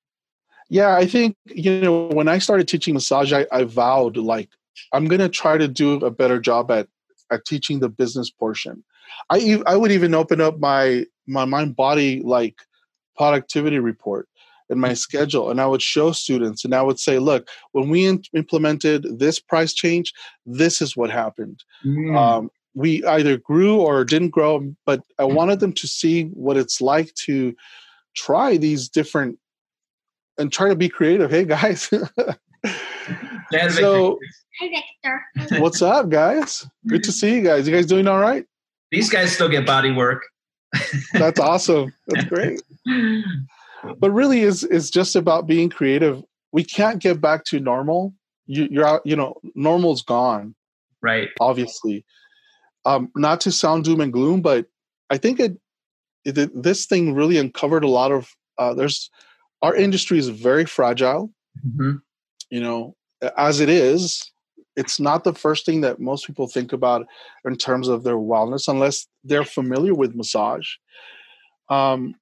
Yeah, 0.70 0.96
I 0.96 1.06
think 1.06 1.36
you 1.46 1.82
know 1.82 2.08
when 2.08 2.28
I 2.28 2.38
started 2.38 2.68
teaching 2.68 2.94
massage, 2.94 3.34
I, 3.34 3.46
I 3.52 3.64
vowed 3.64 4.18
like 4.18 4.50
I'm 4.94 5.06
going 5.06 5.22
to 5.22 5.30
try 5.30 5.58
to 5.58 5.68
do 5.68 5.96
a 5.96 6.12
better 6.12 6.40
job 6.40 6.72
at 6.72 6.88
at 7.32 7.46
teaching 7.46 7.80
the 7.80 7.90
business 7.90 8.30
portion. 8.30 8.84
I 9.30 9.62
I 9.66 9.76
would 9.76 9.92
even 9.92 10.14
open 10.14 10.42
up 10.42 10.60
my 10.60 11.06
my 11.28 11.46
Mindbody 11.46 12.24
like 12.24 12.56
productivity 13.18 13.80
report 13.80 14.28
in 14.70 14.80
my 14.80 14.94
schedule 14.94 15.50
and 15.50 15.60
i 15.60 15.66
would 15.66 15.82
show 15.82 16.12
students 16.12 16.64
and 16.64 16.74
i 16.74 16.82
would 16.82 17.00
say 17.00 17.20
look 17.20 17.50
when 17.72 17.90
we 17.90 18.06
in- 18.06 18.24
implemented 18.34 19.20
this 19.20 19.40
price 19.40 19.74
change 19.74 20.14
this 20.46 20.82
is 20.82 20.96
what 20.96 21.10
happened 21.10 21.64
mm. 21.84 22.16
um, 22.16 22.50
we 22.74 23.04
either 23.06 23.38
grew 23.38 23.80
or 23.80 24.04
didn't 24.06 24.30
grow, 24.30 24.74
but 24.86 25.02
I 25.18 25.24
mm. 25.24 25.34
wanted 25.34 25.60
them 25.60 25.74
to 25.74 25.88
see 25.88 26.26
what 26.26 26.58
it's 26.58 26.82
like 26.82 27.14
to 27.26 27.56
try 28.16 28.58
these 28.58 28.90
different 28.90 29.38
and 30.38 30.52
try 30.52 30.70
to 30.70 30.76
be 30.76 30.90
creative. 30.90 31.32
Hey 31.32 31.46
guys. 31.46 31.90
so, 33.70 34.20
Hi 34.60 34.84
Victor. 35.04 35.60
What's 35.62 35.82
up, 35.82 36.10
guys? 36.10 36.68
Good 36.88 37.04
to 37.04 37.12
see 37.12 37.36
you 37.36 37.42
guys. 37.42 37.68
You 37.68 37.74
guys 37.74 37.86
doing 37.86 38.08
all 38.08 38.20
right? 38.20 38.46
These 38.92 39.10
guys 39.10 39.32
still 39.32 39.50
get 39.50 39.66
body 39.66 39.92
work. 39.92 40.24
That's 41.14 41.40
awesome. 41.40 41.94
That's 42.08 42.26
great. 42.26 42.62
But 43.98 44.12
really 44.12 44.42
is 44.42 44.64
is 44.64 44.90
just 44.90 45.16
about 45.16 45.48
being 45.48 45.70
creative. 45.70 46.24
We 46.52 46.64
can't 46.64 47.00
get 47.00 47.22
back 47.22 47.46
to 47.46 47.60
normal. 47.60 48.14
You, 48.46 48.68
you're 48.70 48.86
out, 48.86 49.02
you 49.06 49.16
know, 49.16 49.40
normal's 49.56 50.02
gone 50.02 50.56
right 51.02 51.30
obviously 51.40 52.04
um, 52.90 53.12
not 53.16 53.40
to 53.42 53.52
sound 53.52 53.84
doom 53.84 54.02
and 54.02 54.12
gloom 54.12 54.42
but 54.42 54.66
i 55.10 55.18
think 55.18 55.40
it, 55.40 55.58
it 56.26 56.50
this 56.62 56.86
thing 56.86 57.14
really 57.14 57.38
uncovered 57.38 57.84
a 57.84 57.88
lot 57.88 58.12
of 58.12 58.36
uh, 58.58 58.74
there's 58.74 59.10
our 59.62 59.76
industry 59.76 60.18
is 60.18 60.30
very 60.30 60.66
fragile. 60.66 61.32
Mm-hmm. 61.66 61.98
you 62.50 62.62
know 62.62 62.96
as 63.38 63.60
it 63.60 63.70
is 63.70 64.32
it's 64.76 65.00
not 65.00 65.26
the 65.26 65.34
first 65.34 65.66
thing 65.66 65.82
that 65.82 66.00
most 66.00 66.26
people 66.26 66.48
think 66.48 66.72
about 66.72 67.06
in 67.44 67.58
terms 67.58 67.90
of 67.90 68.04
their 68.04 68.16
wellness 68.16 68.68
unless 68.70 69.08
they're 69.26 69.44
familiar 69.44 69.94
with 69.94 70.16
massage. 70.16 70.70
Um, 71.68 72.16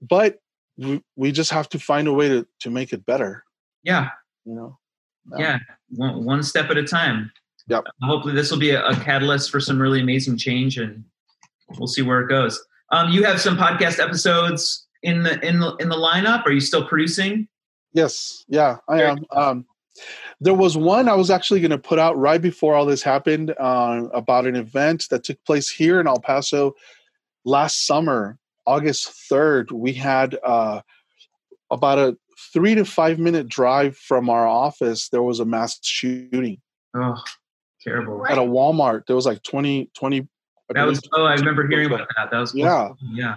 but 0.00 0.38
we, 0.78 1.02
we 1.16 1.30
just 1.30 1.50
have 1.50 1.68
to 1.70 1.78
find 1.78 2.08
a 2.08 2.12
way 2.14 2.28
to, 2.28 2.46
to 2.60 2.70
make 2.70 2.94
it 2.94 3.04
better. 3.04 3.44
Yeah. 3.82 4.08
You 4.46 4.54
know? 4.54 4.78
Yeah, 5.36 5.58
one, 5.90 6.24
one 6.24 6.42
step 6.42 6.70
at 6.70 6.78
a 6.78 6.84
time 6.84 7.30
yep. 7.70 7.84
Hopefully 8.02 8.34
this 8.34 8.50
will 8.50 8.58
be 8.58 8.70
a, 8.70 8.84
a, 8.86 8.94
catalyst 8.96 9.50
for 9.50 9.60
some 9.60 9.80
really 9.80 10.00
amazing 10.00 10.36
change 10.36 10.78
and 10.78 11.04
we'll 11.78 11.86
see 11.86 12.02
where 12.02 12.20
it 12.20 12.28
goes. 12.28 12.62
Um, 12.92 13.10
you 13.10 13.22
have 13.24 13.40
some 13.40 13.56
podcast 13.56 14.02
episodes 14.02 14.86
in 15.02 15.22
the 15.22 15.38
in 15.46 15.60
the 15.60 15.76
in 15.76 15.88
the 15.88 15.96
lineup? 15.96 16.44
Are 16.44 16.52
you 16.52 16.60
still 16.60 16.86
producing? 16.86 17.48
Yes. 17.92 18.44
Yeah 18.48 18.76
i 18.88 19.02
am. 19.02 19.24
um, 19.32 19.66
there 20.40 20.54
was 20.54 20.76
one 20.76 21.08
I 21.08 21.14
was 21.14 21.30
actually 21.30 21.60
going 21.60 21.70
to 21.70 21.78
put 21.78 21.98
out 21.98 22.16
right 22.16 22.40
before 22.40 22.74
all 22.74 22.86
this 22.86 23.02
happened 23.02 23.54
uh, 23.58 24.04
about 24.14 24.46
an 24.46 24.56
event 24.56 25.06
that 25.10 25.24
took 25.24 25.42
place 25.44 25.68
here 25.68 26.00
in 26.00 26.06
El 26.06 26.20
Paso 26.20 26.74
last 27.44 27.86
summer, 27.86 28.38
August 28.66 29.10
3rd. 29.30 29.72
We 29.72 29.92
had 29.92 30.38
uh, 30.42 30.80
about 31.70 31.98
a 31.98 32.16
three 32.52 32.74
to 32.74 32.84
five 32.84 33.18
minute 33.18 33.48
drive 33.48 33.96
from 33.96 34.30
our 34.30 34.46
office. 34.46 35.08
There 35.08 35.22
was 35.22 35.40
a 35.40 35.44
mass 35.44 35.78
shooting. 35.82 36.60
Oh, 36.96 37.22
terrible. 37.80 38.26
At 38.26 38.38
a 38.38 38.42
Walmart. 38.42 39.06
There 39.06 39.16
was 39.16 39.26
like 39.26 39.42
20, 39.42 39.90
20 39.94 40.28
that 40.74 40.86
was 40.86 41.00
oh 41.14 41.24
I 41.24 41.34
remember 41.34 41.66
hearing 41.66 41.86
about 41.86 42.06
that. 42.16 42.30
That 42.30 42.38
was 42.38 42.54
yeah 42.54 42.90
yeah. 43.12 43.36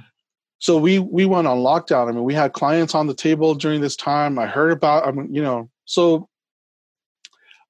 So 0.60 0.78
we 0.78 1.00
we 1.00 1.26
went 1.26 1.48
on 1.48 1.60
lockdown. 1.60 2.08
I 2.08 2.12
mean, 2.12 2.24
we 2.24 2.34
had 2.34 2.54
clients 2.54 2.96
on 2.96 3.08
the 3.08 3.14
table 3.14 3.56
during 3.56 3.82
this 3.82 3.96
time. 3.96 4.38
I 4.40 4.46
heard 4.46 4.72
about 4.72 5.08
I 5.08 5.12
mean, 5.12 5.34
you 5.34 5.42
know, 5.42 5.70
so 5.86 6.30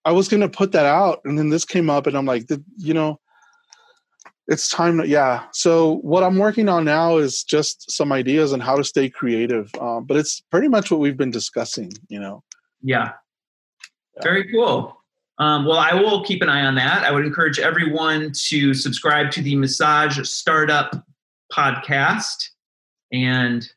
I 0.06 0.12
was 0.12 0.28
gonna 0.28 0.50
put 0.50 0.74
that 0.74 0.86
out, 0.86 1.22
and 1.26 1.38
then 1.38 1.50
this 1.50 1.66
came 1.66 1.90
up, 1.90 2.08
and 2.08 2.18
I'm 2.18 2.26
like, 2.26 2.50
you 2.78 2.94
know, 2.94 3.20
it's 4.48 4.68
time 4.70 4.98
to 5.00 5.08
yeah. 5.08 5.46
So 5.54 5.96
what 6.02 6.24
I'm 6.24 6.38
working 6.38 6.68
on 6.68 6.84
now 6.84 7.18
is 7.18 7.44
just 7.44 7.90
some 7.90 8.12
ideas 8.12 8.52
on 8.52 8.60
how 8.60 8.76
to 8.76 8.84
stay 8.84 9.10
creative, 9.10 9.72
um, 9.80 10.06
but 10.06 10.18
it's 10.18 10.42
pretty 10.52 10.68
much 10.68 10.92
what 10.92 11.00
we've 11.00 11.18
been 11.18 11.32
discussing. 11.32 11.92
You 12.10 12.20
know. 12.20 12.44
Yeah. 12.82 13.14
yeah. 14.18 14.24
Very 14.24 14.52
cool. 14.52 15.03
Um, 15.40 15.66
well, 15.66 15.78
I 15.78 15.94
will 15.94 16.24
keep 16.24 16.42
an 16.42 16.50
eye 16.50 16.66
on 16.66 16.76
that. 16.76 17.04
I 17.04 17.12
would 17.12 17.26
encourage 17.26 17.60
everyone 17.60 18.32
to 18.50 18.74
subscribe 18.74 19.32
to 19.32 19.42
the 19.42 19.56
Massage 19.56 20.20
Startup 20.28 21.06
podcast. 21.52 22.50
And 23.12 23.68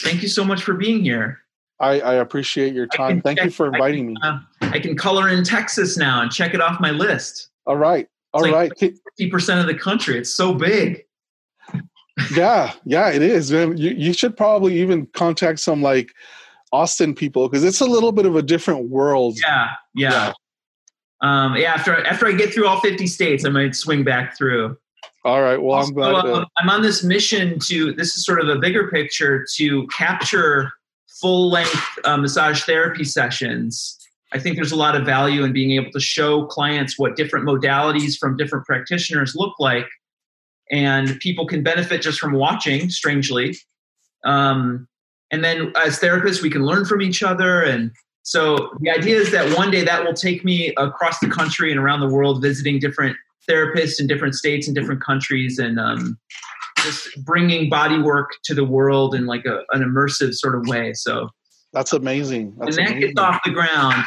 thank 0.00 0.22
you 0.22 0.28
so 0.28 0.44
much 0.44 0.62
for 0.62 0.74
being 0.74 1.02
here. 1.02 1.40
I, 1.80 2.00
I 2.00 2.14
appreciate 2.14 2.74
your 2.74 2.86
time. 2.86 3.20
Thank 3.20 3.38
check, 3.38 3.46
you 3.46 3.50
for 3.50 3.66
inviting 3.66 4.06
can, 4.06 4.14
me. 4.14 4.20
Uh, 4.22 4.70
I 4.72 4.80
can 4.80 4.96
color 4.96 5.28
in 5.28 5.44
Texas 5.44 5.96
now 5.96 6.22
and 6.22 6.30
check 6.30 6.54
it 6.54 6.60
off 6.60 6.80
my 6.80 6.90
list. 6.90 7.50
All 7.66 7.76
right. 7.76 8.08
All 8.32 8.42
right. 8.42 8.72
Fifty 8.78 9.30
percent 9.30 9.60
of 9.60 9.66
the 9.66 9.74
country. 9.74 10.18
It's 10.18 10.32
so 10.32 10.52
big. 10.54 11.04
yeah, 12.34 12.72
yeah, 12.84 13.10
it 13.10 13.22
is. 13.22 13.50
You 13.50 13.72
you 13.74 14.12
should 14.12 14.36
probably 14.36 14.80
even 14.80 15.06
contact 15.06 15.60
some 15.60 15.82
like 15.82 16.12
Austin 16.72 17.14
people 17.14 17.48
because 17.48 17.64
it's 17.64 17.80
a 17.80 17.86
little 17.86 18.12
bit 18.12 18.26
of 18.26 18.36
a 18.36 18.42
different 18.42 18.90
world. 18.90 19.38
Yeah, 19.40 19.70
yeah. 19.94 20.10
yeah. 20.10 20.32
Um, 21.20 21.56
yeah, 21.56 21.74
after 21.74 22.04
after 22.04 22.26
I 22.26 22.32
get 22.32 22.52
through 22.52 22.66
all 22.68 22.80
50 22.80 23.06
states, 23.06 23.44
I 23.44 23.48
might 23.48 23.74
swing 23.74 24.04
back 24.04 24.36
through. 24.36 24.76
All 25.24 25.42
right. 25.42 25.60
Well, 25.60 25.76
also, 25.76 25.88
I'm 25.88 25.94
glad. 25.94 26.26
Uh, 26.26 26.44
I'm 26.58 26.70
on 26.70 26.82
this 26.82 27.02
mission 27.02 27.58
to. 27.60 27.92
This 27.92 28.16
is 28.16 28.24
sort 28.24 28.40
of 28.40 28.48
a 28.48 28.56
bigger 28.56 28.88
picture 28.90 29.44
to 29.56 29.86
capture 29.88 30.72
full 31.20 31.50
length 31.50 31.98
uh, 32.04 32.16
massage 32.16 32.62
therapy 32.62 33.04
sessions. 33.04 33.96
I 34.32 34.38
think 34.38 34.56
there's 34.56 34.72
a 34.72 34.76
lot 34.76 34.94
of 34.94 35.04
value 35.04 35.42
in 35.44 35.52
being 35.52 35.72
able 35.72 35.90
to 35.90 36.00
show 36.00 36.44
clients 36.46 36.98
what 36.98 37.16
different 37.16 37.46
modalities 37.46 38.16
from 38.18 38.36
different 38.36 38.66
practitioners 38.66 39.34
look 39.34 39.54
like. 39.58 39.86
And 40.70 41.18
people 41.20 41.46
can 41.46 41.62
benefit 41.62 42.02
just 42.02 42.20
from 42.20 42.32
watching, 42.32 42.90
strangely. 42.90 43.56
Um, 44.24 44.86
and 45.30 45.42
then 45.42 45.72
as 45.82 45.98
therapists, 45.98 46.42
we 46.42 46.50
can 46.50 46.64
learn 46.64 46.84
from 46.84 47.00
each 47.00 47.22
other. 47.22 47.62
And 47.62 47.90
so 48.28 48.68
the 48.80 48.90
idea 48.90 49.16
is 49.16 49.32
that 49.32 49.56
one 49.56 49.70
day 49.70 49.82
that 49.84 50.04
will 50.04 50.12
take 50.12 50.44
me 50.44 50.74
across 50.76 51.18
the 51.18 51.30
country 51.30 51.70
and 51.70 51.80
around 51.80 52.00
the 52.00 52.14
world 52.14 52.42
visiting 52.42 52.78
different 52.78 53.16
therapists 53.48 53.98
in 53.98 54.06
different 54.06 54.34
states 54.34 54.68
and 54.68 54.76
different 54.76 55.02
countries 55.02 55.58
and 55.58 55.80
um, 55.80 56.18
just 56.80 57.08
bringing 57.24 57.70
body 57.70 57.98
work 57.98 58.32
to 58.44 58.52
the 58.52 58.66
world 58.66 59.14
in 59.14 59.24
like 59.24 59.46
a, 59.46 59.62
an 59.72 59.82
immersive 59.82 60.34
sort 60.34 60.54
of 60.56 60.66
way. 60.66 60.92
So 60.92 61.30
that's 61.72 61.94
amazing. 61.94 62.54
That's 62.58 62.76
when 62.76 62.84
that 62.84 62.92
amazing. 62.92 63.14
gets 63.14 63.18
off 63.18 63.40
the 63.46 63.50
ground, 63.50 64.04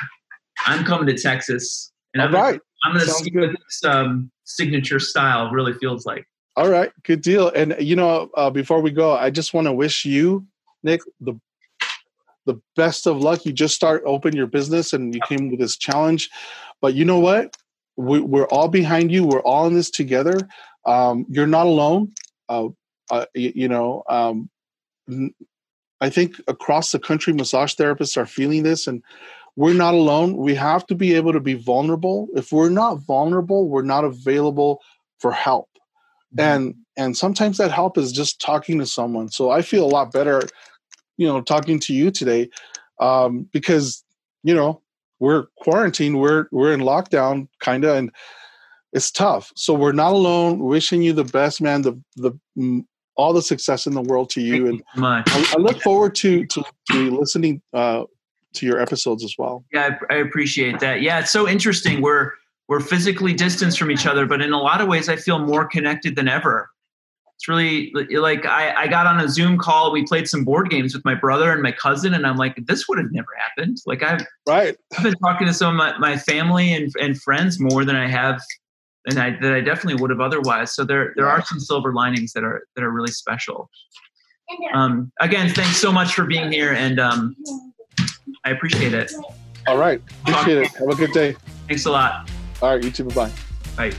I'm 0.68 0.86
coming 0.86 1.08
to 1.08 1.20
Texas. 1.20 1.92
And 2.14 2.22
All 2.22 2.28
I'm, 2.28 2.34
right. 2.36 2.60
I'm 2.84 2.94
going 2.94 3.04
to 3.04 3.12
see 3.12 3.32
good. 3.32 3.54
what 3.54 3.60
this 3.60 3.84
um, 3.84 4.30
signature 4.44 5.00
style 5.00 5.50
really 5.50 5.74
feels 5.74 6.06
like. 6.06 6.28
All 6.56 6.70
right, 6.70 6.92
good 7.06 7.22
deal. 7.22 7.50
And 7.50 7.76
you 7.80 7.96
know, 7.96 8.30
uh, 8.38 8.52
before 8.52 8.82
we 8.82 8.92
go, 8.92 9.14
I 9.14 9.32
just 9.32 9.56
want 9.56 9.66
to 9.66 9.74
wish 9.74 10.06
you, 10.06 10.46
Nick, 10.84 11.02
the 11.20 11.40
the 12.46 12.60
best 12.76 13.08
of 13.08 13.18
luck. 13.18 13.46
You 13.46 13.54
just 13.54 13.76
start 13.76 14.04
open 14.06 14.36
your 14.36 14.48
business, 14.48 14.94
and 14.94 15.14
you 15.14 15.22
came 15.28 15.50
with 15.50 15.60
this 15.60 15.78
challenge. 15.78 16.30
But 16.82 16.94
you 16.94 17.06
know 17.06 17.20
what? 17.20 17.56
We, 17.98 18.20
are 18.40 18.48
all 18.48 18.68
behind 18.68 19.12
you. 19.12 19.26
We're 19.26 19.42
all 19.42 19.68
in 19.68 19.74
this 19.74 19.92
together. 19.92 20.40
Um, 20.86 21.26
you're 21.30 21.46
not 21.48 21.68
alone 21.68 22.14
uh, 22.52 22.68
uh, 23.10 23.26
you, 23.34 23.52
you, 23.56 23.68
know, 23.68 24.04
um, 24.10 24.50
I 26.02 26.10
think 26.10 26.36
across 26.48 26.92
the 26.92 27.00
country, 27.00 27.34
massage 27.34 27.76
therapists 27.76 28.18
are 28.18 28.26
feeling 28.26 28.64
this, 28.64 28.88
and 28.88 29.02
we're 29.56 29.74
not 29.74 29.94
alone. 29.94 30.38
We 30.38 30.56
have 30.56 30.86
to 30.88 30.96
be 30.96 31.14
able 31.16 31.34
to 31.34 31.40
be 31.40 31.54
vulnerable. 31.54 32.28
If 32.36 32.52
we're 32.52 32.70
not 32.70 33.00
vulnerable, 33.00 33.70
we're 33.70 33.84
not 33.84 34.04
available 34.04 34.82
for 35.20 35.32
help. 35.32 35.70
Mm-hmm. 36.36 36.40
And 36.40 36.76
and 36.98 37.18
sometimes 37.18 37.58
that 37.58 37.72
help 37.72 37.98
is 37.98 38.12
just 38.12 38.42
talking 38.42 38.80
to 38.80 38.86
someone. 38.86 39.30
So 39.30 39.50
I 39.50 39.62
feel 39.62 39.86
a 39.86 39.88
lot 39.88 40.12
better, 40.12 40.42
you 41.22 41.28
know, 41.28 41.40
talking 41.40 41.80
to 41.80 41.94
you 41.94 42.10
today, 42.10 42.50
um, 43.00 43.48
because 43.54 44.04
you 44.44 44.56
know 44.56 44.82
we're 45.20 45.46
quarantined, 45.58 46.20
we're 46.20 46.48
we're 46.52 46.74
in 46.74 46.80
lockdown, 46.80 47.48
kind 47.60 47.86
of, 47.86 47.96
and 47.96 48.12
it's 48.92 49.12
tough. 49.12 49.52
So 49.56 49.76
we're 49.76 49.92
not 49.92 50.14
alone. 50.14 50.58
Wishing 50.58 51.04
you 51.04 51.14
the 51.14 51.24
best, 51.24 51.62
man. 51.62 51.84
The 51.84 52.02
the 52.16 52.32
mm, 52.58 52.84
all 53.16 53.34
the 53.34 53.42
success 53.44 53.86
in 53.86 53.94
the 53.94 54.02
world 54.02 54.32
to 54.32 54.42
you, 54.42 54.68
and 54.68 54.84
I, 54.98 55.24
I, 55.28 55.58
look 55.60 55.80
forward 55.84 56.16
to 56.16 56.44
to, 56.48 56.64
to 56.90 57.12
listening 57.12 57.62
uh, 57.72 58.06
to 58.54 58.66
your 58.66 58.82
episodes 58.82 59.24
as 59.24 59.36
well. 59.38 59.64
Yeah, 59.72 60.00
I, 60.10 60.16
I 60.16 60.18
appreciate 60.18 60.80
that. 60.80 61.04
Yeah, 61.04 61.20
it's 61.20 61.30
so 61.30 61.48
interesting. 61.48 62.02
We're 62.02 62.32
we're 62.68 62.80
physically 62.80 63.34
distanced 63.34 63.78
from 63.78 63.92
each 63.92 64.08
other, 64.08 64.26
but 64.26 64.42
in 64.42 64.54
a 64.54 64.60
lot 64.60 64.82
of 64.82 64.88
ways, 64.88 65.08
I 65.08 65.18
feel 65.18 65.38
more 65.38 65.66
connected 65.66 66.16
than 66.16 66.28
ever. 66.28 66.72
It's 67.42 67.48
really 67.48 67.92
like 68.12 68.46
I, 68.46 68.84
I 68.84 68.88
got 68.88 69.08
on 69.08 69.20
a 69.20 69.28
Zoom 69.28 69.58
call. 69.58 69.92
We 69.92 70.06
played 70.06 70.30
some 70.30 70.44
board 70.44 70.70
games 70.70 70.94
with 70.94 71.04
my 71.04 71.16
brother 71.16 71.52
and 71.52 71.64
my 71.64 71.72
cousin, 71.72 72.14
and 72.14 72.28
I'm 72.28 72.38
like, 72.38 72.56
this 72.68 72.88
would 72.88 73.00
have 73.00 73.12
never 73.12 73.30
happened. 73.36 73.80
Like 73.88 74.04
I've 74.04 74.24
right. 74.48 74.78
I've 74.96 75.04
been 75.04 75.16
talking 75.16 75.48
to 75.48 75.54
some 75.54 75.74
of 75.74 75.76
my, 75.76 75.98
my 75.98 76.18
family 76.18 76.72
and, 76.72 76.94
and 77.02 77.20
friends 77.20 77.60
more 77.60 77.84
than 77.84 77.96
I 77.96 78.08
have 78.08 78.40
and 79.08 79.18
I 79.18 79.32
that 79.42 79.54
I 79.54 79.62
definitely 79.62 80.00
would 80.00 80.12
have 80.12 80.20
otherwise. 80.20 80.76
So 80.76 80.84
there 80.84 81.14
there 81.16 81.28
are 81.28 81.44
some 81.44 81.60
silver 81.60 81.96
linings 81.96 82.34
that 82.34 82.44
are 82.44 82.62
that 82.76 82.84
are 82.84 82.92
really 82.92 83.12
special. 83.12 83.72
Um, 84.76 85.12
again, 85.20 85.50
thanks 85.50 85.78
so 85.78 85.92
much 85.92 86.14
for 86.14 86.26
being 86.26 86.52
here, 86.52 86.74
and 86.74 87.00
um, 87.00 87.36
I 88.46 88.52
appreciate 88.52 88.94
it. 88.94 89.12
All 89.68 89.80
right, 89.80 90.00
appreciate 90.28 90.58
it. 90.60 90.68
Have 90.76 90.90
a 90.90 90.96
good 90.96 91.12
day. 91.12 91.36
Thanks 91.68 91.88
a 91.88 91.92
lot. 91.92 92.30
All 92.62 92.70
right, 92.70 92.84
you 92.84 92.92
too. 92.92 93.06
Bye 93.06 93.16
bye. 93.16 93.32
Bye. 93.90 93.98